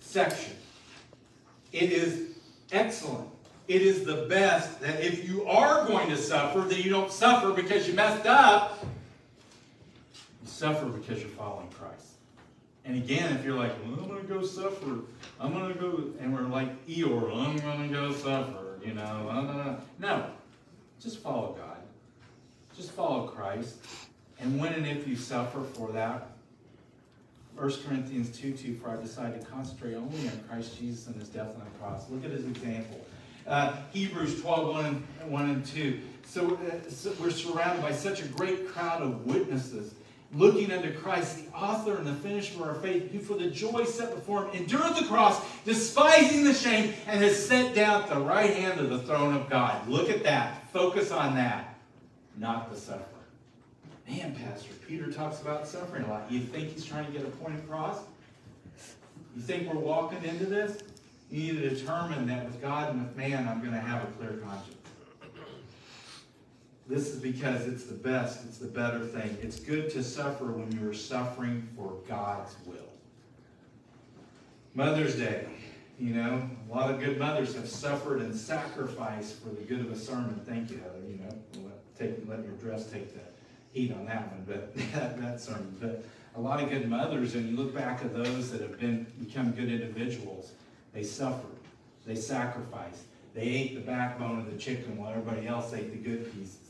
section. 0.00 0.54
It 1.72 1.92
is 1.92 2.36
excellent. 2.72 3.28
It 3.68 3.82
is 3.82 4.04
the 4.04 4.26
best 4.28 4.80
that 4.80 5.00
if 5.02 5.28
you 5.28 5.46
are 5.46 5.86
going 5.86 6.08
to 6.10 6.16
suffer, 6.16 6.60
that 6.60 6.84
you 6.84 6.90
don't 6.90 7.10
suffer 7.10 7.52
because 7.52 7.88
you 7.88 7.94
messed 7.94 8.26
up. 8.26 8.84
Suffer 10.52 10.86
because 10.86 11.20
you're 11.20 11.30
following 11.30 11.68
Christ. 11.70 12.12
And 12.84 12.96
again, 12.96 13.32
if 13.32 13.44
you're 13.44 13.56
like, 13.56 13.72
well, 13.82 14.00
I'm 14.00 14.08
going 14.08 14.20
to 14.20 14.28
go 14.28 14.44
suffer, 14.44 14.98
I'm 15.40 15.52
going 15.52 15.72
to 15.72 15.78
go, 15.78 16.04
and 16.20 16.34
we're 16.34 16.42
like 16.42 16.86
Eeyore, 16.86 17.34
I'm 17.34 17.56
going 17.58 17.88
to 17.88 17.94
go 17.94 18.12
suffer, 18.12 18.78
you 18.84 18.92
know. 18.94 19.28
Uh, 19.30 19.80
no, 19.98 20.26
just 21.00 21.18
follow 21.20 21.56
God. 21.58 21.78
Just 22.76 22.90
follow 22.90 23.28
Christ. 23.28 23.76
And 24.40 24.60
when 24.60 24.74
and 24.74 24.86
if 24.86 25.08
you 25.08 25.16
suffer 25.16 25.62
for 25.62 25.90
that, 25.92 26.28
1 27.56 27.72
Corinthians 27.86 28.36
2 28.38 28.52
2, 28.52 28.76
for 28.76 28.90
I 28.90 28.96
decided 28.96 29.40
to 29.40 29.46
concentrate 29.46 29.94
only 29.94 30.28
on 30.28 30.38
Christ 30.48 30.78
Jesus 30.78 31.06
and 31.06 31.16
his 31.16 31.28
death 31.28 31.54
on 31.54 31.60
the 31.60 31.78
cross. 31.78 32.10
Look 32.10 32.24
at 32.24 32.30
his 32.30 32.44
example. 32.44 33.00
Uh, 33.46 33.76
Hebrews 33.92 34.40
12 34.40 34.74
1 34.74 34.84
and, 34.84 35.30
1 35.30 35.50
and 35.50 35.64
2. 35.64 36.00
So, 36.26 36.54
uh, 36.54 36.90
so 36.90 37.12
we're 37.20 37.30
surrounded 37.30 37.82
by 37.82 37.92
such 37.92 38.22
a 38.22 38.26
great 38.28 38.68
crowd 38.68 39.02
of 39.02 39.26
witnesses 39.26 39.94
looking 40.34 40.72
unto 40.72 40.92
Christ, 40.98 41.44
the 41.44 41.56
author 41.56 41.96
and 41.96 42.06
the 42.06 42.14
finisher 42.14 42.54
of 42.54 42.62
our 42.62 42.74
faith, 42.76 43.10
who 43.10 43.18
for 43.18 43.34
the 43.34 43.50
joy 43.50 43.84
set 43.84 44.14
before 44.14 44.46
him 44.46 44.62
endured 44.62 44.96
the 44.96 45.04
cross, 45.06 45.40
despising 45.64 46.44
the 46.44 46.54
shame, 46.54 46.94
and 47.06 47.22
has 47.22 47.46
sat 47.46 47.74
down 47.74 48.02
at 48.02 48.08
the 48.08 48.20
right 48.20 48.54
hand 48.54 48.80
of 48.80 48.90
the 48.90 49.00
throne 49.00 49.34
of 49.34 49.50
God. 49.50 49.86
Look 49.88 50.08
at 50.08 50.22
that. 50.24 50.70
Focus 50.72 51.10
on 51.10 51.34
that, 51.36 51.76
not 52.38 52.72
the 52.72 52.78
suffering. 52.78 53.08
Man, 54.08 54.34
Pastor, 54.34 54.72
Peter 54.86 55.10
talks 55.12 55.40
about 55.40 55.66
suffering 55.66 56.04
a 56.04 56.08
lot. 56.08 56.30
You 56.30 56.40
think 56.40 56.70
he's 56.72 56.84
trying 56.84 57.06
to 57.06 57.12
get 57.12 57.22
a 57.22 57.30
point 57.30 57.56
across? 57.58 57.98
You 59.36 59.42
think 59.42 59.72
we're 59.72 59.80
walking 59.80 60.22
into 60.24 60.46
this? 60.46 60.82
You 61.30 61.52
need 61.52 61.62
to 61.62 61.70
determine 61.70 62.26
that 62.26 62.44
with 62.44 62.60
God 62.60 62.90
and 62.90 63.06
with 63.06 63.16
man, 63.16 63.48
I'm 63.48 63.60
going 63.60 63.72
to 63.72 63.80
have 63.80 64.02
a 64.02 64.06
clear 64.18 64.32
conscience. 64.44 64.76
This 66.88 67.08
is 67.08 67.20
because 67.20 67.66
it's 67.66 67.84
the 67.84 67.94
best, 67.94 68.44
it's 68.44 68.58
the 68.58 68.66
better 68.66 69.00
thing. 69.00 69.36
It's 69.40 69.60
good 69.60 69.90
to 69.90 70.02
suffer 70.02 70.46
when 70.46 70.72
you 70.72 70.88
are 70.88 70.94
suffering 70.94 71.68
for 71.76 71.94
God's 72.08 72.56
will. 72.66 72.76
Mother's 74.74 75.16
Day. 75.16 75.46
You 75.98 76.14
know, 76.14 76.50
a 76.68 76.74
lot 76.74 76.90
of 76.90 76.98
good 76.98 77.18
mothers 77.18 77.54
have 77.54 77.68
suffered 77.68 78.22
and 78.22 78.34
sacrificed 78.34 79.40
for 79.40 79.50
the 79.50 79.62
good 79.62 79.80
of 79.80 79.92
a 79.92 79.96
sermon. 79.96 80.40
Thank 80.44 80.70
you, 80.70 80.78
Heather. 80.78 80.98
You 81.06 81.18
know, 81.18 81.68
let, 81.68 81.96
take, 81.96 82.28
let 82.28 82.42
your 82.44 82.54
dress 82.54 82.90
take 82.90 83.14
the 83.14 83.20
heat 83.72 83.92
on 83.92 84.06
that 84.06 84.32
one, 84.32 84.44
but 84.46 84.74
that, 84.94 85.20
that 85.20 85.40
sermon. 85.40 85.76
But 85.80 86.04
a 86.34 86.40
lot 86.40 86.62
of 86.62 86.70
good 86.70 86.88
mothers, 86.88 87.34
and 87.34 87.48
you 87.48 87.56
look 87.56 87.74
back 87.74 88.02
at 88.02 88.14
those 88.14 88.50
that 88.50 88.62
have 88.62 88.80
been 88.80 89.06
become 89.20 89.52
good 89.52 89.70
individuals, 89.70 90.52
they 90.92 91.04
suffered, 91.04 91.50
they 92.06 92.16
sacrificed, 92.16 93.04
they 93.34 93.42
ate 93.42 93.74
the 93.74 93.80
backbone 93.80 94.38
of 94.40 94.50
the 94.50 94.58
chicken 94.58 94.96
while 94.96 95.10
everybody 95.10 95.46
else 95.46 95.72
ate 95.72 95.90
the 95.90 95.98
good 95.98 96.32
pieces. 96.34 96.61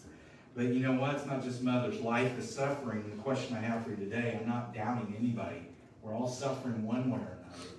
But 0.54 0.66
you 0.66 0.80
know 0.80 0.92
what? 0.92 1.14
It's 1.14 1.26
not 1.26 1.42
just 1.42 1.62
mothers. 1.62 2.00
Life 2.00 2.38
is 2.38 2.54
suffering. 2.54 3.04
The 3.08 3.22
question 3.22 3.56
I 3.56 3.60
have 3.60 3.84
for 3.84 3.90
you 3.90 3.96
today, 3.96 4.38
I'm 4.40 4.48
not 4.48 4.74
doubting 4.74 5.14
anybody. 5.18 5.62
We're 6.02 6.14
all 6.14 6.28
suffering 6.28 6.84
one 6.84 7.10
way 7.10 7.20
or 7.20 7.38
another. 7.42 7.70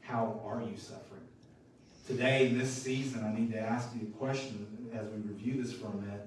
How 0.00 0.40
are 0.44 0.60
you 0.60 0.76
suffering? 0.76 1.20
Today, 2.06 2.48
in 2.48 2.58
this 2.58 2.72
season, 2.72 3.24
I 3.24 3.38
need 3.38 3.52
to 3.52 3.60
ask 3.60 3.90
you 3.94 4.08
a 4.08 4.18
question 4.18 4.90
as 4.92 5.06
we 5.08 5.18
review 5.18 5.62
this 5.62 5.72
for 5.72 5.88
a 5.88 5.94
minute. 5.94 6.26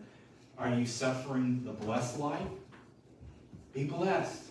Are 0.57 0.69
you 0.69 0.85
suffering 0.85 1.63
the 1.65 1.71
blessed 1.71 2.19
life? 2.19 2.41
Be 3.73 3.85
blessed. 3.85 4.43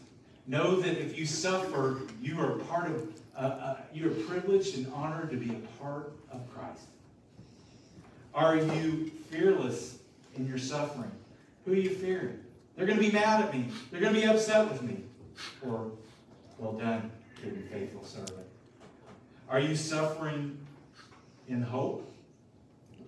Know 0.46 0.80
that 0.80 1.00
if 1.00 1.16
you 1.16 1.24
suffer, 1.24 2.00
you 2.20 2.40
are 2.40 2.58
part 2.58 2.90
of, 2.90 3.08
uh, 3.36 3.40
uh, 3.40 3.76
you 3.94 4.10
are 4.10 4.14
privileged 4.26 4.76
and 4.76 4.92
honored 4.92 5.30
to 5.30 5.36
be 5.36 5.50
a 5.50 5.82
part 5.82 6.12
of 6.32 6.42
Christ. 6.52 6.82
Are 8.34 8.56
you 8.56 9.12
fearless 9.30 9.99
in 10.36 10.46
your 10.46 10.58
suffering? 10.58 11.10
Who 11.64 11.72
are 11.72 11.76
you 11.76 11.90
fearing? 11.90 12.38
They're 12.76 12.86
going 12.86 12.98
to 12.98 13.04
be 13.04 13.12
mad 13.12 13.44
at 13.44 13.52
me. 13.52 13.66
They're 13.90 14.00
going 14.00 14.14
to 14.14 14.20
be 14.20 14.26
upset 14.26 14.70
with 14.70 14.82
me. 14.82 15.04
Or, 15.66 15.90
well 16.58 16.72
done, 16.72 17.10
good 17.42 17.52
and 17.52 17.70
faithful 17.70 18.04
servant. 18.04 18.46
Are 19.48 19.60
you 19.60 19.74
suffering 19.76 20.58
in 21.48 21.62
hope? 21.62 22.06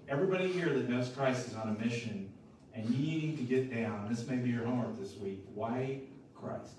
Everybody 0.08 0.52
here 0.52 0.68
that 0.74 0.88
knows 0.88 1.08
Christ 1.08 1.48
is 1.48 1.54
on 1.54 1.68
a 1.68 1.84
mission, 1.84 2.30
and 2.74 2.90
you 2.90 3.20
need 3.20 3.36
to 3.38 3.44
get 3.44 3.72
down. 3.74 4.08
This 4.10 4.26
may 4.26 4.36
be 4.36 4.50
your 4.50 4.64
homework 4.64 5.00
this 5.00 5.16
week. 5.16 5.40
Why 5.54 6.00
Christ? 6.34 6.72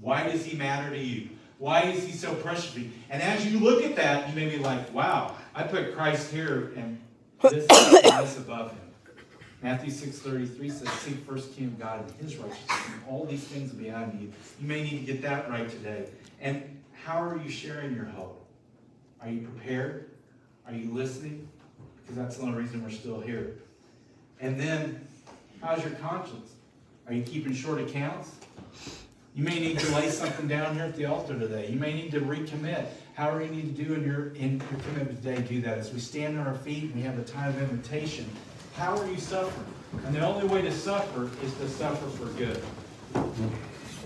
Why 0.00 0.28
does 0.28 0.44
he 0.44 0.56
matter 0.56 0.90
to 0.90 0.98
you? 0.98 1.30
Why 1.58 1.82
is 1.84 2.04
he 2.04 2.12
so 2.12 2.34
precious 2.34 2.74
to 2.74 2.80
you? 2.80 2.90
And 3.08 3.22
as 3.22 3.46
you 3.46 3.58
look 3.58 3.82
at 3.82 3.96
that, 3.96 4.28
you 4.28 4.34
may 4.34 4.48
be 4.54 4.62
like, 4.62 4.92
wow, 4.92 5.34
I 5.54 5.62
put 5.62 5.96
Christ 5.96 6.30
here 6.30 6.72
and 6.76 7.00
this, 7.42 7.66
and 7.70 8.22
this 8.22 8.36
above 8.36 8.72
him. 8.72 8.85
Matthew 9.62 9.90
6.33 9.90 10.70
says, 10.70 10.88
Seek 11.00 11.16
first 11.26 11.54
kingdom 11.56 11.74
of 11.74 11.80
God 11.80 12.00
and 12.00 12.10
his 12.20 12.36
righteousness, 12.36 12.78
and 12.92 13.02
all 13.08 13.24
these 13.24 13.44
things 13.44 13.72
will 13.72 13.80
be 13.80 13.90
added 13.90 14.12
to 14.12 14.18
you. 14.18 14.32
You 14.60 14.68
may 14.68 14.82
need 14.82 15.06
to 15.06 15.12
get 15.12 15.22
that 15.22 15.48
right 15.50 15.68
today. 15.68 16.06
And 16.40 16.80
how 16.92 17.22
are 17.22 17.38
you 17.38 17.48
sharing 17.50 17.94
your 17.94 18.04
hope? 18.04 18.44
Are 19.20 19.30
you 19.30 19.40
prepared? 19.40 20.10
Are 20.66 20.74
you 20.74 20.92
listening? 20.92 21.48
Because 22.02 22.16
that's 22.16 22.36
the 22.36 22.42
only 22.42 22.58
reason 22.58 22.82
we're 22.82 22.90
still 22.90 23.20
here. 23.20 23.56
And 24.40 24.60
then, 24.60 25.06
how's 25.62 25.82
your 25.82 25.94
conscience? 25.94 26.52
Are 27.06 27.14
you 27.14 27.22
keeping 27.22 27.54
short 27.54 27.80
accounts? 27.80 28.32
You 29.34 29.44
may 29.44 29.58
need 29.58 29.78
to 29.78 29.94
lay 29.94 30.10
something 30.10 30.48
down 30.48 30.74
here 30.74 30.84
at 30.84 30.96
the 30.96 31.06
altar 31.06 31.38
today. 31.38 31.68
You 31.70 31.78
may 31.78 31.92
need 31.92 32.10
to 32.12 32.20
recommit. 32.20 32.86
However 33.14 33.44
you 33.44 33.50
need 33.50 33.76
to 33.76 33.84
do 33.84 33.94
in 33.94 34.02
your 34.02 34.28
in 34.34 34.58
your 34.58 34.80
commitment 34.80 35.22
today, 35.22 35.42
do 35.42 35.60
that. 35.62 35.78
As 35.78 35.92
we 35.92 36.00
stand 36.00 36.38
on 36.38 36.46
our 36.46 36.54
feet 36.54 36.84
and 36.84 36.94
we 36.94 37.02
have 37.02 37.18
a 37.18 37.24
time 37.24 37.50
of 37.50 37.62
invitation, 37.62 38.28
how 38.76 38.96
are 38.96 39.06
you 39.06 39.18
suffering? 39.18 39.66
And 40.04 40.14
the 40.14 40.26
only 40.26 40.46
way 40.46 40.62
to 40.62 40.72
suffer 40.72 41.30
is 41.44 41.54
to 41.54 41.68
suffer 41.68 42.06
for 42.10 42.26
good. 42.38 42.62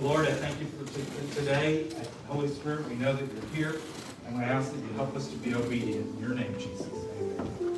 Lord, 0.01 0.27
I 0.27 0.33
thank 0.33 0.61
you 0.61 0.67
for 0.67 1.35
today. 1.35 1.89
Holy 2.29 2.49
Spirit, 2.49 2.89
we 2.89 2.95
know 2.95 3.13
that 3.13 3.25
you're 3.33 3.73
here, 3.73 3.81
and 4.27 4.39
I 4.39 4.45
ask 4.45 4.73
that 4.73 4.79
you 4.79 4.93
help 4.95 5.15
us 5.17 5.29
to 5.29 5.37
be 5.37 5.55
obedient. 5.55 6.15
In 6.17 6.21
your 6.21 6.35
name, 6.35 6.55
Jesus. 6.59 6.87
Amen. 7.21 7.70